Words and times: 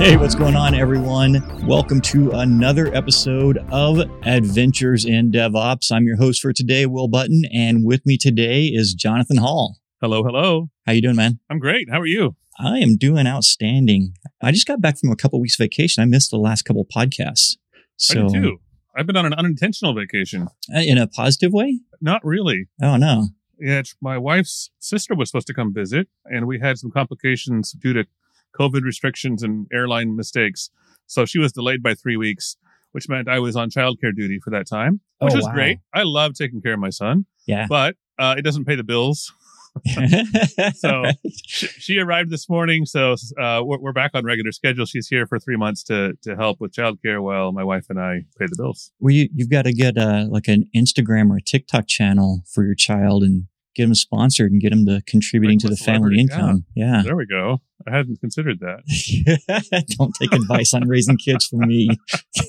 Hey, 0.00 0.16
what's 0.16 0.34
going 0.34 0.56
on, 0.56 0.74
everyone? 0.74 1.42
Welcome 1.66 2.00
to 2.02 2.30
another 2.32 2.94
episode 2.94 3.58
of 3.70 4.00
Adventures 4.24 5.04
in 5.04 5.30
DevOps. 5.30 5.92
I'm 5.92 6.04
your 6.04 6.16
host 6.16 6.42
for 6.42 6.52
today, 6.52 6.84
Will 6.84 7.08
Button, 7.08 7.44
and 7.52 7.84
with 7.84 8.04
me 8.04 8.18
today 8.18 8.64
is 8.64 8.92
Jonathan 8.92 9.36
Hall. 9.38 9.76
Hello, 10.02 10.22
hello. 10.22 10.68
How 10.86 10.92
you 10.92 11.00
doing, 11.00 11.16
man? 11.16 11.38
I'm 11.48 11.58
great. 11.58 11.88
How 11.90 12.00
are 12.00 12.06
you? 12.06 12.34
I 12.62 12.78
am 12.78 12.96
doing 12.96 13.26
outstanding. 13.26 14.14
I 14.42 14.52
just 14.52 14.66
got 14.66 14.80
back 14.80 14.98
from 14.98 15.10
a 15.10 15.16
couple 15.16 15.40
weeks 15.40 15.56
vacation. 15.56 16.02
I 16.02 16.06
missed 16.06 16.30
the 16.30 16.36
last 16.36 16.62
couple 16.62 16.84
podcasts. 16.84 17.56
So, 17.96 18.24
I 18.24 18.28
do 18.28 18.42
too. 18.42 18.60
I've 18.96 19.06
been 19.06 19.16
on 19.16 19.26
an 19.26 19.34
unintentional 19.34 19.94
vacation. 19.94 20.48
Uh, 20.74 20.80
in 20.80 20.98
a 20.98 21.06
positive 21.06 21.52
way? 21.52 21.80
Not 22.00 22.24
really. 22.24 22.66
Oh 22.82 22.96
no. 22.96 23.28
Yeah, 23.58 23.82
my 24.00 24.16
wife's 24.18 24.70
sister 24.78 25.14
was 25.14 25.30
supposed 25.30 25.46
to 25.48 25.54
come 25.54 25.72
visit, 25.72 26.08
and 26.24 26.46
we 26.46 26.58
had 26.58 26.78
some 26.78 26.90
complications 26.90 27.72
due 27.72 27.92
to 27.92 28.04
COVID 28.58 28.82
restrictions 28.82 29.42
and 29.42 29.66
airline 29.72 30.16
mistakes. 30.16 30.70
So 31.06 31.24
she 31.24 31.38
was 31.38 31.52
delayed 31.52 31.82
by 31.82 31.94
three 31.94 32.16
weeks, 32.16 32.56
which 32.92 33.08
meant 33.08 33.28
I 33.28 33.38
was 33.38 33.56
on 33.56 33.70
childcare 33.70 34.14
duty 34.14 34.38
for 34.42 34.50
that 34.50 34.66
time, 34.66 35.00
which 35.18 35.32
oh, 35.32 35.36
was 35.36 35.44
wow. 35.46 35.52
great. 35.52 35.78
I 35.94 36.02
love 36.02 36.34
taking 36.34 36.60
care 36.60 36.74
of 36.74 36.80
my 36.80 36.90
son. 36.90 37.26
Yeah. 37.46 37.66
But 37.68 37.96
uh, 38.18 38.34
it 38.38 38.42
doesn't 38.42 38.64
pay 38.64 38.76
the 38.76 38.84
bills. 38.84 39.32
so 40.74 41.04
she, 41.46 41.66
she, 41.66 41.98
arrived 41.98 42.30
this 42.30 42.48
morning. 42.48 42.84
So 42.86 43.12
uh, 43.40 43.62
we're, 43.64 43.78
we're, 43.78 43.92
back 43.92 44.12
on 44.14 44.24
regular 44.24 44.52
schedule. 44.52 44.84
She's 44.84 45.06
here 45.06 45.26
for 45.26 45.38
three 45.38 45.56
months 45.56 45.82
to 45.84 46.14
to 46.22 46.36
help 46.36 46.60
with 46.60 46.72
childcare 46.72 47.22
while 47.22 47.52
my 47.52 47.64
wife 47.64 47.86
and 47.88 48.00
I 48.00 48.24
pay 48.38 48.46
the 48.46 48.56
bills. 48.56 48.90
Well, 48.98 49.14
you, 49.14 49.28
you've 49.34 49.50
got 49.50 49.62
to 49.62 49.72
get 49.72 49.96
uh, 49.96 50.26
like 50.28 50.48
an 50.48 50.68
Instagram 50.76 51.30
or 51.30 51.36
a 51.36 51.42
TikTok 51.42 51.86
channel 51.86 52.42
for 52.52 52.64
your 52.64 52.74
child 52.74 53.22
and 53.22 53.46
get 53.74 53.84
them 53.84 53.94
sponsored 53.94 54.50
and 54.52 54.60
get 54.60 54.70
them 54.70 54.86
to 54.86 55.02
contributing 55.06 55.58
Like 55.58 55.62
to 55.62 55.68
the 55.68 55.76
family 55.76 56.18
income. 56.18 56.64
Yeah. 56.74 57.02
There 57.04 57.16
we 57.16 57.26
go. 57.26 57.60
I 57.86 57.96
hadn't 57.96 58.20
considered 58.20 58.60
that. 58.60 59.84
Don't 59.98 60.14
take 60.20 60.32
advice 60.32 60.74
on 60.74 60.86
raising 60.88 61.16
kids 61.16 61.46
from 61.46 61.60
me. 61.60 61.90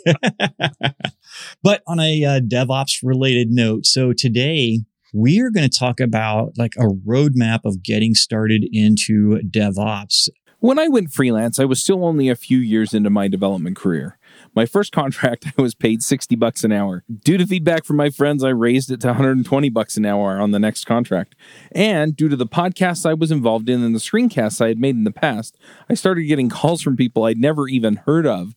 but 1.63 1.83
on 1.87 1.99
a 1.99 2.25
uh, 2.25 2.39
DevOps 2.41 2.99
related 3.03 3.49
note, 3.49 3.85
so 3.85 4.13
today 4.13 4.79
we 5.13 5.39
are 5.39 5.49
going 5.49 5.69
to 5.69 5.79
talk 5.79 5.99
about 5.99 6.57
like 6.57 6.75
a 6.77 6.87
roadmap 6.87 7.61
of 7.65 7.83
getting 7.83 8.15
started 8.15 8.67
into 8.71 9.39
DevOps. 9.39 10.29
When 10.59 10.77
I 10.77 10.87
went 10.87 11.11
freelance, 11.11 11.59
I 11.59 11.65
was 11.65 11.81
still 11.81 12.05
only 12.05 12.29
a 12.29 12.35
few 12.35 12.59
years 12.59 12.93
into 12.93 13.09
my 13.09 13.27
development 13.27 13.75
career. 13.75 14.19
My 14.55 14.67
first 14.67 14.91
contract, 14.91 15.47
I 15.57 15.61
was 15.61 15.73
paid 15.73 16.03
60 16.03 16.35
bucks 16.35 16.63
an 16.63 16.71
hour. 16.71 17.03
Due 17.23 17.37
to 17.37 17.47
feedback 17.47 17.83
from 17.83 17.95
my 17.95 18.11
friends, 18.11 18.43
I 18.43 18.49
raised 18.49 18.91
it 18.91 19.01
to 19.01 19.07
120 19.07 19.69
bucks 19.69 19.97
an 19.97 20.05
hour 20.05 20.39
on 20.39 20.51
the 20.51 20.59
next 20.59 20.85
contract. 20.85 21.35
And 21.71 22.15
due 22.15 22.29
to 22.29 22.35
the 22.35 22.45
podcasts 22.45 23.05
I 23.05 23.15
was 23.15 23.31
involved 23.31 23.69
in 23.69 23.83
and 23.83 23.95
the 23.95 23.99
screencasts 23.99 24.61
I 24.61 24.67
had 24.67 24.79
made 24.79 24.95
in 24.95 25.03
the 25.03 25.11
past, 25.11 25.57
I 25.89 25.95
started 25.95 26.23
getting 26.25 26.49
calls 26.49 26.81
from 26.81 26.95
people 26.95 27.23
I'd 27.23 27.37
never 27.37 27.67
even 27.67 27.95
heard 28.05 28.27
of 28.27 28.55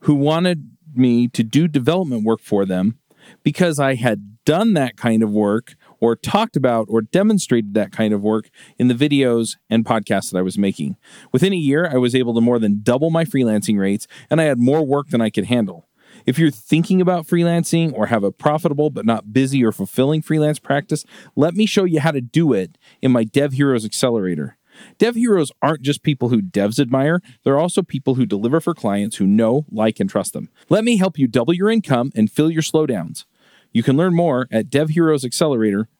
who 0.00 0.14
wanted 0.16 0.70
me 0.92 1.28
to 1.28 1.42
do 1.42 1.68
development 1.68 2.24
work 2.24 2.40
for 2.40 2.66
them 2.66 2.98
because 3.42 3.78
I 3.78 3.94
had 3.94 4.34
done 4.44 4.74
that 4.74 4.96
kind 4.96 5.22
of 5.22 5.30
work 5.30 5.76
or 6.04 6.14
talked 6.14 6.54
about 6.54 6.86
or 6.90 7.00
demonstrated 7.00 7.72
that 7.72 7.90
kind 7.90 8.12
of 8.12 8.22
work 8.22 8.50
in 8.78 8.88
the 8.88 8.94
videos 8.94 9.56
and 9.70 9.86
podcasts 9.86 10.30
that 10.30 10.38
I 10.38 10.42
was 10.42 10.58
making. 10.58 10.96
Within 11.32 11.54
a 11.54 11.56
year, 11.56 11.88
I 11.90 11.96
was 11.96 12.14
able 12.14 12.34
to 12.34 12.42
more 12.42 12.58
than 12.58 12.80
double 12.82 13.08
my 13.08 13.24
freelancing 13.24 13.78
rates 13.78 14.06
and 14.28 14.38
I 14.38 14.44
had 14.44 14.58
more 14.58 14.84
work 14.84 15.08
than 15.08 15.22
I 15.22 15.30
could 15.30 15.46
handle. 15.46 15.88
If 16.26 16.38
you're 16.38 16.50
thinking 16.50 17.00
about 17.00 17.26
freelancing 17.26 17.90
or 17.94 18.06
have 18.06 18.22
a 18.22 18.30
profitable 18.30 18.90
but 18.90 19.06
not 19.06 19.32
busy 19.32 19.64
or 19.64 19.72
fulfilling 19.72 20.20
freelance 20.20 20.58
practice, 20.58 21.06
let 21.36 21.54
me 21.54 21.64
show 21.64 21.84
you 21.84 22.00
how 22.00 22.10
to 22.10 22.20
do 22.20 22.52
it 22.52 22.76
in 23.00 23.10
my 23.10 23.24
Dev 23.24 23.54
Heroes 23.54 23.86
Accelerator. 23.86 24.58
Dev 24.98 25.14
Heroes 25.14 25.52
aren't 25.62 25.80
just 25.80 26.02
people 26.02 26.28
who 26.28 26.42
devs 26.42 26.78
admire, 26.78 27.22
they're 27.44 27.58
also 27.58 27.82
people 27.82 28.16
who 28.16 28.26
deliver 28.26 28.60
for 28.60 28.74
clients 28.74 29.16
who 29.16 29.26
know, 29.26 29.64
like, 29.70 30.00
and 30.00 30.10
trust 30.10 30.34
them. 30.34 30.50
Let 30.68 30.84
me 30.84 30.98
help 30.98 31.18
you 31.18 31.28
double 31.28 31.54
your 31.54 31.70
income 31.70 32.12
and 32.14 32.30
fill 32.30 32.50
your 32.50 32.62
slowdowns. 32.62 33.24
You 33.72 33.82
can 33.82 33.96
learn 33.96 34.14
more 34.14 34.46
at 34.52 34.70
devheroesaccelerator.com. 34.70 35.93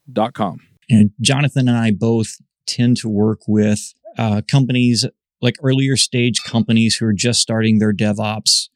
And 0.90 1.10
Jonathan 1.20 1.68
and 1.68 1.76
I 1.76 1.90
both 1.90 2.36
tend 2.66 2.96
to 2.98 3.08
work 3.08 3.40
with 3.46 3.94
uh, 4.18 4.42
companies 4.48 5.06
like 5.40 5.56
earlier 5.62 5.96
stage 5.96 6.42
companies 6.42 6.96
who 6.96 7.06
are 7.06 7.12
just 7.12 7.40
starting 7.40 7.78
their 7.78 7.92
DevOps 7.92 8.68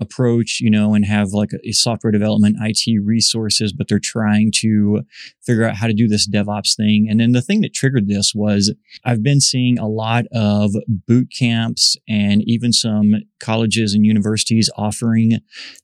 approach, 0.00 0.58
you 0.60 0.70
know, 0.70 0.94
and 0.94 1.04
have 1.04 1.28
like 1.32 1.50
a, 1.64 1.72
software 1.72 2.10
development 2.10 2.56
IT 2.60 3.00
resources, 3.04 3.72
but 3.72 3.88
they're 3.88 4.00
trying 4.02 4.50
to 4.56 5.02
figure 5.42 5.64
out 5.64 5.76
how 5.76 5.86
to 5.86 5.92
do 5.92 6.08
this 6.08 6.28
DevOps 6.28 6.76
thing. 6.76 7.06
And 7.08 7.20
then 7.20 7.32
the 7.32 7.42
thing 7.42 7.60
that 7.60 7.74
triggered 7.74 8.08
this 8.08 8.32
was 8.34 8.74
I've 9.04 9.22
been 9.22 9.40
seeing 9.40 9.78
a 9.78 9.88
lot 9.88 10.24
of 10.32 10.72
boot 10.88 11.28
camps 11.36 11.96
and 12.08 12.42
even 12.44 12.72
some 12.72 13.14
colleges 13.38 13.94
and 13.94 14.04
universities 14.04 14.70
offering 14.76 15.38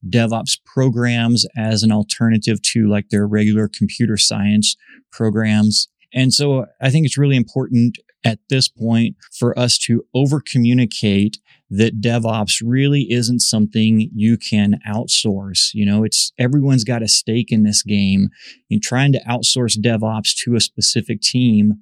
DevOps 0.08 0.58
programs 0.64 1.46
as 1.56 1.82
an 1.82 1.92
alternative 1.92 2.60
to 2.62 2.88
like 2.88 3.10
their 3.10 3.26
regular 3.26 3.68
computer 3.68 4.16
science 4.16 4.76
programs. 5.12 5.88
And 6.12 6.32
so 6.32 6.66
I 6.80 6.90
think 6.90 7.06
it's 7.06 7.18
really 7.18 7.36
important 7.36 7.98
at 8.24 8.38
this 8.48 8.68
point 8.68 9.16
for 9.38 9.56
us 9.58 9.78
to 9.78 10.04
over 10.14 10.40
communicate 10.40 11.38
that 11.70 12.00
DevOps 12.00 12.62
really 12.64 13.06
isn't 13.10 13.40
something 13.40 14.10
you 14.14 14.36
can 14.36 14.80
outsource. 14.88 15.70
You 15.74 15.86
know, 15.86 16.04
it's 16.04 16.32
everyone's 16.38 16.84
got 16.84 17.02
a 17.02 17.08
stake 17.08 17.50
in 17.50 17.62
this 17.62 17.82
game. 17.82 18.28
In 18.70 18.80
trying 18.80 19.12
to 19.12 19.20
outsource 19.28 19.78
DevOps 19.78 20.34
to 20.44 20.54
a 20.54 20.60
specific 20.60 21.20
team, 21.20 21.74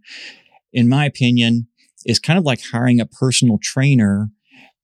in 0.72 0.88
my 0.88 1.04
opinion, 1.04 1.68
is 2.06 2.18
kind 2.18 2.38
of 2.38 2.44
like 2.44 2.60
hiring 2.72 3.00
a 3.00 3.06
personal 3.06 3.58
trainer 3.62 4.28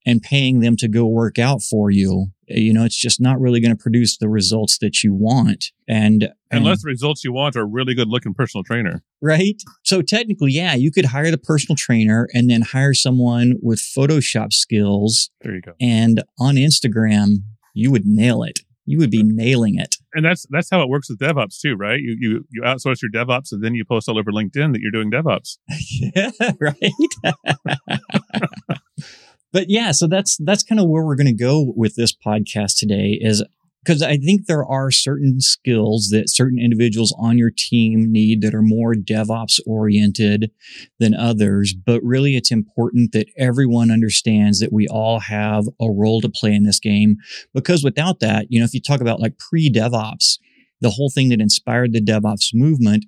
and 0.06 0.22
paying 0.22 0.60
them 0.60 0.76
to 0.76 0.88
go 0.88 1.06
work 1.06 1.38
out 1.38 1.62
for 1.62 1.90
you. 1.90 2.28
You 2.50 2.72
know, 2.72 2.84
it's 2.84 2.96
just 2.96 3.20
not 3.20 3.40
really 3.40 3.60
going 3.60 3.76
to 3.76 3.80
produce 3.80 4.18
the 4.18 4.28
results 4.28 4.78
that 4.78 5.02
you 5.02 5.14
want. 5.14 5.66
And, 5.88 6.24
and 6.50 6.64
unless 6.64 6.82
the 6.82 6.88
results 6.88 7.24
you 7.24 7.32
want 7.32 7.56
are 7.56 7.62
a 7.62 7.66
really 7.66 7.94
good 7.94 8.08
looking 8.08 8.34
personal 8.34 8.64
trainer. 8.64 9.02
Right. 9.22 9.62
So 9.84 10.02
technically, 10.02 10.52
yeah, 10.52 10.74
you 10.74 10.90
could 10.90 11.06
hire 11.06 11.30
the 11.30 11.38
personal 11.38 11.76
trainer 11.76 12.28
and 12.34 12.50
then 12.50 12.62
hire 12.62 12.94
someone 12.94 13.54
with 13.62 13.80
Photoshop 13.80 14.52
skills. 14.52 15.30
There 15.42 15.54
you 15.54 15.60
go. 15.60 15.72
And 15.80 16.22
on 16.38 16.56
Instagram, 16.56 17.44
you 17.74 17.90
would 17.90 18.06
nail 18.06 18.42
it. 18.42 18.60
You 18.86 18.98
would 18.98 19.10
be 19.10 19.22
nailing 19.22 19.78
it. 19.78 19.96
And 20.14 20.24
that's 20.24 20.46
that's 20.50 20.68
how 20.68 20.82
it 20.82 20.88
works 20.88 21.08
with 21.08 21.20
DevOps 21.20 21.60
too, 21.60 21.76
right? 21.76 22.00
You 22.00 22.16
you 22.18 22.44
you 22.50 22.62
outsource 22.62 23.00
your 23.02 23.10
DevOps 23.12 23.52
and 23.52 23.62
then 23.62 23.74
you 23.74 23.84
post 23.84 24.08
all 24.08 24.18
over 24.18 24.32
LinkedIn 24.32 24.72
that 24.72 24.80
you're 24.80 24.90
doing 24.90 25.12
DevOps. 25.12 25.58
yeah, 26.16 26.30
right. 26.58 26.74
but 29.52 29.68
yeah, 29.68 29.92
so 29.92 30.06
that's 30.06 30.36
that's 30.38 30.62
kind 30.62 30.80
of 30.80 30.88
where 30.88 31.04
we're 31.04 31.16
going 31.16 31.26
to 31.26 31.32
go 31.32 31.72
with 31.76 31.96
this 31.96 32.14
podcast 32.14 32.78
today 32.78 33.18
is 33.20 33.44
because 33.84 34.02
I 34.02 34.18
think 34.18 34.46
there 34.46 34.64
are 34.64 34.90
certain 34.90 35.40
skills 35.40 36.10
that 36.10 36.28
certain 36.28 36.58
individuals 36.58 37.14
on 37.18 37.38
your 37.38 37.50
team 37.54 38.12
need 38.12 38.42
that 38.42 38.54
are 38.54 38.62
more 38.62 38.94
DevOps 38.94 39.58
oriented 39.66 40.50
than 40.98 41.14
others. 41.14 41.74
But 41.74 42.02
really, 42.02 42.36
it's 42.36 42.50
important 42.50 43.12
that 43.12 43.28
everyone 43.36 43.90
understands 43.90 44.60
that 44.60 44.72
we 44.72 44.86
all 44.88 45.20
have 45.20 45.66
a 45.80 45.90
role 45.90 46.20
to 46.20 46.28
play 46.28 46.52
in 46.52 46.64
this 46.64 46.80
game. 46.80 47.16
Because 47.54 47.82
without 47.82 48.20
that, 48.20 48.46
you 48.50 48.60
know, 48.60 48.64
if 48.64 48.74
you 48.74 48.80
talk 48.80 49.00
about 49.00 49.20
like 49.20 49.38
pre 49.38 49.70
DevOps, 49.70 50.38
the 50.80 50.90
whole 50.90 51.10
thing 51.10 51.28
that 51.30 51.40
inspired 51.40 51.92
the 51.92 52.00
DevOps 52.00 52.54
movement 52.54 53.04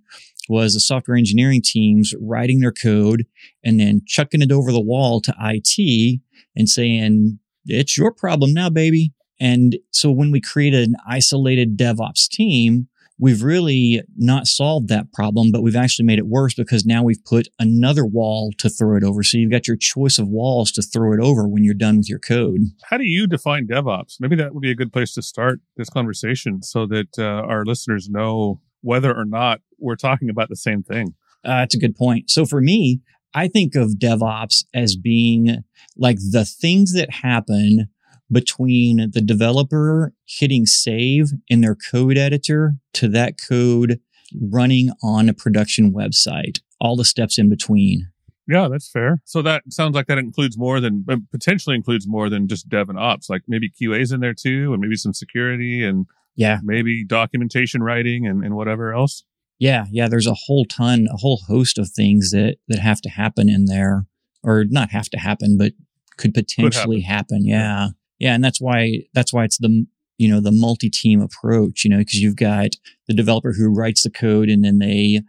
was 0.48 0.74
the 0.74 0.80
software 0.80 1.16
engineering 1.16 1.62
teams 1.62 2.14
writing 2.20 2.60
their 2.60 2.72
code 2.72 3.26
and 3.64 3.78
then 3.80 4.02
chucking 4.06 4.42
it 4.42 4.52
over 4.52 4.72
the 4.72 4.80
wall 4.80 5.20
to 5.20 5.34
IT 5.40 6.20
and 6.56 6.68
saying, 6.68 7.38
it's 7.66 7.96
your 7.96 8.12
problem 8.12 8.52
now, 8.52 8.70
baby. 8.70 9.12
And 9.40 9.76
so 9.90 10.10
when 10.10 10.30
we 10.30 10.40
created 10.40 10.88
an 10.88 10.96
isolated 11.08 11.76
DevOps 11.76 12.28
team, 12.28 12.88
we've 13.18 13.42
really 13.42 14.02
not 14.16 14.46
solved 14.46 14.88
that 14.88 15.12
problem, 15.12 15.50
but 15.52 15.62
we've 15.62 15.76
actually 15.76 16.04
made 16.04 16.18
it 16.18 16.26
worse 16.26 16.54
because 16.54 16.84
now 16.84 17.02
we've 17.02 17.24
put 17.24 17.48
another 17.58 18.04
wall 18.04 18.52
to 18.58 18.68
throw 18.68 18.96
it 18.96 19.04
over. 19.04 19.22
So 19.22 19.38
you've 19.38 19.50
got 19.50 19.68
your 19.68 19.76
choice 19.76 20.18
of 20.18 20.28
walls 20.28 20.72
to 20.72 20.82
throw 20.82 21.12
it 21.12 21.20
over 21.20 21.46
when 21.46 21.64
you're 21.64 21.74
done 21.74 21.98
with 21.98 22.08
your 22.08 22.18
code. 22.18 22.60
How 22.84 22.98
do 22.98 23.04
you 23.04 23.26
define 23.26 23.66
DevOps? 23.66 24.16
Maybe 24.18 24.36
that 24.36 24.54
would 24.54 24.60
be 24.60 24.70
a 24.70 24.76
good 24.76 24.92
place 24.92 25.14
to 25.14 25.22
start 25.22 25.60
this 25.76 25.90
conversation 25.90 26.62
so 26.62 26.86
that 26.86 27.18
uh, 27.18 27.22
our 27.22 27.64
listeners 27.64 28.08
know 28.08 28.60
whether 28.82 29.16
or 29.16 29.24
not 29.24 29.60
we're 29.78 29.96
talking 29.96 30.28
about 30.28 30.48
the 30.48 30.56
same 30.56 30.82
thing. 30.82 31.14
Uh, 31.44 31.58
that's 31.58 31.74
a 31.74 31.78
good 31.78 31.96
point. 31.96 32.30
So 32.30 32.46
for 32.46 32.60
me, 32.60 33.00
I 33.34 33.48
think 33.48 33.74
of 33.74 33.92
DevOps 33.98 34.64
as 34.74 34.96
being 34.96 35.64
like 35.96 36.18
the 36.18 36.44
things 36.44 36.92
that 36.92 37.10
happen 37.10 37.88
between 38.30 39.10
the 39.12 39.20
developer 39.20 40.12
hitting 40.26 40.66
save 40.66 41.30
in 41.48 41.60
their 41.60 41.74
code 41.74 42.16
editor 42.16 42.74
to 42.94 43.08
that 43.08 43.34
code 43.38 44.00
running 44.40 44.90
on 45.02 45.28
a 45.28 45.34
production 45.34 45.92
website, 45.92 46.60
all 46.80 46.96
the 46.96 47.04
steps 47.04 47.38
in 47.38 47.48
between. 47.48 48.08
Yeah, 48.48 48.68
that's 48.68 48.90
fair. 48.90 49.20
So 49.24 49.40
that 49.42 49.62
sounds 49.70 49.94
like 49.94 50.06
that 50.06 50.18
includes 50.18 50.58
more 50.58 50.80
than 50.80 51.04
uh, 51.08 51.16
potentially 51.30 51.76
includes 51.76 52.08
more 52.08 52.28
than 52.28 52.48
just 52.48 52.68
dev 52.68 52.88
and 52.88 52.98
ops, 52.98 53.30
like 53.30 53.42
maybe 53.46 53.70
QA's 53.70 54.10
in 54.10 54.20
there 54.20 54.34
too, 54.34 54.72
and 54.72 54.80
maybe 54.80 54.96
some 54.96 55.14
security 55.14 55.84
and 55.84 56.06
Yeah. 56.34 56.58
maybe 56.62 57.04
documentation 57.04 57.82
writing 57.82 58.26
and, 58.26 58.44
and 58.44 58.54
whatever 58.56 58.92
else. 58.92 59.24
Yeah. 59.58 59.86
Yeah. 59.90 60.08
There's 60.08 60.26
a 60.26 60.34
whole 60.34 60.64
ton, 60.64 61.06
a 61.12 61.16
whole 61.16 61.40
host 61.46 61.78
of 61.78 61.90
things 61.90 62.30
that, 62.30 62.56
that 62.68 62.78
have 62.78 63.00
to 63.02 63.08
happen 63.08 63.48
in 63.48 63.66
there 63.66 64.06
or 64.42 64.64
not 64.68 64.90
have 64.90 65.08
to 65.10 65.18
happen, 65.18 65.56
but 65.56 65.72
could 66.16 66.34
potentially 66.34 67.00
happen. 67.00 67.44
Yeah. 67.44 67.88
Yeah. 68.18 68.34
And 68.34 68.42
that's 68.42 68.60
why, 68.60 69.04
that's 69.14 69.32
why 69.32 69.44
it's 69.44 69.58
the, 69.58 69.86
you 70.18 70.28
know, 70.28 70.40
the 70.40 70.52
multi-team 70.52 71.20
approach, 71.20 71.84
you 71.84 71.90
know, 71.90 71.98
because 71.98 72.20
you've 72.20 72.36
got 72.36 72.70
the 73.08 73.14
developer 73.14 73.52
who 73.52 73.72
writes 73.72 74.02
the 74.02 74.10
code 74.10 74.48
and 74.48 74.64
then 74.64 74.78
they, 74.78 75.20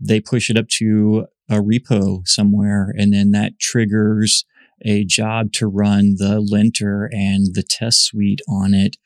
they 0.00 0.20
push 0.20 0.50
it 0.50 0.56
up 0.56 0.68
to 0.68 1.26
a 1.48 1.56
repo 1.56 2.26
somewhere 2.26 2.92
and 2.98 3.12
then 3.12 3.30
that 3.30 3.58
triggers 3.58 4.44
a 4.84 5.04
job 5.04 5.52
to 5.52 5.66
run 5.66 6.16
the 6.18 6.40
linter 6.40 7.08
and 7.12 7.54
the 7.54 7.62
test 7.62 8.04
suite 8.04 8.40
on 8.48 8.74
it. 8.74 8.96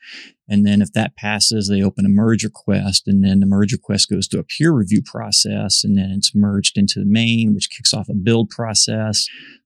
And 0.49 0.65
then 0.65 0.81
if 0.81 0.91
that 0.93 1.15
passes, 1.15 1.69
they 1.69 1.81
open 1.81 2.05
a 2.05 2.09
merge 2.09 2.43
request 2.43 3.03
and 3.07 3.23
then 3.23 3.39
the 3.39 3.45
merge 3.45 3.71
request 3.71 4.09
goes 4.09 4.27
to 4.29 4.39
a 4.39 4.43
peer 4.43 4.71
review 4.71 5.01
process 5.03 5.83
and 5.83 5.97
then 5.97 6.11
it's 6.11 6.35
merged 6.35 6.77
into 6.77 6.99
the 6.99 7.05
main, 7.05 7.53
which 7.53 7.69
kicks 7.69 7.93
off 7.93 8.09
a 8.09 8.13
build 8.13 8.49
process, 8.49 9.25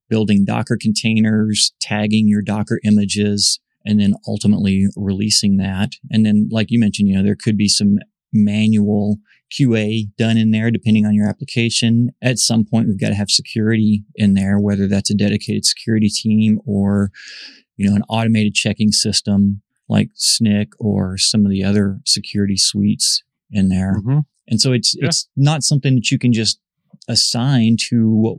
building 0.09 0.45
Docker 0.45 0.77
containers, 0.79 1.73
tagging 1.81 2.27
your 2.27 2.43
Docker 2.43 2.79
images, 2.83 3.59
and 3.83 3.99
then 3.99 4.15
ultimately 4.27 4.87
releasing 4.95 5.57
that. 5.57 5.93
And 6.11 6.25
then, 6.25 6.49
like 6.51 6.71
you 6.71 6.79
mentioned, 6.79 7.09
you 7.09 7.15
know, 7.15 7.23
there 7.23 7.37
could 7.39 7.57
be 7.57 7.67
some 7.67 7.97
manual 8.35 9.17
QA 9.51 10.03
done 10.17 10.37
in 10.37 10.51
there, 10.51 10.69
depending 10.71 11.05
on 11.05 11.13
your 11.13 11.27
application. 11.27 12.09
At 12.21 12.39
some 12.39 12.65
point, 12.65 12.87
we've 12.87 12.99
got 12.99 13.09
to 13.09 13.15
have 13.15 13.29
security 13.29 14.03
in 14.15 14.33
there, 14.33 14.59
whether 14.59 14.87
that's 14.87 15.09
a 15.09 15.15
dedicated 15.15 15.65
security 15.65 16.09
team 16.09 16.59
or, 16.65 17.11
you 17.77 17.89
know, 17.89 17.95
an 17.95 18.03
automated 18.09 18.53
checking 18.53 18.91
system 18.91 19.61
like 19.87 20.09
Snyk 20.17 20.69
or 20.79 21.17
some 21.17 21.45
of 21.45 21.51
the 21.51 21.63
other 21.63 21.99
security 22.05 22.57
suites 22.57 23.23
in 23.51 23.69
there. 23.69 23.95
Mm-hmm. 23.99 24.19
And 24.47 24.59
so 24.59 24.73
it's, 24.73 24.95
Yeah. 24.99 25.07
it's 25.07 25.27
not 25.35 25.63
something 25.63 25.95
that 25.95 26.11
you 26.11 26.17
can 26.19 26.33
just 26.33 26.59
assign 27.07 27.77
to 27.89 28.37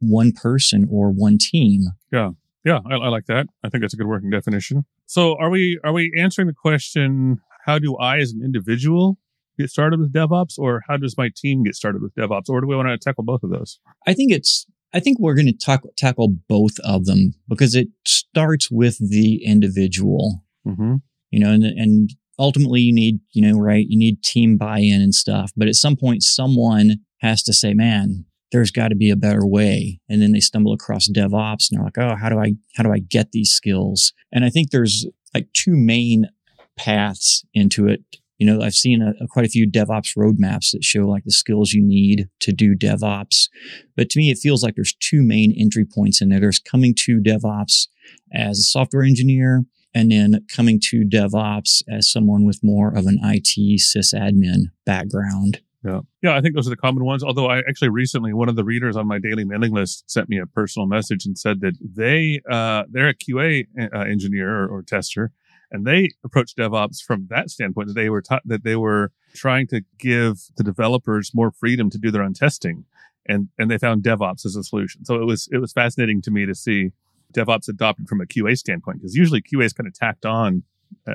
one 0.00 0.32
person 0.32 0.86
or 0.90 1.10
one 1.10 1.38
team. 1.40 1.82
Yeah, 2.12 2.30
Yeah. 2.64 2.80
I, 2.90 2.94
I 2.96 3.08
like 3.08 3.26
that. 3.26 3.46
I 3.64 3.68
think 3.70 3.82
that's 3.82 3.94
a 3.94 3.96
good 3.96 4.06
working 4.06 4.30
definition. 4.30 4.84
So 5.06 5.36
are 5.38 5.50
we 5.50 5.78
are 5.84 5.92
we 5.92 6.12
answering 6.18 6.46
the 6.46 6.54
question? 6.54 7.38
How 7.64 7.78
do 7.78 7.96
I, 7.96 8.18
as 8.18 8.32
an 8.32 8.42
individual, 8.44 9.18
get 9.62 9.70
started 9.70 10.00
with 10.00 10.12
DevOps, 10.12 10.58
or 10.58 10.82
how 10.88 10.96
does 10.96 11.16
my 11.16 11.30
team 11.34 11.62
get 11.64 11.74
started 11.74 12.02
with 12.02 12.14
DevOps, 12.14 12.48
or 12.48 12.60
do 12.60 12.66
we 12.66 12.76
want 12.76 12.88
to 12.88 12.98
tackle 12.98 13.24
both 13.24 13.42
of 13.42 13.50
those? 13.50 13.80
I 14.06 14.12
think 14.12 14.32
it's, 14.32 14.66
I 14.92 15.00
think 15.00 15.18
we're 15.18 15.34
going 15.34 15.46
to 15.46 15.52
talk, 15.52 15.82
tackle 15.96 16.28
both 16.48 16.78
of 16.84 17.06
them 17.06 17.34
because 17.48 17.74
it 17.74 17.88
starts 18.06 18.70
with 18.70 18.98
the 18.98 19.44
individual, 19.44 20.44
Mm-hmm. 20.66 20.94
you 21.32 21.40
know, 21.40 21.50
and, 21.50 21.64
and 21.64 22.10
ultimately 22.38 22.80
you 22.82 22.92
need, 22.92 23.18
you 23.32 23.42
know, 23.42 23.58
right, 23.58 23.84
you 23.88 23.98
need 23.98 24.22
team 24.22 24.56
buy-in 24.56 25.00
and 25.00 25.12
stuff. 25.12 25.50
But 25.56 25.66
at 25.66 25.74
some 25.74 25.96
point, 25.96 26.22
someone 26.22 26.98
has 27.18 27.42
to 27.44 27.52
say, 27.52 27.74
man, 27.74 28.26
there's 28.52 28.70
got 28.70 28.88
to 28.88 28.94
be 28.94 29.10
a 29.10 29.16
better 29.16 29.44
way. 29.44 29.98
And 30.08 30.22
then 30.22 30.30
they 30.30 30.40
stumble 30.40 30.72
across 30.72 31.08
DevOps 31.08 31.68
and 31.68 31.78
they're 31.78 31.84
like, 31.84 31.98
oh, 31.98 32.14
how 32.14 32.28
do 32.28 32.38
I, 32.38 32.52
how 32.76 32.84
do 32.84 32.92
I 32.92 33.00
get 33.00 33.32
these 33.32 33.50
skills? 33.50 34.12
And 34.30 34.44
I 34.44 34.50
think 34.50 34.70
there's 34.70 35.04
like 35.34 35.48
two 35.52 35.76
main 35.76 36.28
paths 36.76 37.44
into 37.54 37.88
it. 37.88 38.02
You 38.42 38.46
know, 38.52 38.60
I've 38.60 38.74
seen 38.74 39.00
a, 39.00 39.12
a- 39.22 39.28
quite 39.28 39.44
a 39.46 39.48
few 39.48 39.70
DevOps 39.70 40.16
roadmaps 40.16 40.72
that 40.72 40.82
show 40.82 41.02
like 41.06 41.22
the 41.22 41.30
skills 41.30 41.72
you 41.72 41.80
need 41.80 42.28
to 42.40 42.52
do 42.52 42.74
DevOps. 42.74 43.48
But 43.96 44.10
to 44.10 44.18
me, 44.18 44.32
it 44.32 44.38
feels 44.38 44.64
like 44.64 44.74
there's 44.74 44.96
two 44.98 45.22
main 45.22 45.54
entry 45.56 45.84
points 45.84 46.20
in 46.20 46.28
there. 46.28 46.40
There's 46.40 46.58
coming 46.58 46.92
to 47.04 47.20
DevOps 47.20 47.86
as 48.34 48.58
a 48.58 48.62
software 48.64 49.04
engineer 49.04 49.62
and 49.94 50.10
then 50.10 50.44
coming 50.52 50.80
to 50.90 51.04
DevOps 51.04 51.84
as 51.88 52.10
someone 52.10 52.44
with 52.44 52.58
more 52.64 52.88
of 52.88 53.06
an 53.06 53.20
IT 53.22 53.80
sysadmin 53.80 54.72
background. 54.84 55.60
Yeah. 55.84 56.00
Yeah, 56.20 56.36
I 56.36 56.40
think 56.40 56.56
those 56.56 56.66
are 56.66 56.70
the 56.70 56.76
common 56.76 57.04
ones. 57.04 57.22
Although 57.22 57.46
I 57.46 57.58
actually 57.68 57.90
recently, 57.90 58.32
one 58.32 58.48
of 58.48 58.56
the 58.56 58.64
readers 58.64 58.96
on 58.96 59.06
my 59.06 59.20
daily 59.20 59.44
mailing 59.44 59.72
list 59.72 60.10
sent 60.10 60.28
me 60.28 60.40
a 60.40 60.46
personal 60.46 60.88
message 60.88 61.26
and 61.26 61.38
said 61.38 61.60
that 61.60 61.74
they, 61.80 62.40
uh, 62.50 62.84
they're 62.90 63.10
a 63.10 63.14
QA 63.14 63.66
uh, 63.80 63.98
engineer 64.00 64.64
or, 64.64 64.66
or 64.66 64.82
tester 64.82 65.30
and 65.72 65.84
they 65.86 66.10
approached 66.24 66.56
DevOps 66.56 67.02
from 67.02 67.26
that 67.30 67.50
standpoint 67.50 67.88
that 67.88 67.94
they 67.94 68.08
were 68.10 68.22
taught 68.22 68.42
that 68.44 68.62
they 68.62 68.76
were 68.76 69.10
trying 69.34 69.66
to 69.68 69.80
give 69.98 70.36
the 70.56 70.62
developers 70.62 71.32
more 71.34 71.50
freedom 71.50 71.90
to 71.90 71.98
do 71.98 72.10
their 72.10 72.22
own 72.22 72.34
testing. 72.34 72.84
And, 73.26 73.48
and 73.58 73.70
they 73.70 73.78
found 73.78 74.02
DevOps 74.02 74.44
as 74.44 74.54
a 74.56 74.62
solution. 74.62 75.04
So 75.04 75.14
it 75.20 75.24
was, 75.24 75.48
it 75.50 75.58
was 75.58 75.72
fascinating 75.72 76.22
to 76.22 76.30
me 76.30 76.44
to 76.46 76.54
see 76.54 76.90
DevOps 77.34 77.68
adopted 77.68 78.08
from 78.08 78.20
a 78.20 78.26
QA 78.26 78.56
standpoint 78.58 78.98
because 78.98 79.14
usually 79.14 79.40
QA 79.40 79.64
is 79.64 79.72
kind 79.72 79.86
of 79.86 79.94
tacked 79.94 80.26
on 80.26 80.62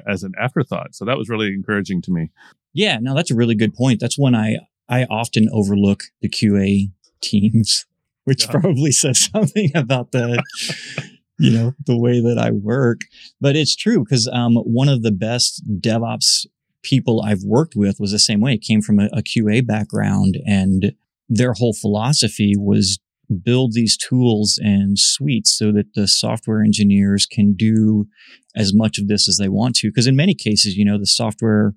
as 0.07 0.24
an 0.24 0.31
afterthought. 0.39 0.95
So 0.95 1.06
that 1.06 1.18
was 1.18 1.30
really 1.30 1.48
encouraging 1.53 2.01
to 2.03 2.12
me. 2.12 2.31
Yeah, 2.74 2.98
no, 3.00 3.13
that's 3.15 3.30
a 3.31 3.36
really 3.36 3.56
good 3.56 3.74
point. 3.75 4.00
That's 4.00 4.18
when 4.18 4.33
I 4.36 4.57
I 4.89 5.03
often 5.06 5.50
overlook 5.51 6.03
the 6.21 6.30
QA 6.30 6.92
teams, 7.21 7.86
which 8.24 8.45
Yeah. 8.45 8.51
probably 8.51 8.92
says 8.92 9.19
something 9.33 9.71
about 9.75 10.12
the 10.13 10.42
you 11.39 11.51
know 11.51 11.74
the 11.86 11.98
way 11.98 12.22
that 12.22 12.38
I 12.39 12.51
work. 12.51 13.01
But 13.39 13.56
it's 13.56 13.75
true 13.75 14.04
because 14.04 14.28
um, 14.28 14.56
one 14.56 14.89
of 14.89 15.04
the 15.04 15.12
best 15.12 15.63
DevOps 15.80 16.45
people 16.84 17.22
I've 17.22 17.44
worked 17.44 17.74
with 17.75 18.00
was 18.00 18.12
the 18.12 18.19
same 18.19 18.39
way. 18.39 18.54
It 18.54 18.62
came 18.62 18.81
from 18.81 19.00
a, 19.00 19.06
a 19.13 19.22
QA 19.22 19.66
background, 19.66 20.38
and 20.45 20.94
their 21.30 21.54
whole 21.54 21.74
philosophy 21.74 22.54
was 22.57 23.00
build 23.44 23.74
these 23.74 23.98
tools 23.98 24.60
and 24.63 24.98
suites 24.98 25.57
so 25.57 25.72
that 25.74 25.94
the 25.95 26.07
software 26.07 26.63
engineers 26.63 27.25
can 27.25 27.54
do 27.54 28.07
as 28.56 28.74
much 28.74 28.98
of 28.98 29.07
this 29.07 29.28
as 29.28 29.38
they 29.38 29.50
want 29.50 29.75
to. 29.75 29.89
Because 29.89 30.07
in 30.07 30.16
many 30.16 30.34
cases, 30.34 30.75
you 30.75 30.86
know, 30.86 30.98
the 30.98 31.06
software 31.06 31.74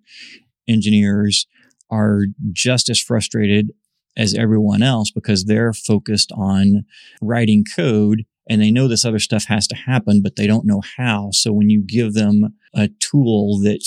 engineers 0.68 1.46
are 1.90 2.22
just 2.52 2.88
as 2.88 3.00
frustrated 3.00 3.70
as 4.16 4.34
everyone 4.34 4.82
else 4.82 5.10
because 5.10 5.44
they're 5.44 5.72
focused 5.72 6.30
on 6.32 6.84
writing 7.20 7.64
code 7.64 8.24
and 8.50 8.60
they 8.60 8.72
know 8.72 8.88
this 8.88 9.04
other 9.04 9.20
stuff 9.20 9.44
has 9.46 9.68
to 9.68 9.76
happen, 9.76 10.20
but 10.22 10.34
they 10.34 10.48
don't 10.48 10.66
know 10.66 10.82
how. 10.98 11.30
So 11.30 11.52
when 11.52 11.70
you 11.70 11.80
give 11.80 12.14
them 12.14 12.56
a 12.74 12.88
tool 12.98 13.60
that 13.60 13.80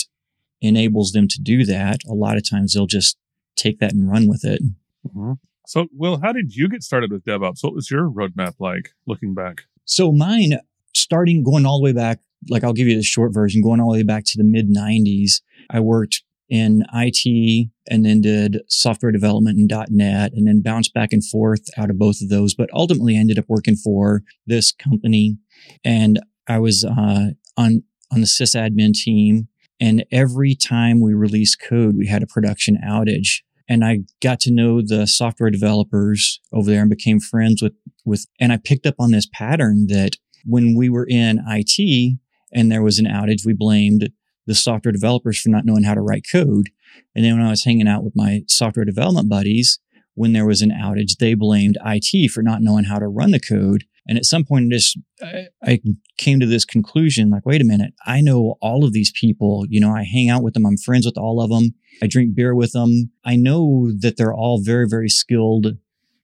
enables 0.62 1.12
them 1.12 1.28
to 1.28 1.40
do 1.40 1.66
that, 1.66 2.00
a 2.08 2.14
lot 2.14 2.38
of 2.38 2.48
times 2.48 2.72
they'll 2.72 2.86
just 2.86 3.18
take 3.56 3.78
that 3.78 3.92
and 3.92 4.10
run 4.10 4.26
with 4.26 4.42
it. 4.44 4.62
Mhm. 5.06 5.36
So, 5.66 5.86
Will, 5.92 6.18
how 6.18 6.32
did 6.32 6.54
you 6.56 6.68
get 6.68 6.82
started 6.82 7.12
with 7.12 7.24
DevOps? 7.24 7.62
What 7.62 7.74
was 7.74 7.90
your 7.90 8.10
roadmap 8.10 8.54
like 8.58 8.90
looking 9.06 9.34
back? 9.34 9.64
So 9.84 10.10
mine, 10.10 10.58
starting 10.94 11.42
going 11.42 11.66
all 11.66 11.78
the 11.78 11.84
way 11.84 11.92
back, 11.92 12.20
like 12.48 12.64
I'll 12.64 12.72
give 12.72 12.88
you 12.88 12.96
the 12.96 13.02
short 13.02 13.34
version, 13.34 13.62
going 13.62 13.80
all 13.80 13.92
the 13.92 13.98
way 13.98 14.02
back 14.02 14.24
to 14.26 14.38
the 14.38 14.44
mid 14.44 14.68
90s, 14.70 15.42
I 15.68 15.80
worked 15.80 16.22
in 16.48 16.84
IT 16.92 17.68
and 17.90 18.04
then 18.04 18.20
did 18.20 18.62
software 18.68 19.12
development 19.12 19.58
in 19.58 19.68
.NET 19.90 20.32
and 20.32 20.46
then 20.46 20.62
bounced 20.62 20.94
back 20.94 21.12
and 21.12 21.24
forth 21.24 21.62
out 21.76 21.90
of 21.90 21.98
both 21.98 22.20
of 22.20 22.28
those. 22.28 22.54
But 22.54 22.70
ultimately 22.72 23.16
I 23.16 23.20
ended 23.20 23.38
up 23.38 23.46
working 23.48 23.76
for 23.76 24.22
this 24.46 24.72
company 24.72 25.36
and 25.84 26.20
I 26.48 26.58
was 26.58 26.84
uh, 26.84 27.30
on, 27.56 27.82
on 28.12 28.20
the 28.20 28.26
sysadmin 28.26 28.92
team. 28.92 29.48
And 29.80 30.04
every 30.12 30.54
time 30.54 31.00
we 31.00 31.14
released 31.14 31.60
code, 31.60 31.96
we 31.96 32.06
had 32.06 32.22
a 32.22 32.28
production 32.28 32.78
outage. 32.84 33.42
And 33.68 33.84
I 33.84 34.00
got 34.22 34.40
to 34.40 34.52
know 34.52 34.82
the 34.82 35.06
software 35.06 35.50
developers 35.50 36.40
over 36.52 36.70
there 36.70 36.82
and 36.82 36.90
became 36.90 37.18
friends 37.18 37.62
with 37.62 37.72
with, 38.04 38.26
and 38.38 38.52
I 38.52 38.58
picked 38.58 38.86
up 38.86 38.96
on 38.98 39.12
this 39.12 39.26
pattern 39.32 39.86
that 39.88 40.16
when 40.44 40.76
we 40.76 40.88
were 40.90 41.06
in 41.08 41.42
IT 41.48 42.18
and 42.52 42.70
there 42.70 42.82
was 42.82 42.98
an 42.98 43.06
outage, 43.06 43.46
we 43.46 43.54
blamed 43.54 44.10
the 44.46 44.54
software 44.54 44.92
developers 44.92 45.40
for 45.40 45.48
not 45.48 45.64
knowing 45.64 45.84
how 45.84 45.94
to 45.94 46.00
write 46.00 46.26
code. 46.30 46.70
And 47.14 47.24
then 47.24 47.36
when 47.38 47.46
I 47.46 47.50
was 47.50 47.64
hanging 47.64 47.88
out 47.88 48.04
with 48.04 48.14
my 48.16 48.42
software 48.48 48.84
development 48.84 49.28
buddies, 49.28 49.78
when 50.14 50.32
there 50.32 50.46
was 50.46 50.62
an 50.62 50.70
outage, 50.70 51.16
they 51.18 51.34
blamed 51.34 51.78
IT 51.84 52.30
for 52.30 52.42
not 52.42 52.62
knowing 52.62 52.84
how 52.84 52.98
to 52.98 53.08
run 53.08 53.32
the 53.32 53.40
code. 53.40 53.84
And 54.06 54.18
at 54.18 54.24
some 54.24 54.44
point, 54.44 54.70
this 54.70 54.94
I, 55.22 55.46
I 55.62 55.80
came 56.18 56.38
to 56.40 56.46
this 56.46 56.64
conclusion: 56.64 57.30
like, 57.30 57.46
wait 57.46 57.62
a 57.62 57.64
minute, 57.64 57.94
I 58.04 58.20
know 58.20 58.56
all 58.60 58.84
of 58.84 58.92
these 58.92 59.10
people. 59.18 59.64
You 59.68 59.80
know, 59.80 59.90
I 59.90 60.04
hang 60.04 60.28
out 60.28 60.42
with 60.42 60.54
them. 60.54 60.66
I'm 60.66 60.76
friends 60.76 61.06
with 61.06 61.16
all 61.16 61.40
of 61.40 61.50
them. 61.50 61.74
I 62.02 62.06
drink 62.06 62.34
beer 62.34 62.54
with 62.54 62.72
them. 62.72 63.10
I 63.24 63.36
know 63.36 63.90
that 64.00 64.16
they're 64.16 64.34
all 64.34 64.60
very, 64.62 64.86
very 64.88 65.08
skilled 65.08 65.78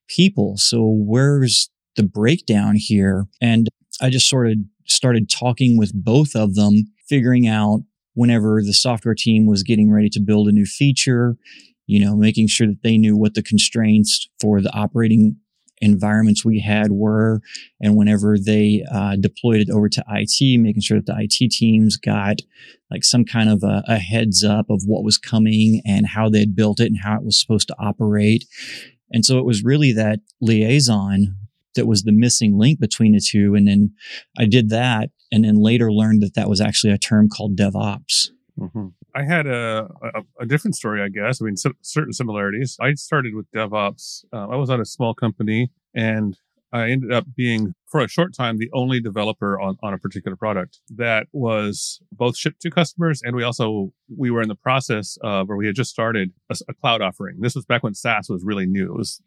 people. 0.09 0.57
So 0.57 0.85
where's 0.85 1.71
the 1.97 2.03
breakdown 2.03 2.75
here? 2.77 3.27
And 3.41 3.69
I 4.01 4.11
just 4.11 4.29
sort 4.29 4.49
of 4.49 4.59
started 4.87 5.31
talking 5.31 5.79
with 5.79 5.93
both 5.95 6.35
of 6.35 6.55
them, 6.55 6.93
figuring 7.09 7.47
out 7.47 7.81
whenever 8.15 8.63
the 8.63 8.73
software 8.73 9.15
team 9.15 9.47
was 9.47 9.63
getting 9.63 9.91
ready 9.91 10.09
to 10.11 10.21
build 10.21 10.49
a 10.49 10.53
new 10.53 10.67
feature, 10.67 11.37
you 11.87 12.05
know, 12.05 12.17
making 12.17 12.49
sure 12.49 12.67
that 12.67 12.83
they 12.83 12.97
knew 12.97 13.17
what 13.17 13.35
the 13.35 13.43
constraints 13.43 14.29
for 14.41 14.61
the 14.61 14.73
operating 14.75 15.37
environments 15.81 16.45
we 16.45 16.61
had 16.61 16.93
were. 16.93 17.41
And 17.81 17.97
whenever 17.97 18.37
they 18.39 18.85
uh, 18.93 19.17
deployed 19.17 19.61
it 19.61 19.71
over 19.71 19.89
to 19.89 20.05
IT, 20.09 20.61
making 20.61 20.83
sure 20.83 20.99
that 20.99 21.07
the 21.07 21.17
IT 21.19 21.51
teams 21.51 21.97
got 21.97 22.37
like 22.91 23.05
some 23.05 23.25
kind 23.25 23.49
of 23.49 23.63
a, 23.63 23.83
a 23.87 23.99
heads 23.99 24.45
up 24.45 24.69
of 24.69 24.83
what 24.87 25.05
was 25.05 25.19
coming 25.19 25.81
and 25.87 26.07
how 26.07 26.29
they'd 26.29 26.55
built 26.55 26.81
it 26.81 26.87
and 26.87 27.01
how 27.03 27.17
it 27.17 27.25
was 27.25 27.41
supposed 27.41 27.69
to 27.69 27.77
operate. 27.79 28.45
And 29.11 29.25
so 29.25 29.39
it 29.39 29.45
was 29.45 29.65
really 29.65 29.93
that 29.93 30.21
liaison 30.41 31.37
that 31.75 31.87
was 31.87 32.03
the 32.03 32.13
missing 32.13 32.59
link 32.59 32.81
between 32.81 33.13
the 33.13 33.21
two. 33.21 33.55
And 33.55 33.67
then 33.67 33.95
I 34.39 34.47
did 34.47 34.71
that 34.71 35.11
and 35.33 35.45
then 35.45 35.63
later 35.63 35.93
learned 35.93 36.23
that 36.23 36.35
that 36.35 36.49
was 36.49 36.61
actually 36.61 36.93
a 36.93 36.99
term 36.99 37.29
called 37.29 37.57
DevOps. 37.57 38.31
Mm-hmm. 38.59 38.89
I 39.15 39.25
had 39.25 39.47
a, 39.47 39.89
a, 40.03 40.23
a, 40.41 40.47
different 40.47 40.77
story, 40.77 41.03
I 41.03 41.09
guess. 41.09 41.41
I 41.41 41.47
mean, 41.47 41.57
so, 41.57 41.73
certain 41.81 42.13
similarities. 42.13 42.77
I 42.81 42.95
started 42.95 43.35
with 43.35 43.51
DevOps. 43.53 44.25
Uh, 44.33 44.49
I 44.49 44.57
was 44.57 44.71
at 44.71 44.81
a 44.81 44.85
small 44.85 45.15
company 45.15 45.71
and 45.95 46.37
I 46.73 46.91
ended 46.91 47.13
up 47.13 47.25
being, 47.37 47.75
for 47.89 48.01
a 48.01 48.09
short 48.09 48.35
time, 48.35 48.59
the 48.59 48.71
only 48.73 49.01
developer 49.01 49.61
on, 49.61 49.77
on 49.83 49.93
a 49.93 49.99
particular 49.99 50.37
product 50.37 50.81
that 50.91 51.27
was 51.33 52.01
both 52.13 52.37
shipped 52.37 52.61
to 52.63 52.71
customers. 52.71 53.23
And 53.25 53.35
we 53.35 53.43
also, 53.43 53.93
we 54.17 54.31
were 54.31 54.43
in 54.43 54.49
the 54.49 54.55
process 54.55 55.19
of, 55.23 55.49
where 55.49 55.57
we 55.57 55.67
had 55.67 55.75
just 55.75 55.91
started 55.91 56.33
a, 56.49 56.57
a 56.69 56.75
cloud 56.75 57.03
offering. 57.03 57.41
This 57.41 57.57
was 57.57 57.65
back 57.65 57.83
when 57.83 57.95
SaaS 57.95 58.29
was 58.29 58.45
really 58.45 58.67
new. 58.67 58.93
It 58.93 58.97
was, 58.97 59.21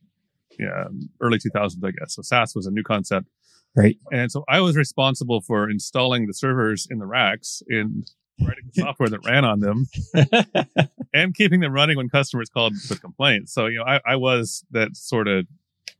yeah, 0.57 0.86
early 1.19 1.39
2000s, 1.39 1.83
I 1.83 1.91
guess. 1.91 2.15
So 2.15 2.22
SaaS 2.22 2.55
was 2.55 2.65
a 2.65 2.72
new 2.72 2.83
concept. 2.83 3.27
Right. 3.75 3.98
And 4.12 4.32
so 4.32 4.44
I 4.48 4.62
was 4.62 4.75
responsible 4.75 5.42
for 5.42 5.70
installing 5.70 6.27
the 6.27 6.34
servers 6.34 6.88
in 6.89 7.00
the 7.00 7.06
racks 7.06 7.63
and 7.68 8.06
writing 8.39 8.65
the 8.74 8.82
software 8.82 9.10
that 9.10 9.25
ran 9.25 9.46
on 9.46 9.60
them 9.60 9.88
and 11.13 11.34
keeping 11.34 11.60
them 11.60 11.74
running 11.74 11.98
when 11.98 12.10
customers 12.10 12.50
called 12.50 12.74
with 12.89 13.01
complaints. 13.01 13.53
So, 13.53 13.65
you 13.65 13.80
know, 13.80 13.86
I, 13.86 14.00
I 14.06 14.15
was 14.15 14.63
that 14.72 14.96
sort 14.96 15.27
of 15.27 15.48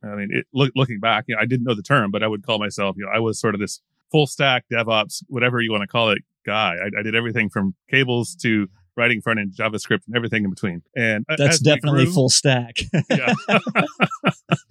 I 0.02 0.16
mean, 0.16 0.28
it, 0.30 0.46
look, 0.52 0.72
looking 0.74 1.00
back, 1.00 1.24
you 1.28 1.34
know, 1.34 1.40
I 1.40 1.46
didn't 1.46 1.64
know 1.64 1.74
the 1.74 1.82
term, 1.82 2.10
but 2.10 2.22
I 2.22 2.26
would 2.26 2.44
call 2.44 2.58
myself, 2.58 2.96
you 2.98 3.04
know, 3.04 3.10
I 3.14 3.20
was 3.20 3.40
sort 3.40 3.54
of 3.54 3.60
this 3.60 3.80
full 4.12 4.26
stack 4.26 4.64
DevOps, 4.72 5.22
whatever 5.28 5.60
you 5.60 5.70
want 5.70 5.82
to 5.82 5.86
call 5.86 6.10
it, 6.10 6.18
guy. 6.44 6.76
I, 6.76 7.00
I 7.00 7.02
did 7.02 7.14
everything 7.14 7.48
from 7.48 7.74
cables 7.90 8.34
to 8.42 8.68
writing 8.96 9.20
front 9.20 9.40
end 9.40 9.52
JavaScript 9.52 10.06
and 10.06 10.16
everything 10.16 10.44
in 10.44 10.50
between. 10.50 10.82
And 10.96 11.24
that's 11.28 11.58
definitely 11.58 12.04
grew, 12.04 12.14
full 12.14 12.28
stack. 12.28 12.78
yeah. 13.10 13.34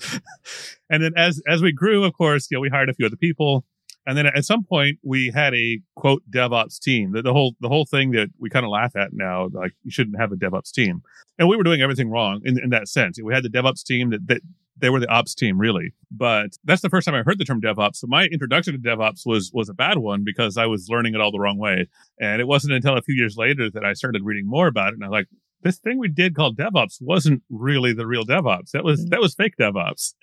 and 0.89 1.03
then 1.03 1.13
as 1.15 1.41
as 1.47 1.61
we 1.61 1.71
grew, 1.71 2.03
of 2.03 2.13
course, 2.13 2.47
you 2.49 2.57
know, 2.57 2.61
we 2.61 2.69
hired 2.69 2.89
a 2.89 2.93
few 2.93 3.05
other 3.05 3.17
people. 3.17 3.65
And 4.05 4.17
then 4.17 4.25
at 4.27 4.43
some 4.43 4.65
point 4.65 4.99
we 5.01 5.31
had 5.33 5.53
a 5.53 5.79
quote 5.95 6.23
DevOps 6.29 6.79
team. 6.79 7.13
The, 7.13 7.21
the 7.21 7.33
whole 7.33 7.55
the 7.61 7.69
whole 7.69 7.85
thing 7.85 8.11
that 8.11 8.29
we 8.37 8.49
kind 8.49 8.65
of 8.65 8.69
laugh 8.69 8.95
at 8.95 9.13
now, 9.13 9.49
like 9.53 9.73
you 9.83 9.91
shouldn't 9.91 10.19
have 10.19 10.31
a 10.31 10.35
DevOps 10.35 10.71
team. 10.71 11.01
And 11.39 11.47
we 11.47 11.57
were 11.57 11.63
doing 11.63 11.81
everything 11.81 12.09
wrong 12.09 12.41
in, 12.43 12.59
in 12.61 12.69
that 12.71 12.87
sense. 12.87 13.19
We 13.21 13.33
had 13.33 13.43
the 13.43 13.49
DevOps 13.49 13.83
team 13.83 14.11
that, 14.11 14.27
that 14.27 14.41
they 14.77 14.89
were 14.89 14.99
the 14.99 15.09
ops 15.09 15.35
team 15.35 15.57
really 15.57 15.93
but 16.11 16.57
that's 16.63 16.81
the 16.81 16.89
first 16.89 17.05
time 17.05 17.15
i 17.15 17.23
heard 17.23 17.37
the 17.37 17.45
term 17.45 17.61
devops 17.61 17.97
so 17.97 18.07
my 18.07 18.25
introduction 18.25 18.73
to 18.73 18.79
devops 18.79 19.25
was 19.25 19.51
was 19.53 19.69
a 19.69 19.73
bad 19.73 19.97
one 19.97 20.23
because 20.23 20.57
i 20.57 20.65
was 20.65 20.87
learning 20.89 21.13
it 21.13 21.21
all 21.21 21.31
the 21.31 21.39
wrong 21.39 21.57
way 21.57 21.87
and 22.19 22.41
it 22.41 22.47
wasn't 22.47 22.73
until 22.73 22.97
a 22.97 23.01
few 23.01 23.15
years 23.15 23.35
later 23.37 23.69
that 23.69 23.85
i 23.85 23.93
started 23.93 24.23
reading 24.23 24.47
more 24.47 24.67
about 24.67 24.89
it 24.89 24.95
and 24.95 25.03
i 25.03 25.07
was 25.07 25.13
like 25.13 25.27
this 25.63 25.79
thing 25.79 25.97
we 25.97 26.09
did 26.09 26.35
called 26.35 26.57
DevOps 26.57 26.97
wasn't 27.01 27.41
really 27.49 27.93
the 27.93 28.05
real 28.05 28.25
DevOps. 28.25 28.71
That 28.71 28.83
was 28.83 29.05
that 29.07 29.19
was 29.19 29.33
fake 29.33 29.55
DevOps. 29.59 30.13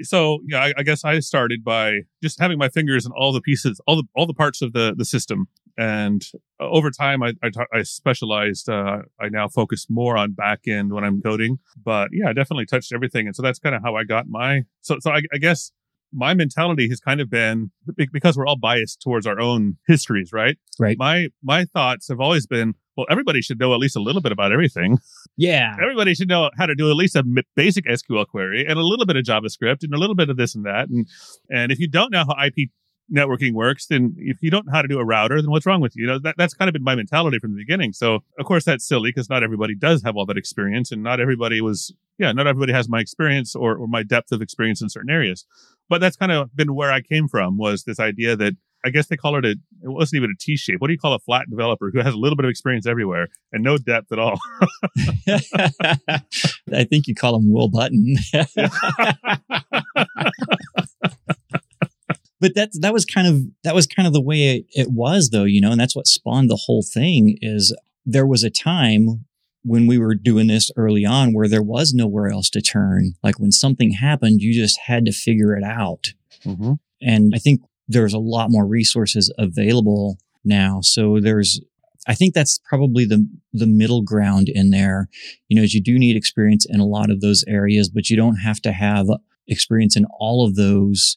so 0.02 0.38
yeah, 0.46 0.62
I, 0.62 0.72
I, 0.78 0.82
guess 0.82 1.04
I 1.04 1.18
started 1.18 1.64
by 1.64 2.00
just 2.22 2.40
having 2.40 2.58
my 2.58 2.68
fingers 2.68 3.04
in 3.04 3.12
all 3.12 3.32
the 3.32 3.40
pieces, 3.40 3.80
all 3.86 3.96
the 3.96 4.04
all 4.14 4.26
the 4.26 4.34
parts 4.34 4.62
of 4.62 4.72
the 4.72 4.94
the 4.96 5.04
system. 5.04 5.48
And 5.76 6.24
uh, 6.60 6.68
over 6.68 6.90
time, 6.90 7.22
I 7.22 7.34
I, 7.42 7.50
I 7.72 7.82
specialized. 7.82 8.68
Uh, 8.68 9.02
I 9.20 9.28
now 9.28 9.48
focus 9.48 9.86
more 9.88 10.16
on 10.16 10.32
back 10.32 10.60
end 10.68 10.92
when 10.92 11.04
I'm 11.04 11.20
coding. 11.20 11.58
But 11.82 12.10
yeah, 12.12 12.28
I 12.28 12.32
definitely 12.32 12.66
touched 12.66 12.92
everything, 12.92 13.26
and 13.26 13.34
so 13.34 13.42
that's 13.42 13.58
kind 13.58 13.74
of 13.74 13.82
how 13.82 13.96
I 13.96 14.04
got 14.04 14.28
my. 14.28 14.62
So 14.82 14.98
so 15.00 15.10
I, 15.10 15.22
I 15.32 15.38
guess 15.38 15.72
my 16.14 16.32
mentality 16.32 16.88
has 16.88 17.00
kind 17.00 17.20
of 17.20 17.28
been 17.28 17.70
because 18.12 18.36
we're 18.36 18.46
all 18.46 18.56
biased 18.56 19.02
towards 19.02 19.26
our 19.26 19.40
own 19.40 19.76
histories, 19.86 20.32
right? 20.32 20.56
Right. 20.78 20.96
My 20.98 21.28
my 21.42 21.64
thoughts 21.64 22.08
have 22.08 22.20
always 22.20 22.46
been, 22.46 22.74
well, 22.96 23.06
everybody 23.10 23.42
should 23.42 23.58
know 23.58 23.74
at 23.74 23.80
least 23.80 23.96
a 23.96 24.00
little 24.00 24.22
bit 24.22 24.32
about 24.32 24.52
everything. 24.52 24.98
Yeah. 25.36 25.74
Everybody 25.82 26.14
should 26.14 26.28
know 26.28 26.50
how 26.56 26.66
to 26.66 26.76
do 26.76 26.88
at 26.88 26.94
least 26.94 27.16
a 27.16 27.24
basic 27.56 27.86
SQL 27.86 28.26
query 28.26 28.64
and 28.64 28.78
a 28.78 28.82
little 28.82 29.04
bit 29.04 29.16
of 29.16 29.24
JavaScript 29.24 29.82
and 29.82 29.92
a 29.92 29.98
little 29.98 30.14
bit 30.14 30.30
of 30.30 30.36
this 30.36 30.54
and 30.54 30.64
that. 30.64 30.88
And 30.88 31.08
and 31.50 31.72
if 31.72 31.80
you 31.80 31.88
don't 31.88 32.12
know 32.12 32.24
how 32.24 32.36
IP 32.44 32.70
networking 33.12 33.52
works, 33.52 33.86
then 33.86 34.14
if 34.18 34.38
you 34.40 34.50
don't 34.50 34.66
know 34.66 34.72
how 34.72 34.82
to 34.82 34.88
do 34.88 34.98
a 34.98 35.04
router, 35.04 35.40
then 35.40 35.50
what's 35.50 35.66
wrong 35.66 35.80
with 35.80 35.96
you? 35.96 36.02
You 36.02 36.12
know, 36.12 36.18
that, 36.20 36.36
that's 36.38 36.54
kind 36.54 36.68
of 36.68 36.72
been 36.72 36.82
my 36.82 36.94
mentality 36.94 37.38
from 37.38 37.52
the 37.52 37.58
beginning. 37.58 37.92
So 37.92 38.20
of 38.38 38.46
course 38.46 38.64
that's 38.64 38.86
silly 38.86 39.10
because 39.10 39.28
not 39.28 39.42
everybody 39.42 39.74
does 39.74 40.02
have 40.02 40.16
all 40.16 40.26
that 40.26 40.38
experience 40.38 40.90
and 40.90 41.02
not 41.02 41.20
everybody 41.20 41.60
was, 41.60 41.94
yeah, 42.18 42.32
not 42.32 42.46
everybody 42.46 42.72
has 42.72 42.88
my 42.88 43.00
experience 43.00 43.54
or, 43.54 43.76
or 43.76 43.86
my 43.86 44.02
depth 44.02 44.32
of 44.32 44.42
experience 44.42 44.80
in 44.80 44.88
certain 44.88 45.10
areas. 45.10 45.44
But 45.88 46.00
that's 46.00 46.16
kind 46.16 46.32
of 46.32 46.54
been 46.56 46.74
where 46.74 46.92
I 46.92 47.02
came 47.02 47.28
from 47.28 47.58
was 47.58 47.84
this 47.84 48.00
idea 48.00 48.36
that 48.36 48.54
I 48.86 48.90
guess 48.90 49.06
they 49.06 49.16
call 49.16 49.38
it 49.38 49.46
a, 49.46 49.50
it 49.50 49.58
wasn't 49.82 50.18
even 50.18 50.30
a 50.30 50.38
T 50.38 50.56
shape. 50.56 50.80
What 50.80 50.88
do 50.88 50.92
you 50.92 50.98
call 50.98 51.14
a 51.14 51.18
flat 51.18 51.48
developer 51.48 51.90
who 51.90 52.00
has 52.00 52.12
a 52.12 52.18
little 52.18 52.36
bit 52.36 52.44
of 52.44 52.50
experience 52.50 52.86
everywhere 52.86 53.28
and 53.50 53.64
no 53.64 53.78
depth 53.78 54.12
at 54.12 54.18
all? 54.18 54.38
I 56.72 56.84
think 56.84 57.06
you 57.06 57.14
call 57.14 57.36
him 57.36 57.50
Will 57.50 57.68
Button. 57.68 58.16
but 62.40 62.54
that 62.54 62.70
that 62.80 62.92
was 62.92 63.04
kind 63.04 63.26
of 63.26 63.42
that 63.62 63.74
was 63.74 63.86
kind 63.86 64.06
of 64.06 64.12
the 64.12 64.20
way 64.20 64.56
it, 64.56 64.66
it 64.70 64.90
was 64.90 65.30
though 65.30 65.44
you 65.44 65.60
know 65.60 65.70
and 65.70 65.80
that's 65.80 65.96
what 65.96 66.06
spawned 66.06 66.50
the 66.50 66.62
whole 66.66 66.82
thing 66.82 67.38
is 67.40 67.76
there 68.04 68.26
was 68.26 68.42
a 68.42 68.50
time 68.50 69.24
when 69.62 69.86
we 69.86 69.96
were 69.96 70.14
doing 70.14 70.46
this 70.46 70.70
early 70.76 71.06
on 71.06 71.32
where 71.32 71.48
there 71.48 71.62
was 71.62 71.94
nowhere 71.94 72.28
else 72.28 72.50
to 72.50 72.60
turn 72.60 73.14
like 73.22 73.38
when 73.38 73.52
something 73.52 73.92
happened 73.92 74.40
you 74.40 74.52
just 74.52 74.78
had 74.86 75.04
to 75.04 75.12
figure 75.12 75.56
it 75.56 75.64
out 75.64 76.12
mm-hmm. 76.44 76.72
and 77.00 77.32
i 77.34 77.38
think 77.38 77.60
there's 77.88 78.14
a 78.14 78.18
lot 78.18 78.50
more 78.50 78.66
resources 78.66 79.32
available 79.38 80.18
now 80.44 80.80
so 80.80 81.18
there's 81.20 81.60
I 82.06 82.14
think 82.14 82.34
that's 82.34 82.60
probably 82.68 83.04
the 83.04 83.26
the 83.52 83.66
middle 83.66 84.02
ground 84.02 84.48
in 84.48 84.70
there. 84.70 85.08
You 85.48 85.56
know, 85.56 85.62
you 85.62 85.80
do 85.80 85.98
need 85.98 86.16
experience 86.16 86.66
in 86.68 86.80
a 86.80 86.86
lot 86.86 87.10
of 87.10 87.20
those 87.20 87.44
areas, 87.48 87.88
but 87.88 88.10
you 88.10 88.16
don't 88.16 88.36
have 88.36 88.60
to 88.62 88.72
have 88.72 89.06
experience 89.48 89.96
in 89.96 90.06
all 90.18 90.46
of 90.46 90.54
those 90.54 91.16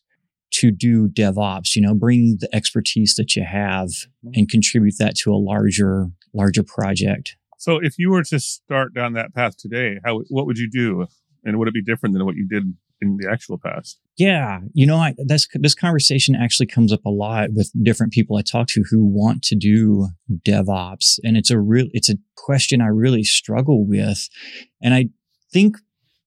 to 0.51 0.71
do 0.71 1.07
DevOps, 1.07 1.75
you 1.75 1.81
know, 1.81 1.93
bring 1.93 2.37
the 2.39 2.49
expertise 2.55 3.15
that 3.15 3.35
you 3.35 3.43
have 3.43 3.89
mm-hmm. 3.89 4.31
and 4.35 4.49
contribute 4.49 4.95
that 4.99 5.15
to 5.17 5.31
a 5.31 5.35
larger, 5.35 6.07
larger 6.33 6.63
project. 6.63 7.35
So 7.57 7.79
if 7.81 7.97
you 7.97 8.11
were 8.11 8.23
to 8.23 8.39
start 8.39 8.93
down 8.93 9.13
that 9.13 9.33
path 9.33 9.57
today, 9.57 9.99
how, 10.05 10.21
what 10.29 10.45
would 10.45 10.57
you 10.57 10.69
do? 10.69 11.07
And 11.43 11.57
would 11.57 11.67
it 11.67 11.73
be 11.73 11.81
different 11.81 12.13
than 12.13 12.25
what 12.25 12.35
you 12.35 12.47
did 12.47 12.63
in 13.01 13.17
the 13.17 13.29
actual 13.29 13.57
past? 13.57 13.99
Yeah. 14.17 14.61
You 14.73 14.85
know, 14.85 14.97
I, 14.97 15.15
that's, 15.25 15.47
this 15.53 15.75
conversation 15.75 16.35
actually 16.35 16.65
comes 16.65 16.91
up 16.91 17.05
a 17.05 17.09
lot 17.09 17.51
with 17.53 17.71
different 17.83 18.13
people 18.13 18.37
I 18.37 18.41
talk 18.41 18.67
to 18.69 18.83
who 18.89 19.05
want 19.05 19.43
to 19.43 19.55
do 19.55 20.09
DevOps. 20.45 21.19
And 21.23 21.37
it's 21.37 21.51
a 21.51 21.59
real, 21.59 21.87
it's 21.91 22.09
a 22.09 22.17
question 22.35 22.81
I 22.81 22.87
really 22.87 23.23
struggle 23.23 23.85
with. 23.85 24.29
And 24.81 24.93
I 24.93 25.09
think 25.51 25.77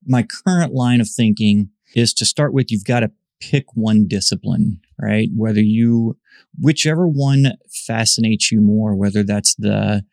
my 0.06 0.22
current 0.22 0.72
line 0.72 1.00
of 1.00 1.08
thinking 1.08 1.70
is 1.94 2.14
to 2.14 2.24
start 2.24 2.52
with, 2.52 2.70
you've 2.70 2.84
got 2.84 3.00
to 3.00 3.10
pick 3.40 3.64
one 3.74 4.06
discipline, 4.06 4.80
right? 5.00 5.28
Whether 5.34 5.62
you, 5.62 6.16
whichever 6.58 7.08
one 7.08 7.54
fascinates 7.86 8.52
you 8.52 8.60
more, 8.60 8.94
whether 8.94 9.22
that's 9.22 9.54
the, 9.56 10.04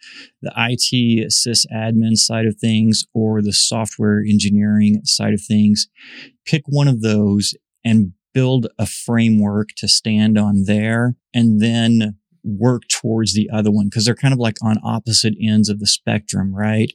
the 0.41 0.53
IT 0.55 1.31
sysadmin 1.31 2.15
side 2.15 2.45
of 2.45 2.57
things 2.57 3.05
or 3.13 3.41
the 3.41 3.53
software 3.53 4.19
engineering 4.19 5.01
side 5.03 5.33
of 5.33 5.41
things, 5.41 5.87
pick 6.45 6.63
one 6.67 6.87
of 6.87 7.01
those 7.01 7.53
and 7.83 8.13
build 8.33 8.67
a 8.77 8.85
framework 8.85 9.69
to 9.77 9.87
stand 9.87 10.37
on 10.37 10.63
there 10.65 11.15
and 11.33 11.59
then 11.59 12.17
work 12.43 12.83
towards 12.89 13.33
the 13.33 13.49
other 13.51 13.71
one 13.71 13.87
because 13.87 14.05
they're 14.05 14.15
kind 14.15 14.33
of 14.33 14.39
like 14.39 14.57
on 14.61 14.77
opposite 14.83 15.33
ends 15.41 15.69
of 15.69 15.79
the 15.79 15.87
spectrum, 15.87 16.55
right? 16.55 16.93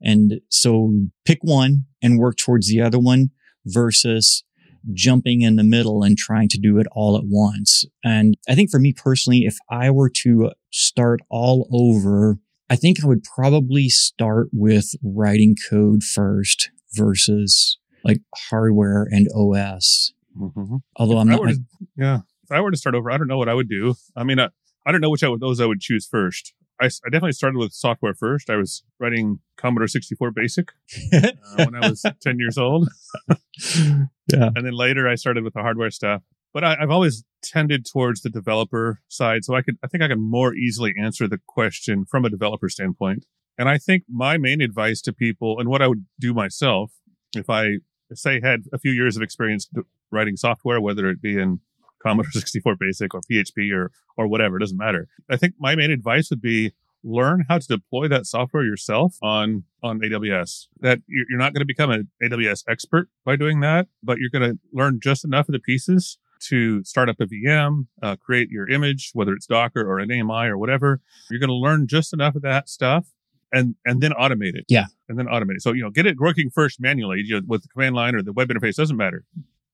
And 0.00 0.40
so 0.48 0.92
pick 1.24 1.38
one 1.42 1.86
and 2.02 2.18
work 2.18 2.36
towards 2.36 2.68
the 2.68 2.80
other 2.80 2.98
one 2.98 3.30
versus 3.64 4.44
jumping 4.92 5.42
in 5.42 5.56
the 5.56 5.64
middle 5.64 6.02
and 6.02 6.16
trying 6.16 6.48
to 6.48 6.58
do 6.58 6.78
it 6.78 6.86
all 6.92 7.16
at 7.16 7.24
once. 7.24 7.84
And 8.04 8.36
I 8.48 8.54
think 8.54 8.70
for 8.70 8.78
me 8.78 8.92
personally, 8.92 9.44
if 9.44 9.58
I 9.70 9.90
were 9.90 10.10
to 10.22 10.52
start 10.70 11.20
all 11.30 11.68
over, 11.72 12.38
I 12.68 12.76
think 12.76 13.02
I 13.02 13.06
would 13.06 13.22
probably 13.22 13.88
start 13.88 14.48
with 14.52 14.94
writing 15.02 15.56
code 15.68 16.02
first 16.02 16.70
versus 16.92 17.78
like 18.04 18.20
hardware 18.50 19.06
and 19.10 19.28
OS. 19.34 20.12
Mm-hmm. 20.38 20.76
Although 20.96 21.14
if 21.14 21.20
I'm 21.20 21.28
not, 21.28 21.42
to, 21.42 21.58
yeah, 21.96 22.20
if 22.44 22.50
I 22.50 22.60
were 22.60 22.70
to 22.70 22.76
start 22.76 22.94
over, 22.94 23.10
I 23.10 23.16
don't 23.16 23.28
know 23.28 23.38
what 23.38 23.48
I 23.48 23.54
would 23.54 23.68
do. 23.68 23.94
I 24.14 24.24
mean, 24.24 24.38
I, 24.38 24.48
I 24.84 24.92
don't 24.92 25.00
know 25.00 25.10
which 25.10 25.22
of 25.22 25.40
those 25.40 25.60
I 25.60 25.66
would 25.66 25.80
choose 25.80 26.06
first. 26.06 26.52
I, 26.80 26.86
I, 26.86 27.10
definitely 27.10 27.32
started 27.32 27.58
with 27.58 27.72
software 27.72 28.14
first. 28.14 28.50
I 28.50 28.56
was 28.56 28.82
writing 28.98 29.40
Commodore 29.56 29.88
64 29.88 30.30
Basic 30.32 30.68
uh, 31.12 31.30
when 31.56 31.74
I 31.74 31.88
was 31.88 32.04
10 32.22 32.38
years 32.38 32.58
old. 32.58 32.88
yeah. 33.28 34.50
And 34.54 34.64
then 34.64 34.72
later 34.72 35.08
I 35.08 35.14
started 35.14 35.44
with 35.44 35.54
the 35.54 35.62
hardware 35.62 35.90
stuff. 35.90 36.22
But 36.52 36.64
I, 36.64 36.76
I've 36.80 36.90
always 36.90 37.24
tended 37.42 37.86
towards 37.86 38.22
the 38.22 38.30
developer 38.30 39.00
side. 39.08 39.44
So 39.44 39.54
I 39.54 39.62
could, 39.62 39.76
I 39.82 39.88
think 39.88 40.02
I 40.02 40.08
can 40.08 40.20
more 40.20 40.54
easily 40.54 40.94
answer 40.98 41.28
the 41.28 41.40
question 41.46 42.04
from 42.04 42.24
a 42.24 42.30
developer 42.30 42.68
standpoint. 42.68 43.26
And 43.58 43.68
I 43.68 43.78
think 43.78 44.04
my 44.08 44.36
main 44.36 44.60
advice 44.60 45.00
to 45.02 45.12
people 45.12 45.58
and 45.58 45.68
what 45.68 45.82
I 45.82 45.88
would 45.88 46.04
do 46.20 46.34
myself 46.34 46.92
if 47.34 47.48
I 47.50 47.78
say 48.14 48.40
had 48.42 48.64
a 48.72 48.78
few 48.78 48.92
years 48.92 49.16
of 49.16 49.22
experience 49.22 49.68
writing 50.10 50.36
software, 50.36 50.80
whether 50.80 51.08
it 51.08 51.20
be 51.20 51.38
in 51.38 51.60
Commodore 52.06 52.30
64 52.32 52.76
Basic 52.78 53.14
or 53.14 53.20
PHP 53.30 53.72
or 53.72 53.90
or 54.16 54.26
whatever, 54.26 54.56
it 54.56 54.60
doesn't 54.60 54.78
matter. 54.78 55.08
I 55.30 55.36
think 55.36 55.54
my 55.58 55.74
main 55.74 55.90
advice 55.90 56.30
would 56.30 56.40
be 56.40 56.72
learn 57.02 57.44
how 57.48 57.58
to 57.58 57.66
deploy 57.66 58.08
that 58.08 58.26
software 58.26 58.64
yourself 58.64 59.16
on 59.22 59.64
on 59.82 60.00
AWS. 60.00 60.66
That 60.80 61.00
you're 61.06 61.38
not 61.38 61.52
going 61.52 61.60
to 61.60 61.66
become 61.66 61.90
an 61.90 62.10
AWS 62.22 62.64
expert 62.68 63.08
by 63.24 63.36
doing 63.36 63.60
that, 63.60 63.88
but 64.02 64.18
you're 64.18 64.30
going 64.30 64.50
to 64.50 64.58
learn 64.72 65.00
just 65.02 65.24
enough 65.24 65.48
of 65.48 65.52
the 65.52 65.60
pieces 65.60 66.18
to 66.38 66.84
start 66.84 67.08
up 67.08 67.16
a 67.18 67.26
VM, 67.26 67.86
uh, 68.02 68.16
create 68.16 68.50
your 68.50 68.68
image, 68.68 69.10
whether 69.14 69.32
it's 69.32 69.46
Docker 69.46 69.80
or 69.80 69.98
an 69.98 70.12
AMI 70.12 70.48
or 70.48 70.58
whatever. 70.58 71.00
You're 71.30 71.40
going 71.40 71.48
to 71.48 71.54
learn 71.54 71.86
just 71.86 72.12
enough 72.12 72.34
of 72.34 72.42
that 72.42 72.68
stuff 72.68 73.06
and 73.52 73.74
and 73.84 74.00
then 74.00 74.12
automate 74.12 74.54
it. 74.54 74.64
Yeah. 74.68 74.86
And 75.08 75.18
then 75.18 75.26
automate 75.26 75.56
it. 75.56 75.62
So 75.62 75.72
you 75.72 75.82
know, 75.82 75.90
get 75.90 76.06
it 76.06 76.18
working 76.18 76.50
first 76.50 76.80
manually 76.80 77.22
you 77.24 77.36
know, 77.36 77.46
with 77.46 77.62
the 77.62 77.68
command 77.68 77.94
line 77.94 78.14
or 78.14 78.22
the 78.22 78.32
web 78.32 78.48
interface 78.48 78.76
doesn't 78.76 78.96
matter. 78.96 79.24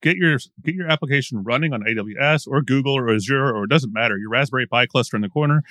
Get 0.03 0.17
your 0.17 0.39
get 0.63 0.75
your 0.75 0.91
application 0.91 1.43
running 1.45 1.73
on 1.73 1.83
AWS 1.83 2.47
or 2.47 2.61
Google 2.61 2.99
or 2.99 3.15
Azure 3.15 3.55
or 3.55 3.65
it 3.65 3.71
doesn't 3.71 3.93
matter. 3.93 4.19
Your 4.19 4.31
Raspberry 4.31 4.67
Pi 4.67 4.87
cluster 4.87 5.17
in 5.17 5.23
the 5.23 5.29
corner. 5.29 5.63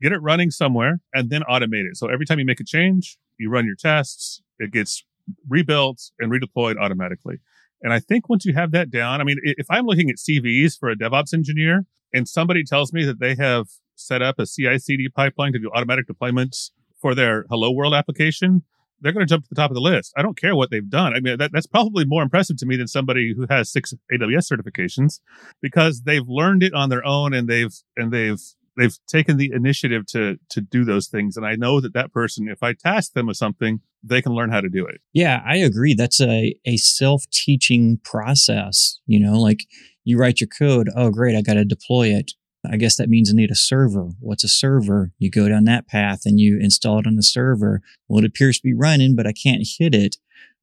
Get 0.00 0.12
it 0.12 0.18
running 0.18 0.50
somewhere 0.50 1.00
and 1.12 1.30
then 1.30 1.42
automate 1.42 1.88
it. 1.88 1.96
So 1.96 2.08
every 2.08 2.26
time 2.26 2.38
you 2.38 2.44
make 2.44 2.60
a 2.60 2.64
change, 2.64 3.16
you 3.38 3.50
run 3.50 3.66
your 3.66 3.76
tests, 3.76 4.42
it 4.58 4.72
gets 4.72 5.04
rebuilt 5.48 6.10
and 6.18 6.30
redeployed 6.30 6.76
automatically. 6.78 7.36
And 7.82 7.92
I 7.92 8.00
think 8.00 8.28
once 8.28 8.44
you 8.44 8.54
have 8.54 8.70
that 8.72 8.90
down, 8.90 9.20
I 9.20 9.24
mean, 9.24 9.38
if 9.42 9.66
I'm 9.70 9.86
looking 9.86 10.08
at 10.08 10.16
CVs 10.16 10.78
for 10.78 10.88
a 10.88 10.96
DevOps 10.96 11.34
engineer 11.34 11.84
and 12.12 12.28
somebody 12.28 12.64
tells 12.64 12.92
me 12.92 13.04
that 13.04 13.20
they 13.20 13.34
have 13.34 13.66
set 13.94 14.22
up 14.22 14.38
a 14.38 14.46
CI 14.46 14.78
CD 14.78 15.08
pipeline 15.08 15.52
to 15.52 15.58
do 15.58 15.70
automatic 15.74 16.06
deployments 16.08 16.70
for 17.00 17.14
their 17.14 17.44
Hello 17.50 17.70
World 17.70 17.94
application, 17.94 18.62
they're 19.04 19.12
going 19.12 19.26
to 19.26 19.30
jump 19.30 19.44
to 19.44 19.48
the 19.50 19.60
top 19.60 19.70
of 19.70 19.74
the 19.74 19.82
list. 19.82 20.14
I 20.16 20.22
don't 20.22 20.36
care 20.36 20.56
what 20.56 20.70
they've 20.70 20.88
done. 20.88 21.14
I 21.14 21.20
mean, 21.20 21.36
that, 21.36 21.52
that's 21.52 21.66
probably 21.66 22.06
more 22.06 22.22
impressive 22.22 22.56
to 22.56 22.66
me 22.66 22.76
than 22.76 22.88
somebody 22.88 23.34
who 23.36 23.46
has 23.50 23.70
six 23.70 23.92
AWS 24.10 24.50
certifications 24.50 25.20
because 25.60 26.02
they've 26.02 26.26
learned 26.26 26.62
it 26.62 26.72
on 26.72 26.88
their 26.88 27.06
own 27.06 27.34
and 27.34 27.46
they've, 27.46 27.74
and 27.98 28.10
they've, 28.10 28.40
they've 28.78 28.96
taken 29.06 29.36
the 29.36 29.52
initiative 29.54 30.06
to, 30.06 30.38
to 30.48 30.62
do 30.62 30.86
those 30.86 31.08
things. 31.08 31.36
And 31.36 31.44
I 31.44 31.54
know 31.54 31.82
that 31.82 31.92
that 31.92 32.12
person, 32.12 32.48
if 32.48 32.62
I 32.62 32.72
task 32.72 33.12
them 33.12 33.26
with 33.26 33.36
something, 33.36 33.80
they 34.02 34.22
can 34.22 34.32
learn 34.32 34.50
how 34.50 34.62
to 34.62 34.70
do 34.70 34.86
it. 34.86 35.02
Yeah, 35.12 35.42
I 35.46 35.56
agree. 35.56 35.94
That's 35.94 36.20
a, 36.20 36.54
a 36.64 36.78
self 36.78 37.24
teaching 37.30 38.00
process. 38.04 38.98
You 39.06 39.20
know, 39.20 39.38
like 39.38 39.60
you 40.04 40.18
write 40.18 40.40
your 40.40 40.48
code. 40.48 40.88
Oh, 40.96 41.10
great. 41.10 41.36
I 41.36 41.42
got 41.42 41.54
to 41.54 41.64
deploy 41.64 42.08
it. 42.08 42.32
I 42.70 42.76
guess 42.76 42.96
that 42.96 43.08
means 43.08 43.30
I 43.30 43.36
need 43.36 43.50
a 43.50 43.56
server. 43.56 44.10
What's 44.20 44.44
a 44.44 44.48
server? 44.48 45.12
You 45.18 45.30
go 45.30 45.48
down 45.48 45.64
that 45.64 45.86
path 45.86 46.20
and 46.24 46.40
you 46.40 46.58
install 46.60 46.98
it 46.98 47.06
on 47.06 47.16
the 47.16 47.22
server. 47.22 47.82
Well, 48.08 48.22
it 48.22 48.26
appears 48.26 48.58
to 48.58 48.62
be 48.62 48.74
running, 48.74 49.14
but 49.14 49.26
I 49.26 49.32
can't 49.32 49.66
hit 49.78 49.94
it. 49.94 50.16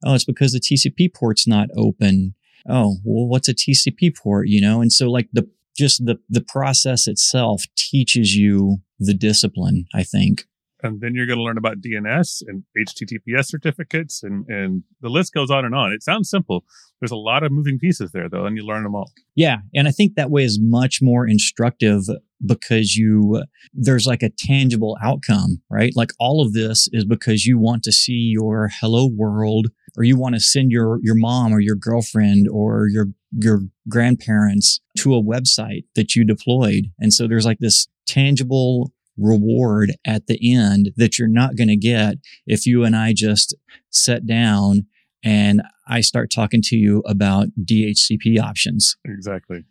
Oh, 0.04 0.14
it's 0.14 0.24
because 0.24 0.52
the 0.52 0.60
TCP 0.60 1.14
port's 1.14 1.46
not 1.46 1.68
open. 1.76 2.34
Oh, 2.68 2.96
well, 3.04 3.26
what's 3.26 3.48
a 3.48 3.54
TCP 3.54 4.16
port? 4.16 4.48
You 4.48 4.60
know, 4.60 4.80
and 4.80 4.92
so 4.92 5.10
like 5.10 5.28
the, 5.32 5.48
just 5.76 6.04
the, 6.04 6.18
the 6.28 6.40
process 6.40 7.06
itself 7.06 7.64
teaches 7.76 8.36
you 8.36 8.78
the 8.98 9.14
discipline, 9.14 9.86
I 9.94 10.02
think 10.02 10.46
and 10.82 11.00
then 11.00 11.14
you're 11.14 11.26
going 11.26 11.38
to 11.38 11.44
learn 11.44 11.58
about 11.58 11.80
DNS 11.80 12.42
and 12.46 12.64
HTTPS 12.76 13.46
certificates, 13.46 14.22
and 14.22 14.46
and 14.48 14.82
the 15.00 15.08
list 15.08 15.32
goes 15.32 15.50
on 15.50 15.64
and 15.64 15.74
on. 15.74 15.92
It 15.92 16.02
sounds 16.02 16.30
simple. 16.30 16.64
There's 17.00 17.10
a 17.10 17.16
lot 17.16 17.42
of 17.42 17.50
moving 17.50 17.78
pieces 17.78 18.12
there, 18.12 18.28
though, 18.28 18.46
and 18.46 18.56
you 18.56 18.64
learn 18.64 18.84
them 18.84 18.94
all. 18.94 19.10
Yeah, 19.34 19.58
and 19.74 19.88
I 19.88 19.90
think 19.90 20.14
that 20.14 20.30
way 20.30 20.44
is 20.44 20.58
much 20.60 21.00
more 21.02 21.26
instructive 21.26 22.02
because 22.44 22.96
you 22.96 23.42
there's 23.72 24.06
like 24.06 24.22
a 24.22 24.30
tangible 24.36 24.96
outcome, 25.02 25.62
right? 25.70 25.92
Like 25.94 26.10
all 26.18 26.42
of 26.42 26.52
this 26.52 26.88
is 26.92 27.04
because 27.04 27.46
you 27.46 27.58
want 27.58 27.82
to 27.84 27.92
see 27.92 28.32
your 28.32 28.70
hello 28.80 29.06
world, 29.06 29.68
or 29.96 30.04
you 30.04 30.18
want 30.18 30.34
to 30.34 30.40
send 30.40 30.70
your 30.70 30.98
your 31.02 31.16
mom 31.16 31.52
or 31.52 31.60
your 31.60 31.76
girlfriend 31.76 32.48
or 32.48 32.86
your 32.88 33.08
your 33.30 33.62
grandparents 33.88 34.80
to 34.98 35.14
a 35.14 35.22
website 35.22 35.84
that 35.94 36.14
you 36.14 36.24
deployed, 36.24 36.86
and 36.98 37.12
so 37.12 37.26
there's 37.26 37.46
like 37.46 37.58
this 37.60 37.88
tangible 38.06 38.92
reward 39.18 39.92
at 40.04 40.26
the 40.26 40.54
end 40.54 40.90
that 40.96 41.18
you're 41.18 41.28
not 41.28 41.56
going 41.56 41.68
to 41.68 41.76
get 41.76 42.16
if 42.46 42.66
you 42.66 42.84
and 42.84 42.96
I 42.96 43.12
just 43.12 43.54
sit 43.90 44.26
down 44.26 44.86
and 45.22 45.62
I 45.86 46.00
start 46.00 46.30
talking 46.30 46.62
to 46.62 46.76
you 46.76 47.02
about 47.06 47.48
DHCP 47.60 48.40
options. 48.40 48.96
Exactly. 49.04 49.64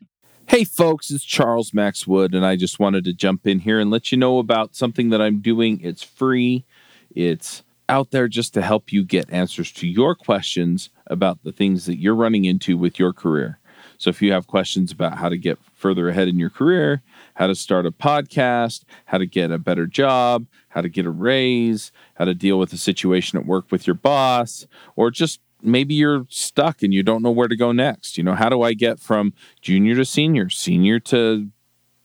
Hey, 0.48 0.64
folks, 0.66 1.12
it's 1.12 1.24
Charles 1.24 1.74
Max 1.74 2.06
Wood, 2.06 2.34
and 2.34 2.46
I 2.46 2.58
just 2.58 2.80
wanted 2.80 3.06
to 3.06 3.14
jump 3.14 3.48
in 3.48 3.60
here 3.60 3.80
and 3.80 3.90
let 3.90 4.12
you 4.12 4.18
know 4.18 4.38
about 4.38 4.76
something 4.76 5.10
that 5.10 5.22
I'm 5.22 5.40
doing. 5.40 5.80
It's 5.82 6.04
free, 6.04 6.66
it's 7.10 7.64
out 7.88 8.12
there 8.12 8.28
just 8.28 8.54
to 8.54 8.62
help 8.62 8.92
you 8.92 9.04
get 9.04 9.32
answers 9.32 9.72
to 9.74 9.88
your 9.88 10.16
questions 10.16 10.90
about 11.08 11.44
the 11.44 11.52
things 11.52 11.86
that 11.86 12.00
you're 12.00 12.16
running 12.16 12.46
into 12.46 12.78
with 12.78 13.00
your 13.00 13.14
career. 13.14 13.60
So 14.02 14.10
if 14.10 14.20
you 14.20 14.32
have 14.32 14.48
questions 14.48 14.92
about 14.92 15.20
how 15.20 15.30
to 15.30 15.38
get 15.38 15.60
further 15.76 16.10
ahead 16.10 16.28
in 16.28 16.40
your 16.40 16.50
career, 16.50 17.04
how 17.36 17.46
to 17.46 17.54
start 17.54 17.86
a 17.86 17.92
podcast, 17.92 18.84
how 19.06 19.20
to 19.20 19.28
get 19.28 19.52
a 19.52 19.60
better 19.60 19.86
job, 19.86 20.48
how 20.70 20.82
to 20.82 20.90
get 20.90 21.06
a 21.06 21.12
raise, 21.12 21.92
how 22.16 22.26
to 22.26 22.34
deal 22.34 22.58
with 22.58 22.74
a 22.74 22.78
situation 22.78 23.38
at 23.38 23.46
work 23.46 23.72
with 23.72 23.86
your 23.86 23.94
boss, 23.94 24.66
or 24.96 25.12
just 25.12 25.40
maybe 25.62 25.94
you're 25.94 26.26
stuck 26.30 26.82
and 26.82 26.96
you 26.96 27.04
don't 27.04 27.22
know 27.22 27.30
where 27.30 27.48
to 27.48 27.56
go 27.56 27.72
next. 27.72 28.18
You 28.18 28.24
know, 28.24 28.34
how 28.34 28.50
do 28.50 28.64
I 28.64 28.74
get 28.74 29.00
from 29.00 29.36
junior 29.62 29.94
to 29.94 30.04
senior, 30.04 30.50
senior 30.50 31.00
to 31.02 31.50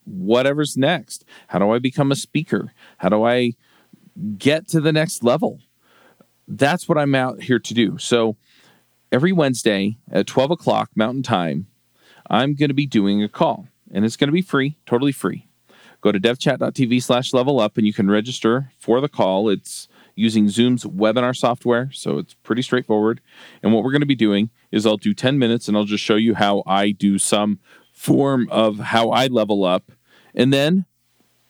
whatever's 0.05 0.77
next? 0.77 1.25
How 1.49 1.59
do 1.59 1.71
I 1.71 1.79
become 1.79 2.13
a 2.13 2.17
speaker? 2.17 2.75
How 2.99 3.09
do 3.09 3.25
I 3.25 3.55
get 4.37 4.69
to 4.69 4.83
the 4.83 4.93
next 4.93 5.25
level? 5.25 5.61
That's 6.47 6.91
what 6.91 6.99
I'm 6.99 7.15
out 7.15 7.45
here 7.45 7.59
to 7.59 7.73
do. 7.73 7.97
So 7.97 8.37
every 9.11 9.33
Wednesday 9.33 9.97
at 10.13 10.27
12 10.27 10.51
o'clock 10.51 10.91
Mountain 10.95 11.23
Time, 11.23 11.69
I'm 12.29 12.55
going 12.55 12.69
to 12.69 12.75
be 12.75 12.87
doing 12.87 13.23
a 13.23 13.29
call 13.29 13.69
and 13.93 14.05
it's 14.05 14.17
going 14.17 14.29
to 14.29 14.33
be 14.33 14.43
free, 14.43 14.79
totally 14.87 15.13
free. 15.13 15.47
Go 16.01 16.13
to 16.13 16.21
devchat.tv 16.21 17.03
slash 17.03 17.33
level 17.33 17.59
up 17.59 17.77
and 17.77 17.87
you 17.87 17.93
can 17.93 18.11
register 18.11 18.71
for 18.79 19.01
the 19.01 19.09
call. 19.09 19.49
It's 19.49 19.89
using 20.15 20.49
Zoom's 20.49 20.85
webinar 20.85 21.37
software, 21.37 21.91
so 21.93 22.19
it's 22.19 22.35
pretty 22.35 22.63
straightforward. 22.63 23.21
And 23.63 23.73
what 23.73 23.85
we're 23.85 23.93
going 23.93 24.01
to 24.01 24.07
be 24.07 24.15
doing 24.15 24.51
is 24.71 24.87
I'll 24.87 24.97
do 24.97 25.15
10 25.15 25.39
minutes 25.39 25.69
and 25.69 25.77
I'll 25.77 25.85
just 25.85 26.05
show 26.05 26.17
you 26.17 26.35
how 26.35 26.63
I 26.67 26.91
do 26.91 27.19
some 27.19 27.61
form 27.93 28.49
of 28.51 28.79
how 28.79 29.11
I 29.11 29.27
level 29.27 29.65
up. 29.65 29.93
And 30.35 30.53
then 30.53 30.87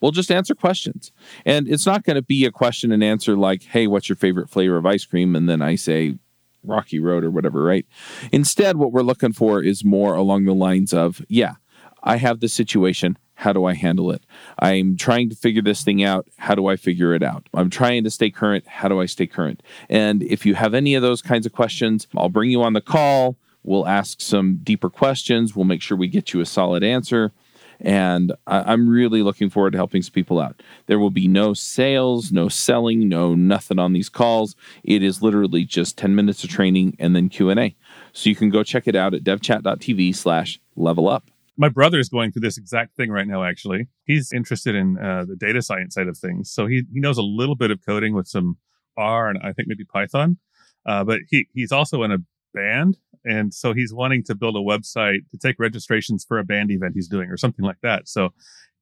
we'll 0.00 0.12
just 0.12 0.30
answer 0.30 0.54
questions. 0.54 1.12
And 1.44 1.68
it's 1.68 1.86
not 1.86 2.04
going 2.04 2.16
to 2.16 2.22
be 2.22 2.44
a 2.44 2.50
question 2.50 2.92
and 2.92 3.02
answer 3.02 3.36
like, 3.36 3.64
hey, 3.64 3.86
what's 3.86 4.08
your 4.08 4.16
favorite 4.16 4.50
flavor 4.50 4.76
of 4.76 4.86
ice 4.86 5.04
cream? 5.04 5.34
And 5.34 5.48
then 5.48 5.62
I 5.62 5.74
say, 5.74 6.18
Rocky 6.66 6.98
Road 6.98 7.24
or 7.24 7.31
whatever, 7.31 7.62
right? 7.62 7.87
Instead, 8.33 8.76
what 8.76 8.92
we're 8.92 9.02
looking 9.02 9.33
for 9.33 9.62
is 9.62 9.85
more 9.85 10.14
along 10.14 10.44
the 10.44 10.55
lines 10.55 10.92
of, 10.92 11.24
yeah, 11.29 11.55
I 12.02 12.16
have 12.16 12.40
the 12.40 12.48
situation. 12.48 13.18
How 13.40 13.52
do 13.52 13.66
I 13.66 13.74
handle 13.74 14.11
it? 14.11 14.24
I'm 14.59 14.96
trying 14.96 15.29
to 15.29 15.37
figure 15.37 15.61
this 15.61 15.85
thing 15.85 16.02
out. 16.02 16.26
How 16.38 16.55
do 16.55 16.68
I 16.68 16.76
figure 16.76 17.14
it 17.14 17.22
out? 17.22 17.48
I'm 17.52 17.68
trying 17.68 18.02
to 18.05 18.11
stay 18.11 18.31
current. 18.31 18.66
How 18.66 18.88
do 18.88 19.00
I 19.00 19.07
stay 19.07 19.26
current? 19.26 19.62
And 19.90 20.22
if 20.22 20.46
you 20.46 20.55
have 20.55 20.72
any 20.72 20.94
of 20.94 21.02
those 21.02 21.20
kinds 21.20 21.44
of 21.44 21.52
questions, 21.52 22.07
I'll 22.16 22.31
bring 22.31 22.50
you 22.50 22.62
on 22.62 22.72
the 22.72 22.81
call. 22.81 23.37
We'll 23.62 23.87
ask 23.87 24.20
some 24.20 24.61
deeper 24.62 24.88
questions. 24.88 25.55
We'll 25.55 25.66
make 25.66 25.83
sure 25.83 25.98
we 25.98 26.09
get 26.09 26.33
you 26.33 26.40
a 26.40 26.46
solid 26.46 26.83
answer. 26.83 27.33
And 27.80 28.32
I'm 28.46 28.88
really 28.88 29.22
looking 29.22 29.50
forward 29.50 29.72
to 29.72 29.78
helping 29.78 30.02
some 30.02 30.12
people 30.12 30.40
out. 30.40 30.62
There 30.86 30.98
will 30.98 31.10
be 31.10 31.28
no 31.28 31.54
sales, 31.54 32.32
no 32.32 32.48
selling, 32.48 33.08
no 33.08 33.34
nothing 33.34 33.78
on 33.78 33.92
these 33.92 34.08
calls. 34.08 34.56
It 34.82 35.02
is 35.02 35.22
literally 35.22 35.64
just 35.64 35.98
10 35.98 36.14
minutes 36.14 36.42
of 36.44 36.50
training 36.50 36.96
and 36.98 37.14
then 37.14 37.28
Q&A. 37.28 37.76
So 38.12 38.30
you 38.30 38.36
can 38.36 38.50
go 38.50 38.62
check 38.62 38.88
it 38.88 38.96
out 38.96 39.14
at 39.14 39.24
devchat.tv 39.24 40.14
slash 40.14 40.58
level 40.74 41.08
up. 41.08 41.30
My 41.58 41.68
brother 41.68 41.98
is 41.98 42.08
going 42.08 42.32
through 42.32 42.42
this 42.42 42.58
exact 42.58 42.96
thing 42.96 43.10
right 43.10 43.26
now, 43.26 43.42
actually. 43.42 43.88
He's 44.04 44.32
interested 44.32 44.74
in 44.74 44.98
uh, 44.98 45.24
the 45.26 45.36
data 45.36 45.62
science 45.62 45.94
side 45.94 46.08
of 46.08 46.18
things. 46.18 46.50
So 46.50 46.66
he, 46.66 46.84
he 46.92 47.00
knows 47.00 47.18
a 47.18 47.22
little 47.22 47.56
bit 47.56 47.70
of 47.70 47.84
coding 47.84 48.14
with 48.14 48.28
some 48.28 48.58
R 48.96 49.28
and 49.28 49.38
I 49.42 49.52
think 49.52 49.68
maybe 49.68 49.84
Python. 49.84 50.38
Uh, 50.84 51.04
but 51.04 51.20
he, 51.28 51.48
he's 51.52 51.72
also 51.72 52.02
in 52.02 52.12
a 52.12 52.18
band. 52.54 52.98
And 53.26 53.52
so 53.52 53.74
he's 53.74 53.92
wanting 53.92 54.22
to 54.24 54.34
build 54.34 54.56
a 54.56 54.60
website 54.60 55.28
to 55.32 55.38
take 55.38 55.56
registrations 55.58 56.24
for 56.26 56.38
a 56.38 56.44
band 56.44 56.70
event 56.70 56.92
he's 56.94 57.08
doing 57.08 57.28
or 57.28 57.36
something 57.36 57.64
like 57.64 57.80
that. 57.82 58.08
So 58.08 58.30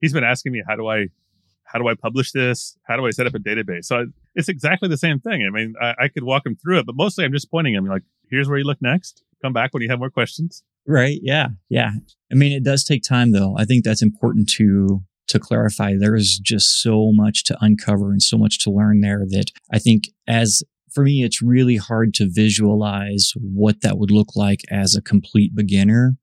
he's 0.01 0.13
been 0.13 0.25
asking 0.25 0.53
me, 0.53 0.63
how 0.69 0.77
do 0.77 0.87
I, 0.87 1.07
how 1.65 1.79
do 1.79 1.89
I 1.89 1.95
publish 1.95 2.31
this? 2.33 2.77
How 2.87 2.97
do 2.97 3.07
I 3.07 3.11
set 3.11 3.27
up 3.27 3.35
a 3.35 3.39
database? 3.39 3.87
So 3.87 4.07
it's 4.35 4.49
exactly 4.49 4.89
the 4.89 4.99
same 4.99 5.19
thing. 5.19 5.45
I 5.47 5.51
mean, 5.51 5.75
I, 5.81 5.95
I 5.99 6.09
could 6.09 6.25
walk 6.25 6.47
him 6.47 6.57
through 6.57 6.81
it, 6.81 6.87
but 6.87 6.95
mostly 6.95 7.25
I'm 7.25 7.33
just 7.33 7.51
pointing 7.51 7.75
him 7.75 7.87
like, 7.87 8.03
here's 8.31 8.49
where 8.49 8.59
you 8.59 8.65
look 8.65 8.83
next. 8.83 9.25
Come 9.43 9.53
back 9.53 9.73
when 9.73 9.83
you 9.83 9.89
have 9.89 9.99
more 9.99 10.11
questions. 10.11 10.63
Right. 10.87 11.19
Yeah. 11.23 11.49
Yeah. 11.69 11.93
I 12.31 12.35
mean, 12.35 12.53
it 12.53 12.65
does 12.65 12.85
take 12.85 13.03
time 13.03 13.33
though. 13.33 13.57
I 13.59 13.65
think 13.65 13.85
that's 13.85 14.03
important 14.03 14.49
to 14.51 15.03
to 15.27 15.39
clarify. 15.39 15.95
There 15.99 16.15
is 16.15 16.39
just 16.39 16.83
so 16.83 17.11
much 17.13 17.45
to 17.45 17.57
uncover 17.61 18.13
and 18.13 18.23
so 18.23 18.37
much 18.37 18.59
to 18.61 18.71
learn 18.71 19.01
there 19.01 19.25
that 19.31 19.51
I 19.73 19.79
think 19.79 20.05
as 20.29 20.63
for 20.95 21.03
me, 21.03 21.25
it's 21.25 21.43
really 21.43 21.77
hard 21.77 22.15
to 22.15 22.29
visualize 22.31 23.33
what 23.37 23.83
that 23.83 23.99
would 23.99 24.11
look 24.11 24.37
like 24.37 24.61
as 24.71 24.95
a 24.95 25.03
complete 25.03 25.55
beginner, 25.55 26.17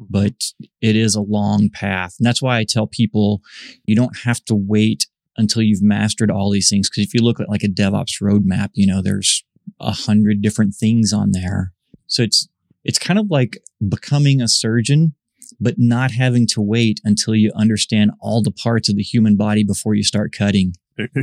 mm-hmm. 0.00 0.04
but 0.10 0.52
it 0.80 0.96
is 0.96 1.14
a 1.14 1.20
long 1.20 1.70
path. 1.70 2.16
And 2.18 2.26
that's 2.26 2.42
why 2.42 2.58
I 2.58 2.64
tell 2.64 2.86
people 2.86 3.40
you 3.84 3.94
don't 3.94 4.18
have 4.24 4.44
to 4.46 4.54
wait 4.54 5.06
until 5.36 5.62
you've 5.62 5.82
mastered 5.82 6.30
all 6.30 6.50
these 6.50 6.68
things. 6.68 6.88
Cause 6.88 7.04
if 7.04 7.14
you 7.14 7.20
look 7.20 7.40
at 7.40 7.48
like 7.48 7.62
a 7.62 7.68
DevOps 7.68 8.20
roadmap, 8.22 8.70
you 8.74 8.86
know, 8.86 9.00
there's 9.00 9.44
a 9.80 9.92
hundred 9.92 10.42
different 10.42 10.74
things 10.74 11.12
on 11.12 11.32
there. 11.32 11.72
So 12.06 12.22
it's, 12.22 12.48
it's 12.84 12.98
kind 12.98 13.18
of 13.18 13.30
like 13.30 13.58
becoming 13.86 14.40
a 14.40 14.48
surgeon, 14.48 15.14
but 15.60 15.74
not 15.76 16.12
having 16.12 16.46
to 16.48 16.60
wait 16.60 17.00
until 17.04 17.34
you 17.34 17.52
understand 17.54 18.12
all 18.20 18.42
the 18.42 18.50
parts 18.50 18.88
of 18.88 18.96
the 18.96 19.02
human 19.02 19.36
body 19.36 19.62
before 19.62 19.94
you 19.94 20.02
start 20.02 20.34
cutting. 20.36 20.74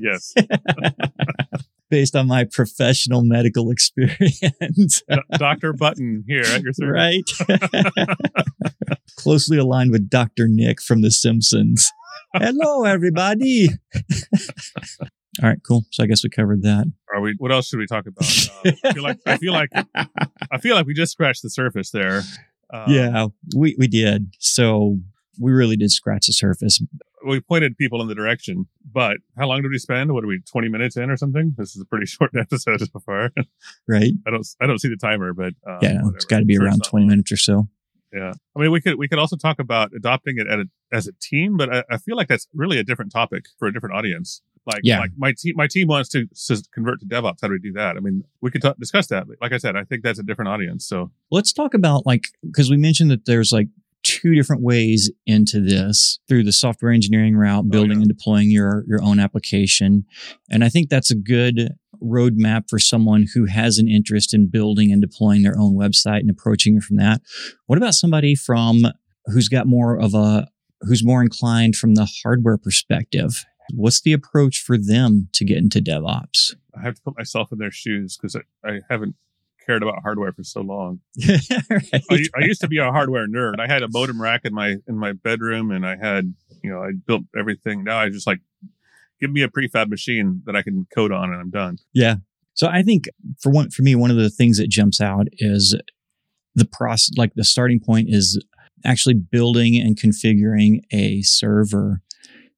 Yes. 0.00 0.34
Based 1.88 2.16
on 2.16 2.26
my 2.26 2.44
professional 2.50 3.22
medical 3.22 3.70
experience. 3.72 5.02
Dr. 5.38 5.72
Button 5.72 6.24
here 6.26 6.42
at 6.42 6.62
your 6.62 6.72
service. 6.72 7.46
right? 7.48 8.08
Closely 9.16 9.58
aligned 9.58 9.92
with 9.92 10.08
Dr. 10.10 10.46
Nick 10.48 10.82
from 10.82 11.02
The 11.02 11.10
Simpsons. 11.10 11.90
Hello, 12.34 12.84
everybody. 12.84 13.68
All 15.42 15.48
right, 15.50 15.58
cool. 15.66 15.84
So 15.92 16.02
I 16.02 16.06
guess 16.06 16.24
we 16.24 16.30
covered 16.30 16.62
that. 16.62 16.90
Are 17.14 17.20
we? 17.20 17.34
What 17.38 17.52
else 17.52 17.68
should 17.68 17.78
we 17.78 17.86
talk 17.86 18.06
about? 18.06 18.26
Uh, 18.64 18.72
I 18.84 18.92
feel 18.92 19.02
like 19.02 19.18
I 19.26 19.36
feel 19.36 19.52
like 19.52 19.70
I 20.50 20.58
feel 20.58 20.74
like 20.76 20.86
we 20.86 20.94
just 20.94 21.12
scratched 21.12 21.42
the 21.42 21.50
surface 21.50 21.90
there. 21.90 22.22
Um, 22.72 22.84
yeah, 22.88 23.26
we, 23.54 23.76
we 23.78 23.86
did. 23.86 24.34
So 24.38 24.98
we 25.38 25.52
really 25.52 25.76
did 25.76 25.90
scratch 25.90 26.26
the 26.26 26.32
surface. 26.32 26.80
we 27.26 27.40
pointed 27.40 27.76
people 27.76 28.00
in 28.02 28.08
the 28.08 28.14
direction, 28.14 28.66
but 28.92 29.18
how 29.36 29.46
long 29.48 29.62
did 29.62 29.70
we 29.70 29.78
spend? 29.78 30.12
What 30.12 30.24
are 30.24 30.28
we? 30.28 30.40
Twenty 30.50 30.68
minutes 30.68 30.96
in 30.96 31.10
or 31.10 31.16
something? 31.16 31.54
This 31.58 31.74
is 31.76 31.82
a 31.82 31.84
pretty 31.84 32.06
short 32.16 32.30
episode 32.38 32.80
so 32.80 33.00
far. 33.00 33.30
Right? 33.88 34.12
I 34.26 34.30
don't 34.30 34.46
I 34.60 34.66
don't 34.66 34.80
see 34.80 34.88
the 34.88 34.96
timer, 34.96 35.32
but 35.32 35.54
um, 35.66 35.78
Yeah, 35.82 35.94
whatever. 35.94 36.16
it's 36.16 36.24
got 36.24 36.38
to 36.40 36.44
be 36.44 36.56
around 36.58 36.82
20 36.84 37.06
minutes 37.06 37.32
or 37.32 37.36
so. 37.36 37.68
Yeah, 38.12 38.32
I 38.56 38.60
mean, 38.60 38.70
we 38.70 38.80
could 38.80 38.96
we 38.96 39.08
could 39.08 39.18
also 39.18 39.36
talk 39.36 39.58
about 39.58 39.90
adopting 39.94 40.36
it 40.38 40.46
at 40.46 40.60
a, 40.60 40.64
as 40.92 41.06
a 41.06 41.12
team, 41.20 41.56
but 41.56 41.74
I, 41.74 41.84
I 41.90 41.98
feel 41.98 42.16
like 42.16 42.28
that's 42.28 42.46
really 42.54 42.78
a 42.78 42.84
different 42.84 43.12
topic 43.12 43.46
for 43.58 43.66
a 43.68 43.72
different 43.72 43.94
audience. 43.94 44.40
Like, 44.64 44.80
Yeah. 44.82 44.98
like 44.98 45.12
my 45.16 45.32
team, 45.36 45.54
my 45.56 45.68
team 45.68 45.86
wants 45.86 46.08
to, 46.10 46.26
s 46.32 46.62
convert 46.74 46.98
to 47.00 47.06
DevOps. 47.06 47.38
How 47.40 47.46
do 47.46 47.52
we 47.52 47.60
do 47.60 47.72
that? 47.74 47.96
I 47.96 48.00
mean, 48.00 48.24
we 48.40 48.50
could 48.50 48.62
talk, 48.62 48.76
discuss 48.78 49.06
that. 49.08 49.26
Like 49.40 49.52
I 49.52 49.58
said, 49.58 49.76
I 49.76 49.84
think 49.84 50.02
that's 50.02 50.18
a 50.18 50.24
different 50.24 50.48
audience. 50.48 50.84
So 50.88 51.12
Let's 51.30 51.52
talk 51.52 51.72
about 51.72 52.04
like, 52.04 52.24
because 52.42 52.68
we 52.68 52.76
mentioned 52.76 53.10
that 53.12 53.26
there's 53.26 53.52
like 53.52 53.68
two 54.06 54.34
different 54.34 54.62
ways 54.62 55.10
into 55.26 55.60
this 55.60 56.18
through 56.28 56.44
the 56.44 56.52
software 56.52 56.92
engineering 56.92 57.36
route, 57.36 57.64
oh, 57.66 57.70
building 57.70 57.92
Oh, 57.92 57.94
yeah. 57.96 58.02
and 58.02 58.08
deploying 58.08 58.50
your, 58.50 58.84
your 58.86 59.02
own 59.02 59.18
application. 59.18 60.04
And 60.50 60.62
I 60.64 60.68
think 60.68 60.88
that's 60.88 61.10
a 61.10 61.16
good 61.16 61.70
roadmap 62.02 62.68
for 62.68 62.78
someone 62.78 63.26
who 63.34 63.46
has 63.46 63.78
an 63.78 63.88
interest 63.88 64.34
in 64.34 64.48
building 64.48 64.92
and 64.92 65.00
deploying 65.00 65.42
their 65.42 65.58
own 65.58 65.74
website 65.76 66.20
and 66.20 66.30
approaching 66.30 66.76
it 66.76 66.82
from 66.82 66.96
that. 66.98 67.20
What 67.66 67.78
about 67.78 67.94
somebody 67.94 68.34
from 68.34 68.84
who's 69.26 69.48
got 69.48 69.66
more 69.66 69.98
of 69.98 70.14
a, 70.14 70.46
who's 70.82 71.04
more 71.04 71.22
inclined 71.22 71.74
from 71.76 71.94
the 71.94 72.08
hardware 72.22 72.58
perspective? 72.58 73.44
What's 73.74 74.00
the 74.02 74.12
approach 74.12 74.60
for 74.60 74.76
them 74.78 75.28
to 75.32 75.44
get 75.44 75.58
into 75.58 75.80
DevOps? 75.80 76.54
I 76.78 76.82
have 76.82 76.94
to 76.96 77.02
put 77.02 77.16
myself 77.18 77.50
in 77.50 77.58
their 77.58 77.70
shoes 77.72 78.16
because 78.16 78.36
I, 78.36 78.68
I 78.70 78.80
haven't 78.90 79.16
cared 79.66 79.82
about 79.82 80.02
hardware 80.02 80.32
for 80.32 80.44
so 80.44 80.60
long. 80.60 81.00
Right. 81.68 82.02
I, 82.10 82.26
I 82.36 82.44
used 82.44 82.60
to 82.60 82.68
be 82.68 82.78
a 82.78 82.90
hardware 82.90 83.26
nerd. 83.26 83.58
I 83.58 83.66
had 83.66 83.82
a 83.82 83.88
modem 83.88 84.20
rack 84.20 84.42
in 84.44 84.54
my 84.54 84.76
in 84.86 84.96
my 84.96 85.12
bedroom, 85.12 85.70
and 85.70 85.86
I 85.86 85.96
had 85.96 86.34
you 86.62 86.70
know 86.70 86.82
I 86.82 86.92
built 87.06 87.24
everything. 87.36 87.84
Now 87.84 87.98
I 87.98 88.08
just 88.08 88.26
like 88.26 88.40
give 89.20 89.30
me 89.30 89.42
a 89.42 89.48
prefab 89.48 89.88
machine 89.88 90.42
that 90.46 90.54
I 90.54 90.62
can 90.62 90.86
code 90.94 91.12
on, 91.12 91.32
and 91.32 91.40
I'm 91.40 91.50
done. 91.50 91.78
Yeah. 91.92 92.16
So 92.54 92.68
I 92.68 92.82
think 92.82 93.04
for 93.40 93.50
one, 93.50 93.70
for 93.70 93.82
me, 93.82 93.94
one 93.94 94.10
of 94.10 94.16
the 94.16 94.30
things 94.30 94.58
that 94.58 94.68
jumps 94.68 95.00
out 95.00 95.26
is 95.32 95.76
the 96.54 96.64
process, 96.64 97.16
like 97.16 97.34
the 97.34 97.44
starting 97.44 97.80
point 97.80 98.08
is 98.08 98.42
actually 98.84 99.14
building 99.14 99.76
and 99.76 99.96
configuring 99.96 100.80
a 100.92 101.22
server. 101.22 102.00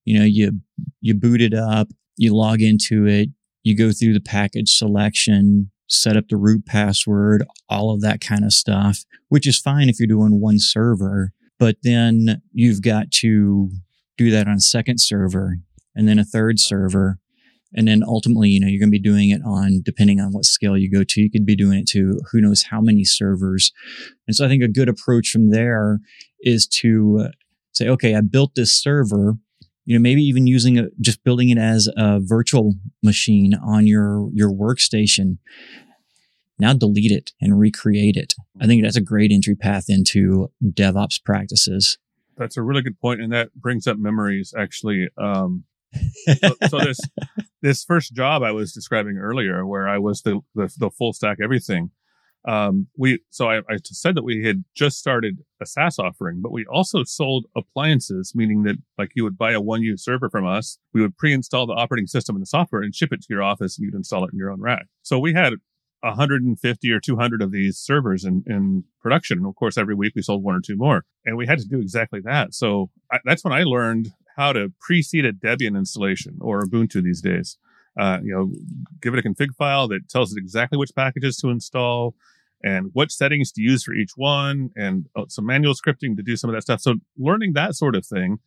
You 0.05 0.21
know, 0.21 0.25
you, 0.25 0.61
you 1.01 1.14
boot 1.14 1.42
it 1.42 1.53
up, 1.53 1.88
you 2.16 2.35
log 2.35 2.62
into 2.62 3.07
it, 3.07 3.29
you 3.64 3.77
go 3.77 3.90
through 3.90 4.14
the 4.14 4.21
package 4.21 4.71
selection, 4.71 5.71
set 5.88 6.16
up 6.16 6.29
the 6.29 6.37
root 6.37 6.66
password, 6.66 7.44
all 7.68 7.90
of 7.90 8.01
that 8.03 8.20
kind 8.20 8.44
of 8.44 8.53
stuff, 8.53 9.05
which 9.29 9.46
is 9.46 9.59
fine 9.59 9.88
if 9.88 9.98
you're 9.98 10.07
doing 10.07 10.40
one 10.40 10.59
server, 10.59 11.33
but 11.59 11.77
then 11.83 12.42
you've 12.53 12.83
got 12.83 13.11
to 13.11 13.70
do 14.16 14.31
that 14.31 14.46
on 14.46 14.55
a 14.55 14.61
second 14.61 15.01
server 15.01 15.59
and 15.94 16.09
then 16.09 16.18
a 16.18 16.24
third 16.24 16.61
server 16.61 17.18
and 17.74 17.87
then 17.87 18.03
ultimately, 18.07 18.48
you 18.48 18.61
know, 18.61 18.66
you're 18.66 18.81
going 18.81 18.88
to 18.88 18.98
be 18.98 18.98
doing 18.98 19.31
it 19.31 19.42
on, 19.44 19.83
depending 19.85 20.20
on 20.20 20.33
what 20.33 20.44
scale 20.44 20.77
you 20.77 20.90
go 20.90 21.05
to, 21.05 21.20
you 21.20 21.31
could 21.31 21.44
be 21.44 21.57
doing 21.57 21.79
it 21.79 21.88
to 21.88 22.20
who 22.31 22.40
knows 22.40 22.64
how 22.64 22.81
many 22.81 23.05
servers. 23.05 23.72
And 24.27 24.35
so 24.35 24.46
I 24.46 24.48
think 24.48 24.62
a 24.62 24.68
good 24.68 24.88
approach 24.88 25.29
from 25.29 25.51
there 25.51 25.98
is 26.40 26.66
to 26.66 27.27
uh, 27.27 27.29
say, 27.72 27.88
okay, 27.88 28.14
I 28.14 28.22
built 28.22 28.55
this 28.55 28.72
server, 28.72 29.35
you 29.88 29.98
know, 29.98 30.03
maybe 30.03 30.22
even 30.22 30.46
using 30.46 30.79
a, 30.79 30.88
just 31.01 31.24
building 31.24 31.48
it 31.48 31.57
as 31.57 31.88
a 31.96 32.20
virtual 32.20 32.74
machine 33.03 33.55
on 33.55 33.87
your, 33.87 34.29
your 34.35 34.51
workstation. 34.51 35.38
Now 36.59 36.74
delete 36.74 37.11
it 37.11 37.33
and 37.40 37.59
recreate 37.59 38.14
it. 38.14 38.35
I 38.61 38.66
think 38.66 38.83
that's 38.83 38.98
a 38.98 39.01
great 39.01 39.33
entry 39.33 39.55
path 39.55 39.87
into 39.88 40.53
DevOps 40.62 41.24
practices. 41.24 41.96
That's 42.37 42.59
a 42.59 42.62
really 42.62 42.83
good 42.83 43.01
point, 43.01 43.22
and 43.22 43.33
that 43.33 43.55
brings 43.55 43.87
up 43.87 43.96
memories. 43.96 44.53
Actually, 44.57 45.09
um, 45.16 45.64
so, 45.94 46.55
so 46.68 46.79
this 46.85 47.01
this 47.62 47.83
first 47.83 48.12
job 48.12 48.42
I 48.42 48.53
was 48.53 48.74
describing 48.74 49.16
earlier, 49.16 49.64
where 49.64 49.88
I 49.88 49.96
was 49.96 50.20
the 50.20 50.40
the, 50.55 50.70
the 50.77 50.90
full 50.90 51.14
stack 51.14 51.38
everything. 51.42 51.92
Um, 52.49 52.87
we 52.97 53.21
so 53.29 53.51
I, 53.51 53.59
I 53.59 53.77
said 53.85 54.15
that 54.15 54.25
we 54.25 54.47
had 54.47 54.65
just 54.75 54.99
started 54.99 55.41
a 55.61 55.67
SaaS 55.67 55.99
offering, 55.99 56.41
but 56.41 56.51
we 56.51 56.65
also 56.65 57.05
sold 57.05 57.45
appliances, 57.55 58.33
meaning 58.35 58.63
that 58.63 58.77
like 58.97 59.11
you 59.15 59.23
would 59.25 59.37
buy 59.37 59.53
a 59.53 59.61
one 59.61 59.83
use 59.83 60.03
server 60.03 60.31
from 60.31 60.47
us, 60.47 60.79
we 60.95 61.03
would 61.03 61.19
pre-install 61.19 61.67
the 61.67 61.75
operating 61.75 62.07
system 62.07 62.37
and 62.37 62.43
the 62.43 62.47
software 62.47 62.81
and 62.81 62.95
ship 62.95 63.13
it 63.13 63.21
to 63.21 63.27
your 63.29 63.43
office, 63.43 63.77
and 63.77 63.85
you'd 63.85 63.95
install 63.95 64.25
it 64.25 64.33
in 64.33 64.39
your 64.39 64.51
own 64.51 64.63
rack. 64.63 64.87
So 65.03 65.19
we 65.19 65.35
had 65.35 65.55
150 66.01 66.91
or 66.91 67.01
200 67.01 67.43
of 67.43 67.53
these 67.53 67.77
servers 67.77 68.25
in, 68.25 68.45
in 68.47 68.85
production. 69.03 69.39
And 69.39 69.47
of 69.47 69.57
course, 69.57 69.77
every 69.77 69.95
week 69.95 70.15
we 70.17 70.23
sold 70.23 70.43
one 70.43 70.55
or 70.55 70.61
two 70.61 70.77
more. 70.77 71.05
And 71.27 71.37
we 71.37 71.47
had 71.47 71.59
to 71.59 71.67
do 71.67 71.81
exactly 71.81 72.21
that. 72.25 72.55
So 72.55 72.91
I, 73.13 73.19
that's 73.25 73.45
when 73.45 73.53
I 73.53 73.65
learned 73.65 74.13
how 74.37 74.53
to 74.53 74.73
preseed 74.89 75.29
a 75.29 75.33
Debian 75.33 75.77
installation 75.77 76.39
or 76.41 76.63
Ubuntu 76.63 77.03
these 77.03 77.21
days. 77.21 77.59
Uh, 77.99 78.21
you 78.23 78.33
know, 78.33 78.53
give 79.03 79.13
it 79.13 79.19
a 79.19 79.29
config 79.29 79.55
file 79.59 79.89
that 79.89 80.09
tells 80.09 80.33
it 80.33 80.39
exactly 80.39 80.79
which 80.79 80.95
packages 80.95 81.37
to 81.39 81.51
install 81.51 82.15
and 82.62 82.90
what 82.92 83.11
settings 83.12 83.53
to 83.53 83.62
use 83.62 83.85
for 83.85 83.94
each 83.94 84.11
one 84.16 84.71
and 84.77 85.07
uh, 85.16 85.25
some 85.29 85.47
manual 85.47 85.75
scripting 85.75 86.16
to 86.16 86.23
do 86.23 86.37
some 86.37 86.51
of 86.51 86.55
that 86.55 86.62
stuff. 86.62 86.81
So 86.81 86.94
learning 87.16 87.53
that 87.55 87.75
sort 87.75 87.94
of 87.94 88.05
thing 88.07 88.38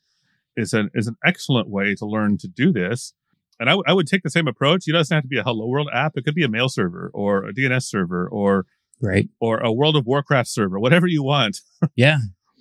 is 0.58 0.74
an, 0.74 0.89
is 0.93 1.08
an 1.08 1.15
excellent 1.26 1.69
way 1.69 1.95
to 1.95 2.06
learn 2.06 2.38
to 2.39 2.47
do 2.47 2.71
this. 2.74 3.13
And 3.60 3.69
I, 3.69 3.74
w- 3.74 3.84
I 3.88 3.93
would 3.93 4.08
take 4.08 4.24
the 4.24 4.30
same 4.30 4.47
approach. 4.47 4.84
It 4.88 4.91
doesn't 4.93 5.13
have 5.15 5.24
to 5.24 5.28
be 5.30 5.38
a 5.38 5.43
Hello 5.43 5.65
World 5.67 5.88
app. 5.93 6.13
It 6.17 6.26
could 6.26 6.36
be 6.36 6.43
a 6.43 6.50
mail 6.50 6.67
server 6.67 7.10
or 7.13 7.45
a 7.47 7.54
DNS 7.54 7.84
server 7.84 8.28
or 8.28 8.65
Right. 9.04 9.30
or 9.39 9.60
a 9.60 9.71
World 9.71 9.95
of 9.95 10.06
Warcraft 10.06 10.47
server, 10.50 10.80
whatever 10.80 11.08
you 11.08 11.24
want. 11.24 11.60
Yeah. 11.95 12.17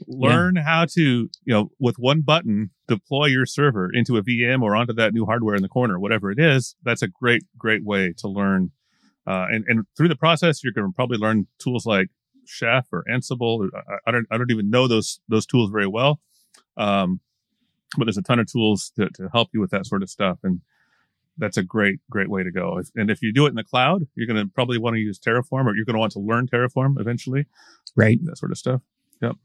Learn 0.06 0.56
how 0.56 0.86
to, 0.94 1.00
you 1.02 1.28
know, 1.46 1.70
with 1.78 1.96
one 1.98 2.22
button, 2.22 2.70
deploy 2.88 3.26
your 3.26 3.44
server 3.44 3.90
into 3.92 4.16
a 4.16 4.22
VM 4.22 4.62
or 4.62 4.74
onto 4.74 4.94
that 4.94 5.12
new 5.12 5.26
hardware 5.26 5.54
in 5.54 5.60
the 5.60 5.68
corner, 5.68 5.98
whatever 6.00 6.30
it 6.30 6.38
is. 6.38 6.74
That's 6.82 7.02
a 7.02 7.08
great, 7.08 7.42
great 7.58 7.84
way 7.84 8.14
to 8.18 8.28
learn. 8.28 8.70
Uh, 9.26 9.46
and, 9.50 9.64
and 9.68 9.84
through 9.96 10.08
the 10.08 10.16
process, 10.16 10.62
you're 10.64 10.72
going 10.72 10.86
to 10.86 10.94
probably 10.94 11.18
learn 11.18 11.46
tools 11.58 11.86
like 11.86 12.08
Chef 12.46 12.86
or 12.92 13.04
Ansible. 13.10 13.68
I, 13.74 13.94
I 14.06 14.10
don't, 14.10 14.26
I 14.30 14.38
don't 14.38 14.50
even 14.50 14.70
know 14.70 14.88
those, 14.88 15.20
those 15.28 15.46
tools 15.46 15.70
very 15.70 15.86
well. 15.86 16.20
Um, 16.76 17.20
but 17.96 18.04
there's 18.04 18.16
a 18.16 18.22
ton 18.22 18.38
of 18.38 18.50
tools 18.50 18.92
to, 18.96 19.08
to 19.16 19.28
help 19.32 19.50
you 19.52 19.60
with 19.60 19.70
that 19.70 19.86
sort 19.86 20.02
of 20.02 20.10
stuff. 20.10 20.38
And 20.42 20.60
that's 21.38 21.56
a 21.56 21.62
great, 21.62 22.00
great 22.10 22.28
way 22.28 22.42
to 22.42 22.50
go. 22.50 22.78
If, 22.78 22.88
and 22.94 23.10
if 23.10 23.22
you 23.22 23.32
do 23.32 23.46
it 23.46 23.50
in 23.50 23.54
the 23.56 23.64
cloud, 23.64 24.06
you're 24.14 24.26
going 24.26 24.42
to 24.44 24.50
probably 24.52 24.78
want 24.78 24.94
to 24.94 25.00
use 25.00 25.18
Terraform 25.18 25.66
or 25.66 25.74
you're 25.74 25.84
going 25.84 25.94
to 25.94 26.00
want 26.00 26.12
to 26.12 26.20
learn 26.20 26.46
Terraform 26.46 27.00
eventually, 27.00 27.46
Right. 27.96 28.18
that 28.24 28.38
sort 28.38 28.52
of 28.52 28.58
stuff. 28.58 28.80
Yep. 29.22 29.36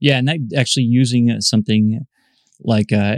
Yeah, 0.00 0.18
and 0.18 0.28
that 0.28 0.38
actually 0.56 0.84
using 0.84 1.30
uh, 1.30 1.40
something 1.40 2.06
like 2.60 2.92
uh, 2.92 3.16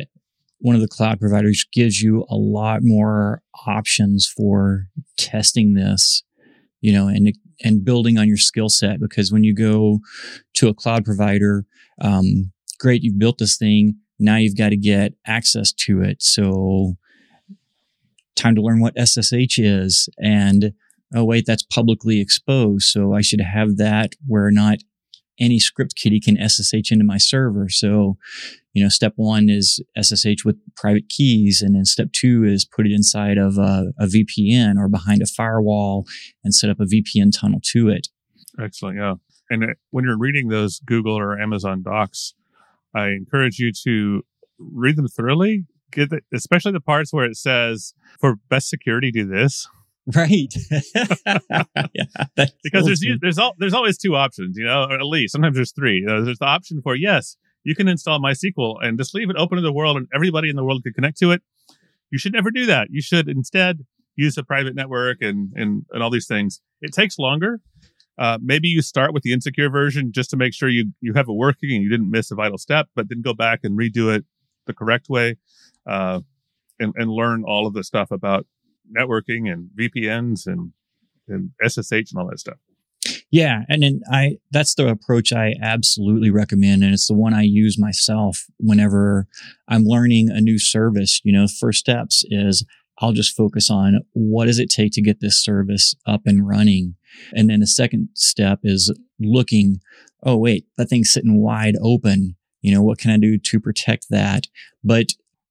one 0.61 0.75
of 0.75 0.81
the 0.81 0.89
cloud 0.89 1.19
providers 1.19 1.67
gives 1.73 2.01
you 2.01 2.27
a 2.31 2.37
lot 2.37 2.81
more 2.83 3.43
options 3.67 4.27
for 4.27 4.87
testing 5.17 5.75
this, 5.75 6.23
you 6.81 6.93
know, 6.93 7.09
and 7.09 7.33
and 7.63 7.85
building 7.85 8.19
on 8.19 8.29
your 8.29 8.37
skill 8.37 8.69
set. 8.69 9.01
Because 9.01 9.33
when 9.33 9.45
you 9.45 9.55
go 9.55 10.01
to 10.55 10.69
a 10.69 10.75
cloud 10.75 11.05
provider, 11.05 11.65
um, 12.01 12.53
great, 12.79 13.03
you've 13.03 13.19
built 13.19 13.39
this 13.39 13.57
thing. 13.57 13.97
Now 14.19 14.37
you've 14.37 14.57
got 14.57 14.71
to 14.71 14.77
get 14.77 15.15
access 15.27 15.73
to 15.73 16.03
it. 16.03 16.23
So 16.23 16.97
time 18.37 18.55
to 18.55 18.63
learn 18.63 18.81
what 18.81 18.99
SSH 18.99 19.59
is, 19.59 20.09
and 20.19 20.73
oh 21.15 21.25
wait, 21.25 21.45
that's 21.47 21.63
publicly 21.63 22.21
exposed. 22.21 22.89
So 22.89 23.15
I 23.15 23.23
should 23.23 23.41
have 23.41 23.77
that 23.79 24.13
where 24.27 24.51
not 24.51 24.79
any 25.41 25.59
script 25.59 25.97
kiddie 25.97 26.21
can 26.21 26.37
SSH 26.37 26.93
into 26.93 27.05
my 27.05 27.19
server. 27.19 27.69
So, 27.69 28.17
you 28.73 28.83
know, 28.83 28.89
step 28.89 29.15
one 29.17 29.49
is 29.49 29.81
SSH 30.01 30.45
with 30.45 30.57
private 30.77 31.09
keys. 31.09 31.63
And 31.63 31.75
then 31.75 31.85
step 31.85 32.09
two 32.13 32.45
is 32.45 32.65
put 32.65 32.87
it 32.87 32.93
inside 32.93 33.39
of 33.39 33.59
a, 33.59 33.93
a 33.99 34.07
VPN 34.07 34.77
or 34.77 34.89
behind 34.89 35.23
a 35.23 35.27
firewall 35.27 36.07
and 36.45 36.55
set 36.55 36.71
up 36.71 36.81
a 36.81 36.85
VPN 36.85 37.31
tunnel 37.35 37.61
to 37.73 37.89
it. 37.89 38.09
Excellent. 38.63 38.99
Yeah. 38.99 39.15
And 39.49 39.75
when 39.91 40.05
you're 40.05 40.19
reading 40.19 40.49
those 40.49 40.81
Google 40.81 41.19
or 41.19 41.39
Amazon 41.39 41.83
docs, 41.83 42.35
I 42.95 43.09
encourage 43.09 43.59
you 43.59 43.73
to 43.85 44.23
read 44.59 44.97
them 44.97 45.09
thoroughly. 45.09 45.65
Get 45.91 46.11
the, 46.11 46.21
especially 46.33 46.73
the 46.73 46.81
parts 46.81 47.13
where 47.13 47.25
it 47.25 47.37
says 47.37 47.95
for 48.21 48.37
best 48.49 48.69
security, 48.69 49.11
do 49.11 49.27
this 49.27 49.67
Right. 50.17 50.53
yeah, 51.95 52.05
because 52.65 52.87
there's 52.87 53.05
there's 53.21 53.39
all, 53.39 53.55
there's 53.59 53.75
always 53.75 53.99
two 53.99 54.17
options, 54.17 54.57
you 54.57 54.65
know, 54.65 54.85
or 54.85 54.95
at 54.95 55.05
least 55.05 55.33
sometimes 55.33 55.57
there's 55.57 55.73
three. 55.73 55.99
You 55.99 56.07
know, 56.07 56.25
there's 56.25 56.39
the 56.39 56.47
option 56.47 56.81
for 56.83 56.97
yes, 56.97 57.37
you 57.65 57.75
can 57.75 57.87
install 57.87 58.19
MySQL 58.19 58.77
and 58.81 58.99
just 58.99 59.15
leave 59.15 59.31
it 59.31 59.37
open 59.37 59.57
to 59.57 59.63
the 59.63 59.73
world, 59.73 59.99
and 59.99 60.09
everybody 60.15 60.49
in 60.49 60.57
the 60.57 60.65
world 60.65 60.83
can 60.83 60.95
connect 60.95 61.19
to 61.19 61.33
it. 61.33 61.43
You 62.11 62.19
should 62.19 62.33
never 62.33 62.51
do 62.51 62.67
that. 62.67 62.89
You 62.91 63.03
should 63.03 63.29
instead 63.29 63.85
use 64.17 64.37
a 64.37 64.43
private 64.45 64.75
network 64.75 65.19
and, 65.21 65.53
and, 65.55 65.85
and 65.91 66.03
all 66.03 66.11
these 66.11 66.27
things. 66.27 66.61
It 66.81 66.93
takes 66.93 67.19
longer. 67.19 67.61
Uh, 68.19 68.39
maybe 68.43 68.69
you 68.69 68.83
start 68.83 69.15
with 69.15 69.23
the 69.23 69.33
insecure 69.33 69.71
version 69.71 70.13
just 70.13 70.29
to 70.31 70.37
make 70.37 70.53
sure 70.53 70.69
you, 70.69 70.93
you 71.01 71.15
have 71.15 71.29
it 71.29 71.33
working 71.33 71.73
and 71.73 71.83
you 71.83 71.89
didn't 71.89 72.11
miss 72.11 72.31
a 72.31 72.35
vital 72.35 72.59
step, 72.59 72.89
but 72.95 73.09
then 73.09 73.23
go 73.23 73.33
back 73.33 73.61
and 73.63 73.79
redo 73.79 74.15
it 74.15 74.25
the 74.67 74.75
correct 74.75 75.09
way, 75.09 75.37
uh, 75.87 76.21
and, 76.79 76.93
and 76.97 77.11
learn 77.11 77.45
all 77.47 77.67
of 77.67 77.73
the 77.73 77.83
stuff 77.83 78.11
about 78.11 78.47
networking 78.97 79.51
and 79.51 79.71
VPNs 79.79 80.47
and, 80.47 80.73
and 81.29 81.51
SSH 81.67 82.13
and 82.13 82.19
all 82.19 82.29
that 82.29 82.41
stuff. 82.41 82.59
Yeah, 83.31 83.63
and 83.69 83.83
then 83.83 84.01
I 84.11 84.39
that's 84.51 84.75
the 84.75 84.89
approach 84.89 85.33
I 85.33 85.55
absolutely 85.63 86.31
recommend 86.31 86.83
and 86.83 86.93
it's 86.93 87.07
the 87.07 87.15
one 87.15 87.33
I 87.33 87.43
use 87.43 87.79
myself 87.79 88.45
whenever 88.59 89.27
I'm 89.69 89.85
learning 89.85 90.31
a 90.31 90.41
new 90.41 90.59
service, 90.59 91.21
you 91.25 91.33
know, 91.33 91.47
first 91.47 91.79
steps 91.79 92.25
is 92.29 92.65
I'll 92.99 93.13
just 93.13 93.35
focus 93.35 93.71
on 93.71 94.01
what 94.13 94.47
does 94.47 94.59
it 94.59 94.69
take 94.69 94.93
to 94.93 95.03
get 95.03 95.21
this 95.21 95.43
service 95.43 95.95
up 96.07 96.23
and 96.27 96.47
running. 96.47 96.97
And 97.33 97.49
then 97.49 97.61
the 97.61 97.67
second 97.67 98.11
step 98.15 98.61
is 98.63 98.95
looking, 99.19 99.81
oh 100.23 100.37
wait, 100.37 100.67
that 100.77 100.89
thing's 100.89 101.13
sitting 101.13 101.41
wide 101.41 101.77
open. 101.81 102.37
You 102.61 102.75
know, 102.75 102.83
what 102.83 102.99
can 102.99 103.11
I 103.11 103.17
do 103.17 103.39
to 103.39 103.61
protect 103.61 104.07
that? 104.11 104.45
But 104.85 105.07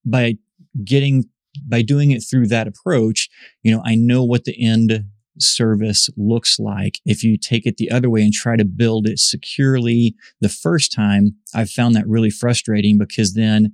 by 0.05 0.35
getting 0.83 1.25
by 1.67 1.81
doing 1.81 2.11
it 2.11 2.21
through 2.21 2.47
that 2.47 2.67
approach, 2.67 3.29
you 3.63 3.71
know, 3.71 3.81
I 3.85 3.95
know 3.95 4.23
what 4.23 4.45
the 4.45 4.55
end 4.63 5.05
service 5.39 6.09
looks 6.17 6.59
like. 6.59 6.99
If 7.05 7.23
you 7.23 7.37
take 7.37 7.65
it 7.65 7.77
the 7.77 7.91
other 7.91 8.09
way 8.09 8.21
and 8.21 8.33
try 8.33 8.55
to 8.57 8.65
build 8.65 9.07
it 9.07 9.19
securely 9.19 10.15
the 10.41 10.49
first 10.49 10.91
time, 10.91 11.35
I've 11.53 11.69
found 11.69 11.95
that 11.95 12.07
really 12.07 12.29
frustrating 12.29 12.97
because 12.97 13.33
then 13.33 13.73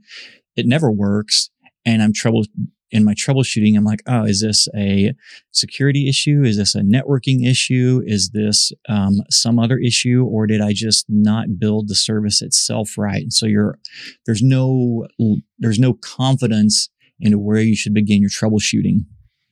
it 0.56 0.66
never 0.66 0.92
works. 0.92 1.50
And 1.86 2.02
I'm 2.02 2.14
trouble 2.14 2.44
in 2.92 3.04
my 3.04 3.14
troubleshooting. 3.14 3.76
I'm 3.76 3.84
like, 3.84 4.02
oh, 4.08 4.24
is 4.24 4.42
this 4.42 4.68
a 4.76 5.14
security 5.52 6.08
issue? 6.08 6.44
Is 6.44 6.58
this 6.58 6.76
a 6.76 6.82
networking 6.82 7.46
issue? 7.46 8.02
Is 8.06 8.32
this 8.32 8.72
um, 8.88 9.18
some 9.30 9.60
other 9.60 9.78
issue, 9.78 10.24
or 10.24 10.48
did 10.48 10.62
I 10.62 10.72
just 10.74 11.06
not 11.10 11.60
build 11.60 11.88
the 11.88 11.96
service 11.96 12.42
itself 12.42 12.98
right? 12.98 13.22
And 13.24 13.34
so 13.34 13.46
you're 13.46 13.78
there's 14.26 14.42
no 14.42 15.08
there's 15.60 15.80
no 15.80 15.94
confidence 15.94 16.90
into 17.20 17.40
where 17.40 17.60
you 17.60 17.76
should 17.76 17.94
begin 17.94 18.22
your 18.22 18.30
troubleshooting. 18.30 19.06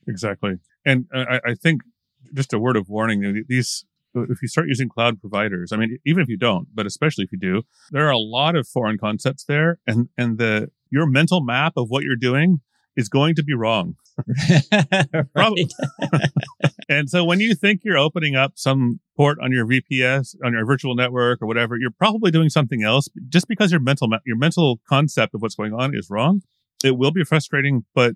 Exactly, 0.06 0.56
and 0.84 1.06
I, 1.14 1.40
I 1.44 1.54
think 1.54 1.82
just 2.34 2.52
a 2.52 2.58
word 2.58 2.76
of 2.76 2.88
warning: 2.88 3.44
these 3.48 3.84
if 4.14 4.42
you 4.42 4.48
start 4.48 4.68
using 4.68 4.88
cloud 4.88 5.20
providers, 5.20 5.72
I 5.72 5.76
mean, 5.76 5.98
even 6.06 6.22
if 6.22 6.28
you 6.28 6.36
don't, 6.36 6.68
but 6.72 6.86
especially 6.86 7.24
if 7.24 7.32
you 7.32 7.38
do, 7.38 7.62
there 7.90 8.06
are 8.06 8.12
a 8.12 8.18
lot 8.18 8.54
of 8.54 8.68
foreign 8.68 8.98
concepts 8.98 9.44
there, 9.44 9.78
and 9.86 10.08
and 10.16 10.38
the 10.38 10.70
your 10.90 11.06
mental 11.06 11.42
map 11.42 11.72
of 11.76 11.88
what 11.88 12.04
you're 12.04 12.16
doing 12.16 12.60
is 12.96 13.08
going 13.08 13.34
to 13.34 13.42
be 13.42 13.54
wrong. 13.54 13.96
and 16.88 17.10
so 17.10 17.24
when 17.24 17.40
you 17.40 17.54
think 17.54 17.80
you're 17.84 17.98
opening 17.98 18.36
up 18.36 18.52
some 18.54 19.00
port 19.16 19.38
on 19.42 19.50
your 19.50 19.66
VPS, 19.66 20.36
on 20.44 20.52
your 20.52 20.64
virtual 20.64 20.94
network 20.94 21.42
or 21.42 21.46
whatever, 21.46 21.76
you're 21.76 21.90
probably 21.90 22.30
doing 22.30 22.48
something 22.48 22.84
else 22.84 23.08
just 23.28 23.48
because 23.48 23.72
your 23.72 23.80
mental, 23.80 24.08
your 24.24 24.36
mental 24.36 24.80
concept 24.88 25.34
of 25.34 25.42
what's 25.42 25.56
going 25.56 25.72
on 25.72 25.96
is 25.96 26.08
wrong. 26.08 26.42
It 26.84 26.96
will 26.96 27.10
be 27.10 27.24
frustrating, 27.24 27.84
but 27.94 28.14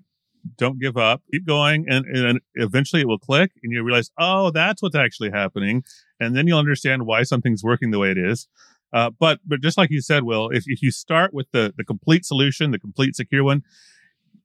don't 0.57 0.79
give 0.79 0.95
up. 0.95 1.21
Keep 1.31 1.45
going. 1.45 1.85
And, 1.89 2.05
and 2.05 2.39
eventually 2.55 3.01
it 3.01 3.07
will 3.07 3.19
click 3.19 3.51
and 3.61 3.73
you 3.73 3.83
realize, 3.83 4.11
oh, 4.17 4.51
that's 4.51 4.81
what's 4.81 4.95
actually 4.95 5.31
happening. 5.31 5.83
And 6.19 6.35
then 6.35 6.47
you'll 6.47 6.59
understand 6.59 7.05
why 7.05 7.23
something's 7.23 7.63
working 7.63 7.91
the 7.91 7.99
way 7.99 8.11
it 8.11 8.17
is. 8.17 8.47
Uh, 8.93 9.09
but, 9.09 9.39
but 9.45 9.61
just 9.61 9.77
like 9.77 9.91
you 9.91 10.01
said, 10.01 10.23
Will, 10.23 10.49
if, 10.49 10.63
if 10.67 10.81
you 10.81 10.91
start 10.91 11.33
with 11.33 11.47
the, 11.51 11.73
the 11.75 11.83
complete 11.83 12.25
solution, 12.25 12.71
the 12.71 12.79
complete 12.79 13.15
secure 13.15 13.43
one, 13.43 13.63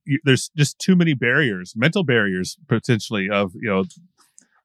you, 0.05 0.19
there's 0.25 0.51
just 0.57 0.79
too 0.79 0.97
many 0.97 1.15
barriers, 1.15 1.75
mental 1.77 2.05
barriers 2.05 2.59
potentially 2.69 3.29
of, 3.31 3.53
you 3.55 3.69
know, 3.69 3.85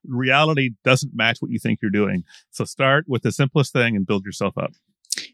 reality 0.04 0.70
doesn't 0.84 1.12
match 1.14 1.38
what 1.40 1.50
you 1.50 1.58
think 1.58 1.80
you're 1.80 1.90
doing. 1.90 2.24
So 2.50 2.64
start 2.64 3.04
with 3.06 3.22
the 3.22 3.32
simplest 3.32 3.72
thing 3.72 3.96
and 3.96 4.06
build 4.06 4.24
yourself 4.24 4.58
up. 4.58 4.72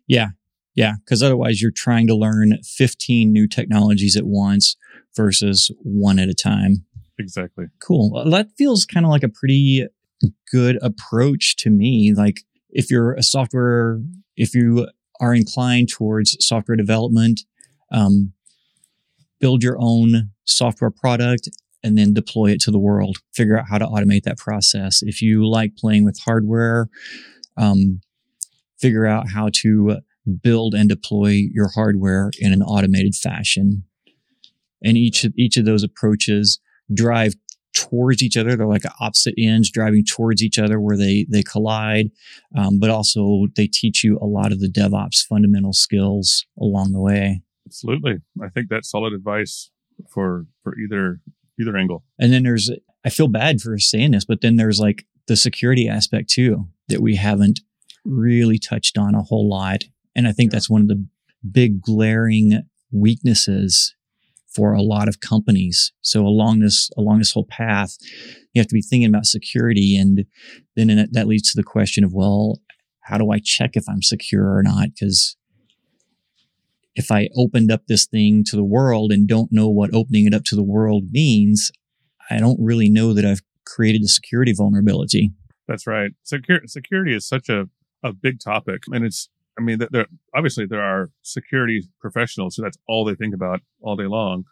Yeah. 0.06 0.28
Yeah. 0.76 0.94
Cause 1.08 1.22
otherwise 1.22 1.60
you're 1.60 1.72
trying 1.72 2.06
to 2.06 2.14
learn 2.14 2.58
15 2.62 3.32
new 3.32 3.48
technologies 3.48 4.16
at 4.16 4.26
once 4.26 4.76
versus 5.16 5.70
one 5.82 6.18
at 6.18 6.28
a 6.28 6.34
time. 6.34 6.84
Exactly. 7.18 7.66
Cool. 7.80 8.24
That 8.30 8.50
feels 8.56 8.84
kind 8.84 9.04
of 9.06 9.10
like 9.10 9.22
a 9.22 9.28
pretty 9.28 9.86
good 10.52 10.78
approach 10.82 11.56
to 11.56 11.70
me. 11.70 12.12
Like 12.14 12.42
if 12.70 12.90
you're 12.90 13.14
a 13.14 13.22
software, 13.22 14.00
if 14.36 14.54
you 14.54 14.88
are 15.20 15.34
inclined 15.34 15.88
towards 15.88 16.36
software 16.40 16.76
development, 16.76 17.40
um, 17.90 18.32
build 19.40 19.62
your 19.62 19.76
own 19.80 20.30
software 20.44 20.90
product 20.90 21.48
and 21.82 21.96
then 21.96 22.12
deploy 22.12 22.50
it 22.50 22.60
to 22.60 22.70
the 22.70 22.78
world. 22.78 23.18
Figure 23.34 23.58
out 23.58 23.66
how 23.68 23.78
to 23.78 23.86
automate 23.86 24.24
that 24.24 24.38
process. 24.38 25.02
If 25.02 25.22
you 25.22 25.48
like 25.48 25.76
playing 25.76 26.04
with 26.04 26.18
hardware, 26.18 26.88
um, 27.56 28.00
figure 28.78 29.06
out 29.06 29.30
how 29.30 29.50
to 29.54 30.00
build 30.42 30.74
and 30.74 30.88
deploy 30.88 31.42
your 31.52 31.68
hardware 31.68 32.30
in 32.38 32.52
an 32.52 32.62
automated 32.62 33.14
fashion. 33.14 33.84
And 34.82 34.96
each 34.96 35.24
of, 35.24 35.32
each 35.36 35.56
of 35.56 35.64
those 35.64 35.82
approaches 35.82 36.60
drive 36.92 37.34
towards 37.74 38.22
each 38.22 38.36
other. 38.36 38.56
They're 38.56 38.66
like 38.66 38.84
opposite 39.00 39.34
ends 39.38 39.70
driving 39.70 40.04
towards 40.04 40.42
each 40.42 40.58
other 40.58 40.80
where 40.80 40.96
they, 40.96 41.26
they 41.30 41.42
collide. 41.42 42.10
Um, 42.56 42.78
but 42.78 42.90
also 42.90 43.46
they 43.54 43.66
teach 43.66 44.02
you 44.02 44.18
a 44.20 44.26
lot 44.26 44.52
of 44.52 44.60
the 44.60 44.68
DevOps 44.68 45.24
fundamental 45.26 45.72
skills 45.72 46.46
along 46.58 46.92
the 46.92 47.00
way. 47.00 47.42
Absolutely. 47.66 48.16
I 48.42 48.48
think 48.48 48.68
that's 48.70 48.90
solid 48.90 49.12
advice 49.12 49.70
for, 50.10 50.46
for 50.62 50.78
either, 50.78 51.20
either 51.60 51.76
angle. 51.76 52.04
And 52.18 52.32
then 52.32 52.44
there's, 52.44 52.70
I 53.04 53.10
feel 53.10 53.28
bad 53.28 53.60
for 53.60 53.78
saying 53.78 54.12
this, 54.12 54.24
but 54.24 54.40
then 54.40 54.56
there's 54.56 54.80
like 54.80 55.04
the 55.26 55.36
security 55.36 55.88
aspect 55.88 56.30
too 56.30 56.68
that 56.88 57.00
we 57.00 57.16
haven't 57.16 57.60
really 58.04 58.58
touched 58.58 58.96
on 58.96 59.14
a 59.14 59.22
whole 59.22 59.48
lot. 59.48 59.84
And 60.16 60.26
I 60.26 60.32
think 60.32 60.50
that's 60.50 60.70
one 60.70 60.80
of 60.80 60.88
the 60.88 61.06
big 61.48 61.80
glaring 61.82 62.62
weaknesses 62.90 63.94
for 64.52 64.72
a 64.72 64.80
lot 64.82 65.06
of 65.06 65.20
companies. 65.20 65.92
So 66.00 66.22
along 66.22 66.60
this, 66.60 66.90
along 66.96 67.18
this 67.18 67.32
whole 67.32 67.44
path, 67.44 67.96
you 68.54 68.60
have 68.60 68.68
to 68.68 68.74
be 68.74 68.80
thinking 68.80 69.08
about 69.08 69.26
security. 69.26 69.98
And 69.98 70.24
then 70.74 71.08
that 71.12 71.28
leads 71.28 71.52
to 71.52 71.56
the 71.56 71.62
question 71.62 72.02
of, 72.02 72.14
well, 72.14 72.62
how 73.02 73.18
do 73.18 73.30
I 73.30 73.38
check 73.38 73.72
if 73.74 73.84
I'm 73.88 74.02
secure 74.02 74.56
or 74.56 74.62
not? 74.62 74.88
Because 74.94 75.36
if 76.94 77.12
I 77.12 77.28
opened 77.36 77.70
up 77.70 77.82
this 77.86 78.06
thing 78.06 78.42
to 78.44 78.56
the 78.56 78.64
world 78.64 79.12
and 79.12 79.28
don't 79.28 79.52
know 79.52 79.68
what 79.68 79.94
opening 79.94 80.26
it 80.26 80.32
up 80.32 80.44
to 80.44 80.56
the 80.56 80.64
world 80.64 81.04
means, 81.12 81.70
I 82.30 82.38
don't 82.38 82.58
really 82.58 82.88
know 82.88 83.12
that 83.12 83.26
I've 83.26 83.42
created 83.66 84.02
a 84.02 84.08
security 84.08 84.54
vulnerability. 84.56 85.32
That's 85.68 85.86
right. 85.86 86.12
Secur- 86.24 86.66
security 86.66 87.14
is 87.14 87.28
such 87.28 87.50
a, 87.50 87.68
a 88.02 88.14
big 88.14 88.40
topic. 88.40 88.84
And 88.90 89.04
it's, 89.04 89.28
I 89.58 89.62
mean, 89.62 89.80
there, 89.90 90.06
obviously 90.34 90.66
there 90.66 90.82
are 90.82 91.10
security 91.22 91.88
professionals, 92.00 92.56
so 92.56 92.62
that's 92.62 92.78
all 92.88 93.04
they 93.04 93.14
think 93.14 93.34
about 93.34 93.60
all 93.80 93.96
day 93.96 94.06
long. 94.06 94.44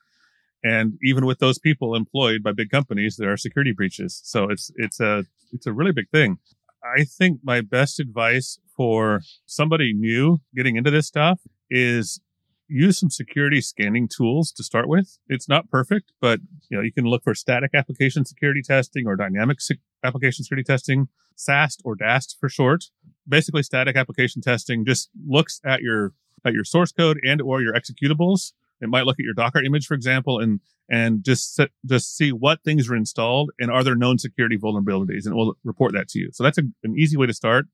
And 0.63 0.95
even 1.03 1.27
with 1.27 1.41
those 1.41 1.59
people 1.59 1.95
employed 1.95 2.43
by 2.43 2.53
big 2.53 2.71
companies, 2.71 3.17
there 3.19 3.31
are 3.31 3.37
security 3.37 3.73
breaches. 3.73 4.21
So 4.25 4.49
it's, 4.49 4.71
it's 4.77 4.99
a, 4.99 5.25
it's 5.53 5.67
a 5.67 5.73
really 5.73 5.93
big 5.93 6.09
thing. 6.11 6.39
I 6.83 7.05
think 7.05 7.41
my 7.43 7.61
best 7.61 8.01
advice 8.01 8.59
for 8.77 9.21
somebody 9.47 9.93
new 9.93 10.39
getting 10.55 10.77
into 10.77 10.91
this 10.91 11.07
stuff 11.07 11.41
is 11.71 12.21
use 12.69 12.99
some 12.99 13.11
security 13.11 13.61
scanning 13.61 14.09
tools 14.09 14.53
to 14.53 14.65
start 14.65 14.89
with. 14.89 15.19
It's 15.29 15.49
not 15.49 15.71
perfect, 15.71 16.13
but 16.21 16.41
you 16.71 16.77
know, 16.77 16.83
you 16.83 16.93
can 16.93 17.05
look 17.05 17.25
for 17.25 17.35
static 17.35 17.71
application 17.75 18.25
security 18.25 18.63
testing 18.63 19.07
or 19.07 19.17
dynamic 19.17 19.59
application 20.03 20.45
security 20.45 20.65
testing, 20.65 21.09
SAST 21.37 21.83
or 21.85 21.95
DAST 21.95 22.37
for 22.41 22.49
short. 22.49 22.85
Basically 23.29 23.63
static 23.63 23.97
application 23.97 24.43
testing 24.43 24.85
just 24.85 25.11
looks 25.27 25.61
at 25.65 25.81
your, 25.81 26.13
at 26.45 26.53
your 26.53 26.65
source 26.65 26.93
code 26.93 27.19
and 27.25 27.41
or 27.41 27.63
your 27.63 27.73
executables. 27.75 28.53
It 28.81 28.89
might 28.89 29.07
look 29.07 29.19
at 29.19 29.25
your 29.25 29.35
Docker 29.35 29.63
image, 29.63 29.87
for 29.87 29.95
example, 29.95 30.41
and, 30.41 30.61
and 30.91 31.25
just 31.25 31.55
set, 31.55 31.71
just 31.87 32.17
see 32.17 32.33
what 32.33 32.63
things 32.65 32.91
are 32.91 32.97
installed 32.97 33.51
and 33.59 33.71
are 33.71 33.83
there 33.83 33.95
known 33.95 34.19
security 34.19 34.59
vulnerabilities 34.59 35.25
and 35.25 35.29
it 35.29 35.35
will 35.35 35.57
report 35.65 35.93
that 35.95 36.09
to 36.09 36.19
you. 36.19 36.31
So 36.33 36.43
that's 36.43 36.59
a, 36.59 36.63
an 36.83 36.99
easy 36.99 37.17
way 37.17 37.27
to 37.27 37.33
start. 37.33 37.67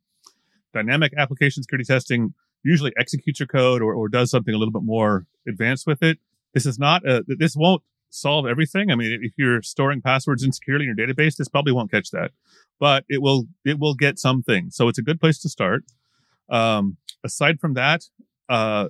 Dynamic 0.72 1.12
application 1.16 1.62
security 1.62 1.84
testing 1.84 2.34
usually 2.62 2.92
executes 2.96 3.40
your 3.40 3.46
code 3.46 3.82
or, 3.82 3.94
or 3.94 4.08
does 4.08 4.30
something 4.30 4.54
a 4.54 4.58
little 4.58 4.72
bit 4.72 4.82
more 4.82 5.26
advanced 5.48 5.86
with 5.86 6.02
it. 6.02 6.18
This 6.54 6.66
is 6.66 6.78
not 6.78 7.06
a, 7.08 7.24
this 7.26 7.56
won't 7.56 7.82
solve 8.10 8.46
everything. 8.46 8.90
I 8.90 8.96
mean, 8.96 9.18
if 9.22 9.32
you're 9.38 9.62
storing 9.62 10.02
passwords 10.02 10.42
insecurely 10.42 10.86
in 10.86 10.94
your 10.96 11.06
database, 11.06 11.36
this 11.36 11.48
probably 11.48 11.72
won't 11.72 11.90
catch 11.90 12.10
that, 12.10 12.32
but 12.78 13.04
it 13.08 13.22
will, 13.22 13.46
it 13.64 13.78
will 13.78 13.94
get 13.94 14.18
something. 14.18 14.70
So 14.70 14.88
it's 14.88 14.98
a 14.98 15.02
good 15.02 15.20
place 15.20 15.38
to 15.40 15.48
start. 15.48 15.84
Um, 16.48 16.96
aside 17.24 17.60
from 17.60 17.74
that, 17.74 18.04
uh, 18.48 18.88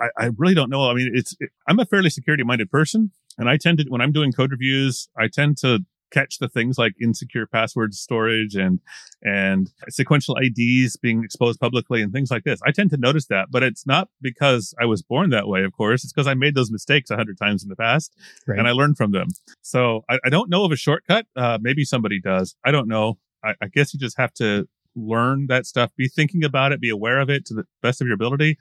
I, 0.00 0.08
I 0.16 0.30
really 0.36 0.54
don't 0.54 0.70
know. 0.70 0.88
I 0.90 0.94
mean, 0.94 1.10
it's, 1.12 1.36
it, 1.40 1.50
I'm 1.66 1.78
a 1.78 1.84
fairly 1.84 2.10
security 2.10 2.44
minded 2.44 2.70
person 2.70 3.10
and 3.36 3.48
I 3.48 3.56
tend 3.56 3.78
to, 3.78 3.84
when 3.88 4.00
I'm 4.00 4.12
doing 4.12 4.32
code 4.32 4.50
reviews, 4.50 5.08
I 5.16 5.28
tend 5.28 5.56
to 5.58 5.84
catch 6.10 6.38
the 6.38 6.48
things 6.48 6.78
like 6.78 6.94
insecure 7.00 7.46
password 7.46 7.94
storage 7.94 8.54
and 8.54 8.80
and 9.22 9.70
sequential 9.88 10.36
IDs 10.36 10.96
being 10.96 11.24
exposed 11.24 11.60
publicly 11.60 12.00
and 12.02 12.12
things 12.12 12.30
like 12.30 12.44
this. 12.44 12.60
I 12.66 12.70
tend 12.70 12.90
to 12.90 12.96
notice 12.96 13.26
that, 13.26 13.48
but 13.50 13.62
it's 13.62 13.86
not 13.86 14.08
because 14.20 14.74
I 14.80 14.84
was 14.86 15.02
born 15.02 15.30
that 15.30 15.48
way. 15.48 15.64
Of 15.64 15.72
course, 15.72 16.04
it's 16.04 16.12
because 16.12 16.26
I 16.26 16.34
made 16.34 16.54
those 16.54 16.70
mistakes 16.70 17.10
a 17.10 17.16
hundred 17.16 17.38
times 17.38 17.62
in 17.62 17.68
the 17.68 17.76
past 17.76 18.14
Right. 18.46 18.58
and 18.58 18.68
I 18.68 18.72
learned 18.72 18.96
from 18.96 19.12
them. 19.12 19.28
So 19.62 20.04
I, 20.08 20.18
I 20.24 20.28
don't 20.30 20.48
know 20.50 20.64
of 20.64 20.72
a 20.72 20.76
shortcut. 20.76 21.26
Uh, 21.36 21.58
maybe 21.60 21.84
somebody 21.84 22.20
does. 22.20 22.54
I 22.64 22.70
don't 22.70 22.88
know. 22.88 23.18
I, 23.44 23.54
I 23.62 23.66
guess 23.68 23.92
you 23.92 24.00
just 24.00 24.18
have 24.18 24.32
to 24.34 24.68
learn 24.96 25.46
that 25.48 25.66
stuff. 25.66 25.90
Be 25.96 26.08
thinking 26.08 26.42
about 26.44 26.72
it. 26.72 26.80
Be 26.80 26.90
aware 26.90 27.20
of 27.20 27.28
it 27.30 27.44
to 27.46 27.54
the 27.54 27.64
best 27.82 28.00
of 28.00 28.06
your 28.06 28.14
ability, 28.14 28.58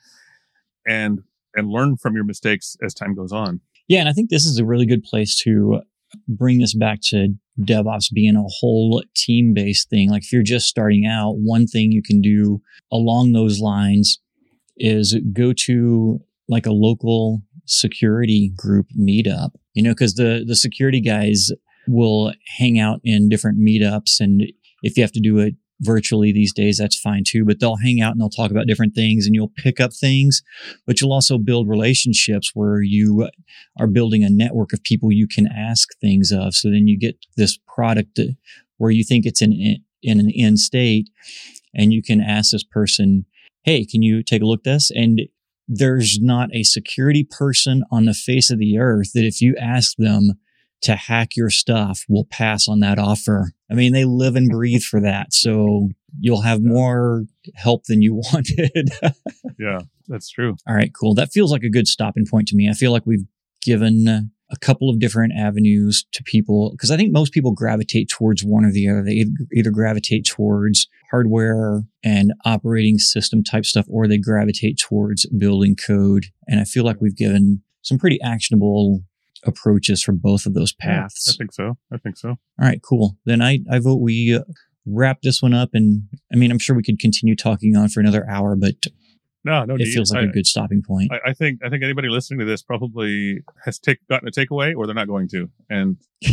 and 0.85 1.21
and 1.55 1.69
learn 1.69 1.97
from 1.97 2.13
your 2.15 2.23
mistakes 2.23 2.75
as 2.83 2.93
time 2.93 3.15
goes 3.15 3.31
on. 3.31 3.61
Yeah, 3.87 4.01
and 4.01 4.09
I 4.09 4.13
think 4.13 4.29
this 4.29 4.45
is 4.45 4.59
a 4.59 4.65
really 4.65 4.85
good 4.85 5.03
place 5.03 5.35
to 5.43 5.81
bring 6.27 6.59
this 6.59 6.73
back 6.73 6.99
to 7.01 7.33
DevOps 7.61 8.11
being 8.13 8.35
a 8.35 8.43
whole 8.59 9.03
team 9.15 9.53
based 9.53 9.89
thing. 9.89 10.09
Like 10.09 10.23
if 10.23 10.31
you're 10.31 10.43
just 10.43 10.67
starting 10.67 11.05
out, 11.05 11.35
one 11.37 11.67
thing 11.67 11.91
you 11.91 12.03
can 12.03 12.21
do 12.21 12.61
along 12.91 13.31
those 13.33 13.59
lines 13.59 14.19
is 14.77 15.17
go 15.33 15.53
to 15.53 16.19
like 16.47 16.65
a 16.65 16.71
local 16.71 17.41
security 17.65 18.51
group 18.55 18.87
meetup, 18.97 19.51
you 19.73 19.83
know, 19.83 19.91
because 19.91 20.15
the, 20.15 20.43
the 20.47 20.55
security 20.55 21.01
guys 21.01 21.51
will 21.87 22.33
hang 22.57 22.79
out 22.79 22.99
in 23.03 23.29
different 23.29 23.59
meetups. 23.59 24.19
And 24.19 24.43
if 24.83 24.97
you 24.97 25.03
have 25.03 25.11
to 25.13 25.19
do 25.19 25.39
it 25.39 25.55
virtually 25.81 26.31
these 26.31 26.53
days, 26.53 26.77
that's 26.77 26.99
fine 26.99 27.23
too. 27.25 27.45
But 27.45 27.59
they'll 27.59 27.77
hang 27.77 28.01
out 28.01 28.11
and 28.11 28.21
they'll 28.21 28.29
talk 28.29 28.51
about 28.51 28.67
different 28.67 28.95
things 28.95 29.25
and 29.25 29.35
you'll 29.35 29.51
pick 29.55 29.79
up 29.79 29.93
things, 29.93 30.41
but 30.85 30.99
you'll 30.99 31.13
also 31.13 31.37
build 31.37 31.69
relationships 31.69 32.51
where 32.53 32.81
you 32.81 33.29
are 33.79 33.87
building 33.87 34.23
a 34.23 34.29
network 34.29 34.73
of 34.73 34.83
people 34.83 35.11
you 35.11 35.27
can 35.27 35.47
ask 35.47 35.89
things 35.99 36.31
of. 36.31 36.55
So 36.55 36.69
then 36.69 36.87
you 36.87 36.97
get 36.97 37.17
this 37.35 37.57
product 37.67 38.19
where 38.77 38.91
you 38.91 39.03
think 39.03 39.25
it's 39.25 39.41
in, 39.41 39.77
in 40.01 40.19
an 40.19 40.31
end 40.35 40.59
state 40.59 41.09
and 41.73 41.93
you 41.93 42.01
can 42.01 42.21
ask 42.21 42.51
this 42.51 42.63
person, 42.63 43.25
Hey, 43.63 43.85
can 43.85 44.01
you 44.01 44.23
take 44.23 44.41
a 44.41 44.45
look 44.45 44.61
at 44.61 44.63
this? 44.63 44.91
And 44.91 45.21
there's 45.67 46.19
not 46.21 46.49
a 46.53 46.63
security 46.63 47.27
person 47.29 47.83
on 47.91 48.05
the 48.05 48.13
face 48.13 48.49
of 48.49 48.59
the 48.59 48.77
earth 48.77 49.11
that 49.13 49.25
if 49.25 49.41
you 49.41 49.55
ask 49.59 49.95
them 49.97 50.39
to 50.81 50.95
hack 50.95 51.35
your 51.35 51.49
stuff 51.49 52.05
will 52.07 52.25
pass 52.25 52.67
on 52.67 52.79
that 52.81 52.99
offer. 52.99 53.51
I 53.69 53.73
mean, 53.73 53.93
they 53.93 54.05
live 54.05 54.35
and 54.35 54.49
breathe 54.49 54.83
for 54.83 54.99
that. 55.01 55.33
So 55.33 55.89
you'll 56.19 56.41
have 56.41 56.61
more 56.61 57.25
help 57.55 57.85
than 57.85 58.01
you 58.01 58.15
wanted. 58.33 58.89
Yeah, 59.59 59.79
that's 60.07 60.29
true. 60.29 60.55
All 60.67 60.75
right, 60.75 60.91
cool. 60.93 61.13
That 61.15 61.31
feels 61.31 61.51
like 61.51 61.63
a 61.63 61.69
good 61.69 61.87
stopping 61.87 62.25
point 62.29 62.47
to 62.49 62.55
me. 62.55 62.69
I 62.69 62.73
feel 62.73 62.91
like 62.91 63.05
we've 63.05 63.25
given 63.61 64.31
a 64.49 64.57
couple 64.57 64.89
of 64.89 64.99
different 64.99 65.33
avenues 65.37 66.05
to 66.13 66.23
people 66.23 66.71
because 66.71 66.91
I 66.91 66.95
think 66.95 67.11
most 67.11 67.33
people 67.33 67.51
gravitate 67.51 68.09
towards 68.09 68.43
one 68.43 68.63
or 68.63 68.71
the 68.71 68.87
other. 68.87 69.03
They 69.03 69.11
either, 69.13 69.31
either 69.53 69.71
gravitate 69.71 70.25
towards 70.25 70.87
hardware 71.11 71.83
and 72.03 72.33
operating 72.45 72.97
system 72.97 73.43
type 73.43 73.65
stuff, 73.65 73.85
or 73.89 74.07
they 74.07 74.17
gravitate 74.17 74.77
towards 74.77 75.25
building 75.25 75.75
code. 75.75 76.27
And 76.47 76.59
I 76.59 76.63
feel 76.63 76.85
like 76.85 77.01
we've 77.01 77.15
given 77.15 77.61
some 77.81 77.97
pretty 77.97 78.21
actionable 78.21 79.01
approaches 79.47 80.03
for 80.03 80.11
both 80.11 80.45
of 80.45 80.53
those 80.53 80.73
Yeah, 80.83 81.33
I 81.33 81.37
think 81.37 81.53
so. 81.53 81.77
I 81.91 81.97
think 81.97 82.17
so. 82.17 82.29
All 82.29 82.37
right, 82.59 82.81
cool. 82.81 83.17
Then 83.25 83.41
I, 83.41 83.59
I 83.71 83.79
vote 83.79 83.97
we 84.01 84.35
uh, 84.35 84.41
wrap 84.85 85.21
this 85.21 85.41
one 85.41 85.53
up. 85.53 85.69
And 85.73 86.03
I 86.31 86.35
mean, 86.35 86.51
I'm 86.51 86.59
sure 86.59 86.75
we 86.75 86.83
could 86.83 86.99
continue 86.99 87.35
talking 87.35 87.75
on 87.75 87.89
for 87.89 87.99
another 87.99 88.25
hour, 88.29 88.55
but 88.55 88.75
No, 89.43 89.63
no. 89.65 89.75
it 89.75 89.79
need. 89.79 89.93
feels 89.93 90.11
like 90.11 90.25
I, 90.25 90.27
a 90.29 90.31
good 90.31 90.45
stopping 90.45 90.81
point. 90.81 91.11
I, 91.11 91.29
I 91.29 91.33
think 91.33 91.59
I 91.63 91.69
think 91.69 91.83
anybody 91.83 92.09
listening 92.09 92.39
to 92.39 92.45
this 92.45 92.61
probably 92.61 93.43
has 93.65 93.79
take, 93.79 93.99
gotten 94.09 94.27
a 94.27 94.31
takeaway, 94.31 94.75
or 94.75 94.85
they're 94.85 94.95
not 94.95 95.07
going 95.07 95.27
to. 95.29 95.49
And 95.69 95.97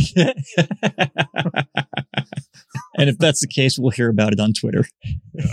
and 2.97 3.09
if 3.09 3.17
that's 3.17 3.41
the 3.41 3.47
case, 3.47 3.77
we'll 3.77 3.91
hear 3.91 4.09
about 4.09 4.33
it 4.33 4.39
on 4.39 4.53
Twitter. 4.53 4.85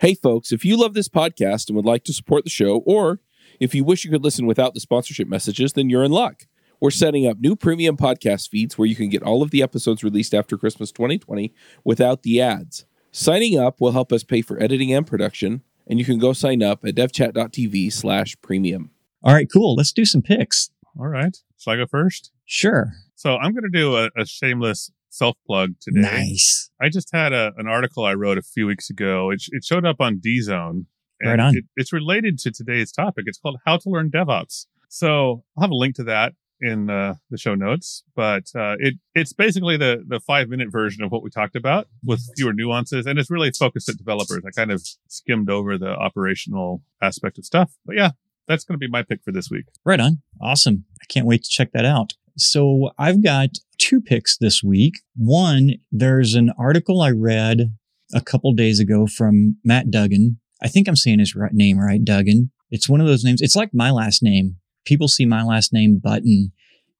Hey, 0.00 0.14
folks, 0.14 0.52
if 0.52 0.64
you 0.64 0.76
love 0.76 0.94
this 0.94 1.08
podcast 1.08 1.66
and 1.68 1.74
would 1.74 1.84
like 1.84 2.04
to 2.04 2.12
support 2.12 2.44
the 2.44 2.50
show, 2.50 2.84
or 2.86 3.18
if 3.60 3.74
you 3.74 3.84
wish 3.84 4.04
you 4.04 4.10
could 4.10 4.24
listen 4.24 4.46
without 4.46 4.74
the 4.74 4.80
sponsorship 4.80 5.28
messages, 5.28 5.72
then 5.72 5.90
you're 5.90 6.04
in 6.04 6.12
luck. 6.12 6.46
We're 6.80 6.90
setting 6.90 7.26
up 7.26 7.38
new 7.40 7.56
premium 7.56 7.96
podcast 7.96 8.48
feeds 8.48 8.78
where 8.78 8.86
you 8.86 8.94
can 8.94 9.08
get 9.08 9.22
all 9.22 9.42
of 9.42 9.50
the 9.50 9.62
episodes 9.62 10.04
released 10.04 10.32
after 10.32 10.56
Christmas 10.56 10.92
2020 10.92 11.52
without 11.84 12.22
the 12.22 12.40
ads. 12.40 12.84
Signing 13.10 13.58
up 13.58 13.80
will 13.80 13.92
help 13.92 14.12
us 14.12 14.22
pay 14.22 14.42
for 14.42 14.62
editing 14.62 14.92
and 14.92 15.06
production, 15.06 15.62
and 15.88 15.98
you 15.98 16.04
can 16.04 16.18
go 16.18 16.32
sign 16.32 16.62
up 16.62 16.84
at 16.84 16.94
devchat.tv 16.94 17.92
slash 17.92 18.36
premium. 18.42 18.90
All 19.24 19.34
right, 19.34 19.48
cool. 19.52 19.74
Let's 19.74 19.92
do 19.92 20.04
some 20.04 20.22
picks. 20.22 20.70
all 20.98 21.08
right, 21.08 21.36
shall 21.58 21.72
I 21.72 21.76
go 21.76 21.86
first? 21.86 22.30
Sure. 22.44 22.92
So 23.16 23.36
I'm 23.36 23.52
going 23.52 23.64
to 23.64 23.76
do 23.76 23.96
a, 23.96 24.10
a 24.16 24.24
shameless 24.24 24.92
self 25.08 25.36
plug 25.46 25.74
today. 25.80 26.00
Nice. 26.02 26.70
I 26.80 26.88
just 26.88 27.10
had 27.12 27.32
a, 27.32 27.52
an 27.56 27.66
article 27.66 28.04
I 28.04 28.14
wrote 28.14 28.38
a 28.38 28.42
few 28.42 28.66
weeks 28.66 28.88
ago. 28.90 29.30
It, 29.30 29.42
it 29.48 29.64
showed 29.64 29.84
up 29.84 30.00
on 30.00 30.20
DZone. 30.24 30.86
Right 31.22 31.40
on. 31.40 31.56
It, 31.56 31.64
it's 31.76 31.92
related 31.92 32.38
to 32.40 32.50
today's 32.50 32.92
topic. 32.92 33.24
It's 33.26 33.38
called 33.38 33.58
How 33.66 33.76
to 33.78 33.88
Learn 33.88 34.10
DevOps. 34.10 34.66
So 34.88 35.42
I'll 35.56 35.62
have 35.62 35.70
a 35.70 35.74
link 35.74 35.94
to 35.96 36.04
that 36.04 36.34
in 36.60 36.90
uh, 36.90 37.14
the 37.30 37.38
show 37.38 37.54
notes. 37.54 38.04
But 38.14 38.44
uh, 38.54 38.76
it 38.78 38.94
it's 39.14 39.32
basically 39.32 39.76
the 39.76 40.04
the 40.06 40.20
five 40.20 40.48
minute 40.48 40.70
version 40.70 41.02
of 41.04 41.10
what 41.10 41.22
we 41.22 41.30
talked 41.30 41.56
about 41.56 41.88
with 42.04 42.20
fewer 42.36 42.52
nuances, 42.52 43.06
and 43.06 43.18
it's 43.18 43.30
really 43.30 43.50
focused 43.50 43.88
at 43.88 43.96
developers. 43.96 44.42
I 44.46 44.50
kind 44.50 44.70
of 44.70 44.86
skimmed 45.08 45.50
over 45.50 45.78
the 45.78 45.90
operational 45.90 46.82
aspect 47.02 47.38
of 47.38 47.44
stuff. 47.44 47.72
But 47.84 47.96
yeah, 47.96 48.10
that's 48.46 48.64
going 48.64 48.74
to 48.74 48.78
be 48.78 48.90
my 48.90 49.02
pick 49.02 49.22
for 49.24 49.32
this 49.32 49.50
week. 49.50 49.66
Right 49.84 50.00
on. 50.00 50.22
Awesome. 50.40 50.84
I 51.00 51.04
can't 51.08 51.26
wait 51.26 51.44
to 51.44 51.50
check 51.50 51.72
that 51.72 51.84
out. 51.84 52.14
So 52.36 52.90
I've 52.98 53.22
got 53.22 53.50
two 53.78 54.00
picks 54.00 54.36
this 54.36 54.62
week. 54.62 55.00
One, 55.16 55.74
there's 55.90 56.34
an 56.34 56.52
article 56.58 57.02
I 57.02 57.10
read 57.10 57.74
a 58.14 58.20
couple 58.20 58.52
days 58.54 58.78
ago 58.80 59.06
from 59.06 59.58
Matt 59.64 59.90
Duggan. 59.90 60.38
I 60.62 60.68
think 60.68 60.88
I'm 60.88 60.96
saying 60.96 61.18
his 61.18 61.34
right 61.34 61.52
name 61.52 61.78
right, 61.78 62.04
Duggan. 62.04 62.50
It's 62.70 62.88
one 62.88 63.00
of 63.00 63.06
those 63.06 63.24
names. 63.24 63.40
It's 63.40 63.56
like 63.56 63.70
my 63.72 63.90
last 63.90 64.22
name. 64.22 64.56
People 64.84 65.08
see 65.08 65.26
my 65.26 65.42
last 65.42 65.72
name 65.72 66.00
Button, 66.02 66.52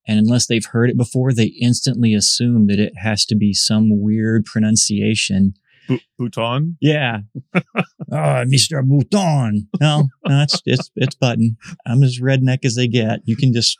and 0.07 0.19
unless 0.19 0.47
they've 0.47 0.65
heard 0.65 0.91
it 0.91 0.97
before, 0.97 1.33
they 1.33 1.55
instantly 1.61 2.15
assume 2.15 2.67
that 2.69 2.79
it 2.79 2.93
has 2.97 3.25
to 3.27 3.37
be 3.37 3.53
some 3.53 4.01
weird 4.01 4.45
pronunciation. 4.45 5.55
Bu- 5.89 5.99
Bhutan. 6.19 6.77
Yeah. 6.81 7.19
Ah, 8.11 8.39
oh, 8.41 8.45
Mr. 8.47 8.83
Bouton. 8.83 9.69
No, 9.83 10.09
no, 10.27 10.43
it's, 10.43 10.63
it's, 10.65 10.91
it's 10.97 11.15
button. 11.15 11.59
I'm 11.85 12.03
as 12.03 12.21
redneck 12.21 12.65
as 12.65 12.75
they 12.75 12.89
get. 12.89 13.21
You 13.27 13.37
can 13.37 13.53
just 13.53 13.77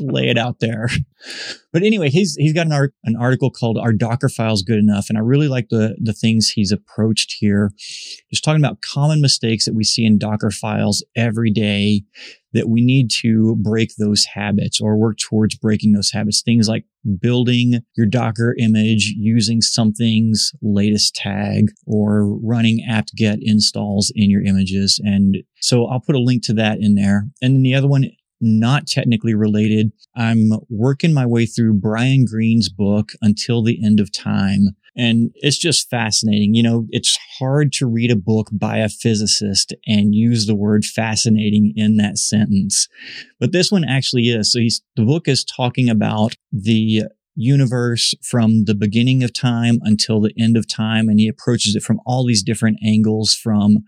lay 0.00 0.28
it 0.28 0.38
out 0.38 0.60
there. 0.60 0.88
But 1.72 1.82
anyway, 1.82 2.08
he's, 2.08 2.34
he's 2.36 2.54
got 2.54 2.66
an 2.66 2.72
art, 2.72 2.94
an 3.04 3.14
article 3.14 3.50
called 3.50 3.76
Are 3.76 3.92
Docker 3.92 4.28
Files 4.28 4.62
Good 4.62 4.78
Enough? 4.78 5.06
And 5.08 5.18
I 5.18 5.20
really 5.20 5.48
like 5.48 5.68
the, 5.68 5.96
the 6.00 6.14
things 6.14 6.48
he's 6.48 6.72
approached 6.72 7.36
here. 7.38 7.72
Just 8.30 8.42
talking 8.42 8.64
about 8.64 8.80
common 8.80 9.20
mistakes 9.20 9.66
that 9.66 9.74
we 9.74 9.84
see 9.84 10.04
in 10.04 10.18
Docker 10.18 10.50
files 10.50 11.04
every 11.14 11.50
day 11.50 12.04
that 12.54 12.68
we 12.68 12.80
need 12.80 13.10
to 13.10 13.56
break 13.56 13.90
those 13.96 14.24
habits 14.24 14.80
or 14.80 14.96
work 14.96 15.18
towards 15.18 15.56
breaking 15.56 15.92
those 15.92 16.10
habits. 16.10 16.40
Things 16.42 16.68
like 16.68 16.84
building 17.20 17.80
your 17.96 18.06
Docker 18.06 18.56
image 18.58 19.12
using 19.16 19.60
something's 19.60 20.52
latest 20.62 21.14
tag 21.14 21.70
or 21.86 22.26
running 22.38 22.82
apt-get 22.88 23.38
installs 23.42 24.10
in 24.14 24.30
your 24.30 24.42
images. 24.42 25.00
And 25.04 25.38
so 25.60 25.86
I'll 25.86 26.00
put 26.00 26.14
a 26.14 26.20
link 26.20 26.44
to 26.46 26.54
that 26.54 26.78
in 26.80 26.94
there. 26.94 27.28
And 27.42 27.54
then 27.54 27.62
the 27.62 27.74
other 27.74 27.88
one, 27.88 28.10
not 28.40 28.86
technically 28.86 29.34
related. 29.34 29.92
I'm 30.16 30.50
working 30.68 31.12
my 31.12 31.26
way 31.26 31.46
through 31.46 31.74
Brian 31.74 32.24
Greene's 32.24 32.68
book 32.68 33.10
until 33.20 33.62
the 33.62 33.84
end 33.84 34.00
of 34.00 34.12
time. 34.12 34.76
And 34.96 35.30
it's 35.36 35.58
just 35.58 35.88
fascinating. 35.88 36.54
You 36.54 36.62
know, 36.64 36.86
it's 36.90 37.18
hard 37.38 37.72
to 37.74 37.86
read 37.86 38.10
a 38.10 38.16
book 38.16 38.48
by 38.52 38.78
a 38.78 38.88
physicist 38.88 39.72
and 39.86 40.14
use 40.14 40.46
the 40.46 40.56
word 40.56 40.84
fascinating 40.84 41.72
in 41.76 41.96
that 41.98 42.18
sentence. 42.18 42.88
But 43.38 43.52
this 43.52 43.70
one 43.70 43.84
actually 43.84 44.24
is. 44.24 44.52
So 44.52 44.58
he's, 44.58 44.82
the 44.96 45.04
book 45.04 45.28
is 45.28 45.44
talking 45.44 45.88
about 45.88 46.34
the 46.52 47.04
universe 47.36 48.14
from 48.22 48.64
the 48.64 48.74
beginning 48.74 49.22
of 49.22 49.32
time 49.32 49.78
until 49.82 50.20
the 50.20 50.34
end 50.36 50.56
of 50.56 50.66
time. 50.66 51.08
And 51.08 51.20
he 51.20 51.28
approaches 51.28 51.76
it 51.76 51.84
from 51.84 52.00
all 52.04 52.26
these 52.26 52.42
different 52.42 52.78
angles 52.84 53.32
from 53.34 53.84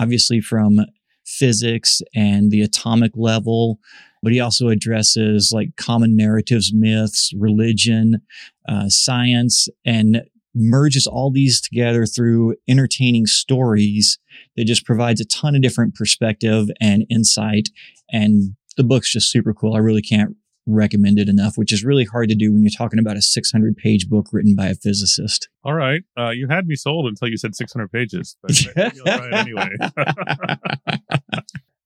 obviously 0.00 0.40
from 0.40 0.78
physics 1.24 2.02
and 2.14 2.50
the 2.50 2.62
atomic 2.62 3.12
level, 3.14 3.78
but 4.22 4.32
he 4.32 4.40
also 4.40 4.68
addresses 4.68 5.52
like 5.54 5.76
common 5.76 6.16
narratives, 6.16 6.72
myths, 6.74 7.32
religion, 7.36 8.22
uh, 8.68 8.88
science, 8.88 9.68
and 9.84 10.22
merges 10.54 11.06
all 11.06 11.30
these 11.30 11.60
together 11.60 12.06
through 12.06 12.54
entertaining 12.68 13.26
stories 13.26 14.18
that 14.56 14.64
just 14.64 14.86
provides 14.86 15.20
a 15.20 15.24
ton 15.24 15.54
of 15.54 15.62
different 15.62 15.94
perspective 15.94 16.68
and 16.80 17.04
insight. 17.10 17.70
And 18.10 18.54
the 18.76 18.84
book's 18.84 19.12
just 19.12 19.30
super 19.30 19.52
cool. 19.52 19.74
I 19.74 19.78
really 19.78 20.02
can't 20.02 20.36
recommend 20.66 21.18
it 21.18 21.28
enough, 21.28 21.56
which 21.56 21.72
is 21.72 21.84
really 21.84 22.04
hard 22.04 22.28
to 22.28 22.34
do 22.34 22.52
when 22.52 22.62
you're 22.62 22.70
talking 22.70 22.98
about 22.98 23.16
a 23.16 23.22
600 23.22 23.76
page 23.76 24.08
book 24.08 24.28
written 24.32 24.54
by 24.54 24.68
a 24.68 24.74
physicist. 24.74 25.48
All 25.62 25.74
right. 25.74 26.02
Uh, 26.18 26.30
you 26.30 26.48
had 26.48 26.66
me 26.66 26.74
sold 26.74 27.06
until 27.06 27.28
you 27.28 27.36
said 27.36 27.54
600 27.54 27.92
pages. 27.92 28.36
But 28.42 28.58
maybe 28.76 29.00
I'll 29.06 29.18
try 29.18 29.26
it 29.26 29.34
anyway. 29.34 29.68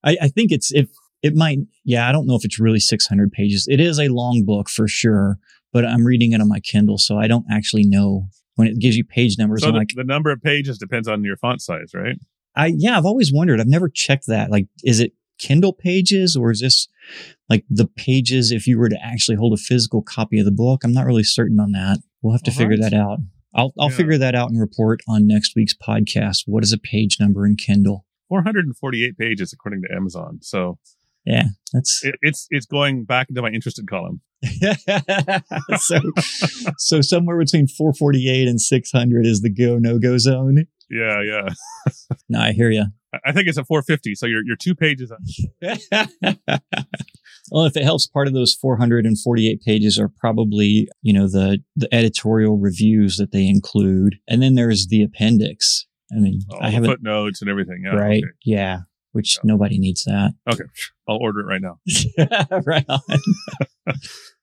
I, 0.04 0.16
I 0.22 0.28
think 0.28 0.52
it's 0.52 0.72
if 0.72 0.88
it 1.22 1.34
might 1.34 1.58
yeah 1.84 2.08
i 2.08 2.12
don't 2.12 2.26
know 2.26 2.36
if 2.36 2.44
it's 2.44 2.60
really 2.60 2.78
600 2.80 3.32
pages 3.32 3.66
it 3.70 3.80
is 3.80 3.98
a 3.98 4.08
long 4.08 4.44
book 4.44 4.68
for 4.68 4.86
sure 4.88 5.38
but 5.72 5.84
I'm 5.84 6.04
reading 6.04 6.32
it 6.32 6.40
on 6.40 6.48
my 6.48 6.60
Kindle, 6.60 6.98
so 6.98 7.18
I 7.18 7.26
don't 7.28 7.44
actually 7.50 7.84
know 7.84 8.28
when 8.54 8.68
it 8.68 8.78
gives 8.78 8.96
you 8.96 9.04
page 9.04 9.36
numbers. 9.38 9.62
So 9.62 9.70
the, 9.70 9.78
like, 9.78 9.90
the 9.94 10.04
number 10.04 10.30
of 10.30 10.42
pages 10.42 10.78
depends 10.78 11.06
on 11.06 11.22
your 11.24 11.36
font 11.36 11.60
size, 11.60 11.92
right? 11.94 12.16
I 12.56 12.72
yeah, 12.76 12.96
I've 12.96 13.04
always 13.04 13.32
wondered. 13.32 13.60
I've 13.60 13.66
never 13.68 13.88
checked 13.88 14.26
that. 14.28 14.50
Like, 14.50 14.66
is 14.82 14.98
it 15.00 15.12
Kindle 15.38 15.72
pages 15.72 16.36
or 16.36 16.50
is 16.50 16.60
this 16.60 16.88
like 17.48 17.64
the 17.70 17.86
pages 17.86 18.50
if 18.50 18.66
you 18.66 18.78
were 18.78 18.88
to 18.88 18.98
actually 19.04 19.36
hold 19.36 19.52
a 19.52 19.56
physical 19.58 20.02
copy 20.02 20.38
of 20.38 20.44
the 20.46 20.50
book? 20.50 20.84
I'm 20.84 20.92
not 20.92 21.06
really 21.06 21.22
certain 21.22 21.60
on 21.60 21.72
that. 21.72 21.98
We'll 22.22 22.32
have 22.32 22.42
to 22.44 22.50
figure 22.50 22.78
that 22.78 22.94
out. 22.94 23.18
I'll 23.54 23.72
I'll 23.78 23.90
Yeah. 23.90 23.96
figure 23.96 24.18
that 24.18 24.34
out 24.34 24.50
and 24.50 24.58
report 24.60 25.00
on 25.06 25.26
next 25.26 25.52
week's 25.54 25.74
podcast. 25.74 26.44
What 26.46 26.64
is 26.64 26.72
a 26.72 26.78
page 26.78 27.18
number 27.20 27.46
in 27.46 27.56
Kindle? 27.56 28.06
448 28.28 29.16
pages 29.18 29.52
according 29.52 29.82
to 29.82 29.94
Amazon. 29.94 30.38
So 30.42 30.78
Yeah, 31.24 31.44
that's 31.72 32.04
it, 32.04 32.14
it's 32.22 32.46
it's 32.50 32.66
going 32.66 33.04
back 33.04 33.28
into 33.28 33.42
my 33.42 33.50
interested 33.50 33.88
column. 33.88 34.20
so 35.78 35.98
so 36.78 37.00
somewhere 37.00 37.38
between 37.38 37.66
448 37.66 38.48
and 38.48 38.60
600 38.60 39.26
is 39.26 39.40
the 39.40 39.50
go 39.50 39.76
no 39.78 39.98
go 39.98 40.18
zone. 40.18 40.66
Yeah, 40.90 41.20
yeah. 41.22 41.48
No, 42.30 42.40
I 42.40 42.52
hear 42.52 42.70
you. 42.70 42.84
I- 43.26 43.32
think 43.32 43.48
it's 43.48 43.58
a 43.58 43.64
450. 43.64 44.14
So 44.14 44.26
you're 44.26 44.44
you're 44.44 44.56
two 44.56 44.74
pages. 44.74 45.10
On 45.12 45.18
Well, 47.50 47.64
if 47.64 47.76
it 47.76 47.84
helps, 47.84 48.06
part 48.06 48.28
of 48.28 48.34
those 48.34 48.54
448 48.54 49.62
pages 49.62 49.98
are 49.98 50.08
probably, 50.20 50.88
you 51.00 51.12
know, 51.14 51.28
the, 51.28 51.60
the 51.76 51.92
editorial 51.94 52.58
reviews 52.58 53.16
that 53.16 53.32
they 53.32 53.46
include. 53.46 54.16
And 54.28 54.42
then 54.42 54.54
there's 54.54 54.88
the 54.88 55.02
appendix. 55.02 55.86
I 56.12 56.16
mean, 56.20 56.40
All 56.50 56.58
I 56.62 56.70
haven't, 56.70 56.90
footnotes 56.90 57.40
and 57.42 57.50
everything. 57.50 57.82
Yeah, 57.84 57.90
right? 57.94 58.22
okay. 58.24 58.32
Yeah. 58.44 58.78
Which 59.12 59.36
Yeah. 59.36 59.48
nobody 59.52 59.78
needs 59.78 60.04
that. 60.04 60.32
Okay, 60.52 60.64
I'll 61.08 61.16
order 61.20 61.40
it 61.40 61.44
right 61.46 61.60
now. 61.62 61.78
right 62.66 62.84
on. 62.88 63.00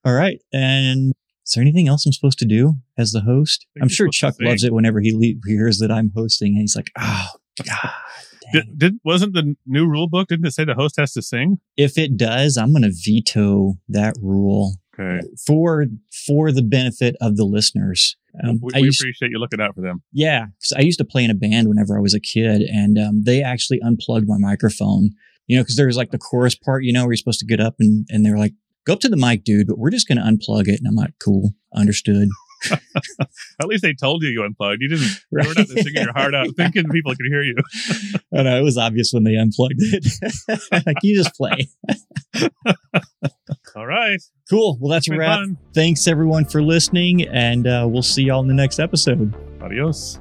All 0.05 0.13
right. 0.13 0.39
And 0.53 1.13
is 1.45 1.51
there 1.53 1.61
anything 1.61 1.87
else 1.87 2.05
I'm 2.05 2.11
supposed 2.13 2.39
to 2.39 2.45
do 2.45 2.75
as 2.97 3.11
the 3.11 3.21
host? 3.21 3.65
I'm 3.81 3.89
sure 3.89 4.07
Chuck 4.09 4.35
loves 4.39 4.63
it 4.63 4.73
whenever 4.73 4.99
he 5.01 5.11
le- 5.13 5.39
hears 5.49 5.77
that 5.79 5.91
I'm 5.91 6.11
hosting 6.15 6.53
and 6.53 6.61
he's 6.61 6.75
like, 6.75 6.91
oh, 6.99 7.27
God. 7.63 7.91
Did, 8.53 8.77
did 8.77 8.93
wasn't 9.03 9.33
the 9.33 9.55
new 9.65 9.87
rule 9.87 10.07
book? 10.07 10.27
Didn't 10.27 10.45
it 10.45 10.51
say 10.53 10.65
the 10.65 10.75
host 10.75 10.97
has 10.99 11.13
to 11.13 11.21
sing? 11.23 11.57
If 11.77 11.97
it 11.97 12.15
does, 12.15 12.57
I'm 12.57 12.71
going 12.71 12.83
to 12.83 12.93
veto 12.93 13.73
that 13.89 14.13
rule. 14.21 14.75
Okay, 14.99 15.25
for 15.45 15.85
for 16.25 16.51
the 16.51 16.61
benefit 16.61 17.15
of 17.21 17.37
the 17.37 17.45
listeners. 17.45 18.15
Um, 18.43 18.59
we, 18.61 18.71
I 18.75 18.81
we 18.81 18.87
used, 18.87 19.01
appreciate 19.01 19.31
you 19.31 19.39
looking 19.39 19.61
out 19.61 19.75
for 19.75 19.81
them. 19.81 20.03
Yeah, 20.11 20.45
because 20.45 20.73
I 20.77 20.81
used 20.81 20.99
to 20.99 21.05
play 21.05 21.23
in 21.23 21.31
a 21.31 21.35
band 21.35 21.67
whenever 21.67 21.97
I 21.97 22.01
was 22.01 22.13
a 22.13 22.19
kid, 22.19 22.61
and 22.61 22.97
um, 22.97 23.23
they 23.23 23.41
actually 23.41 23.79
unplugged 23.81 24.27
my 24.27 24.37
microphone. 24.37 25.11
You 25.47 25.57
know, 25.57 25.63
because 25.63 25.75
there 25.75 25.87
was 25.87 25.97
like 25.97 26.11
the 26.11 26.17
chorus 26.17 26.55
part, 26.55 26.83
you 26.83 26.91
know, 26.91 27.03
where 27.03 27.11
you're 27.11 27.17
supposed 27.17 27.39
to 27.39 27.45
get 27.45 27.59
up 27.59 27.75
and 27.79 28.07
and 28.09 28.25
they're 28.25 28.37
like, 28.37 28.53
"Go 28.85 28.93
up 28.93 28.99
to 29.01 29.09
the 29.09 29.17
mic, 29.17 29.43
dude," 29.43 29.67
but 29.67 29.77
we're 29.77 29.91
just 29.91 30.07
going 30.07 30.17
to 30.17 30.23
unplug 30.23 30.67
it. 30.67 30.79
And 30.79 30.87
I'm 30.87 30.95
like, 30.95 31.13
"Cool, 31.23 31.51
understood." 31.73 32.29
At 33.61 33.67
least 33.67 33.83
they 33.83 33.93
told 33.93 34.23
you 34.23 34.29
you 34.29 34.43
unplugged. 34.43 34.81
You 34.81 34.89
didn't. 34.89 35.07
You 35.31 35.47
were 35.47 35.53
not 35.55 35.67
singing 35.67 36.03
your 36.03 36.13
heart 36.13 36.33
out, 36.33 36.47
thinking 36.55 36.89
people 36.89 37.13
could 37.15 37.25
hear 37.27 37.43
you. 37.43 37.55
I 38.37 38.43
know 38.43 38.57
it 38.57 38.63
was 38.63 38.77
obvious 38.77 39.11
when 39.13 39.23
they 39.23 39.35
unplugged 39.35 39.75
it. 39.77 40.05
like 40.85 40.97
you 41.03 41.15
just 41.15 41.33
play. 41.35 41.67
All 43.75 43.85
right, 43.85 44.21
Cool. 44.49 44.77
Well, 44.79 44.91
that's 44.91 45.09
a 45.09 45.17
wrap. 45.17 45.39
fun. 45.39 45.57
Thanks 45.73 46.07
everyone 46.07 46.45
for 46.45 46.61
listening, 46.61 47.27
and 47.27 47.67
uh, 47.67 47.85
we'll 47.89 48.01
see 48.03 48.23
y'all 48.23 48.41
in 48.41 48.47
the 48.47 48.53
next 48.53 48.79
episode. 48.79 49.33
Adios. 49.61 50.19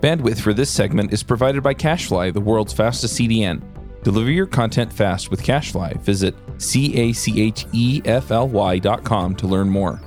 Bandwidth 0.00 0.40
for 0.40 0.52
this 0.52 0.70
segment 0.70 1.12
is 1.12 1.22
provided 1.22 1.62
by 1.62 1.74
CacheFly, 1.74 2.32
the 2.32 2.40
world's 2.40 2.72
fastest 2.72 3.18
CDN. 3.20 3.62
Deliver 4.02 4.30
your 4.30 4.46
content 4.46 4.92
fast 4.92 5.30
with 5.30 5.42
CacheFly. 5.42 6.00
Visit 6.00 6.34
C 6.58 6.96
A 6.96 7.12
C 7.12 7.40
H 7.40 7.66
E 7.72 8.02
F 8.04 8.30
L 8.30 8.48
Y 8.48 8.78
dot 8.78 9.04
com 9.04 9.36
to 9.36 9.46
learn 9.46 9.68
more. 9.68 10.00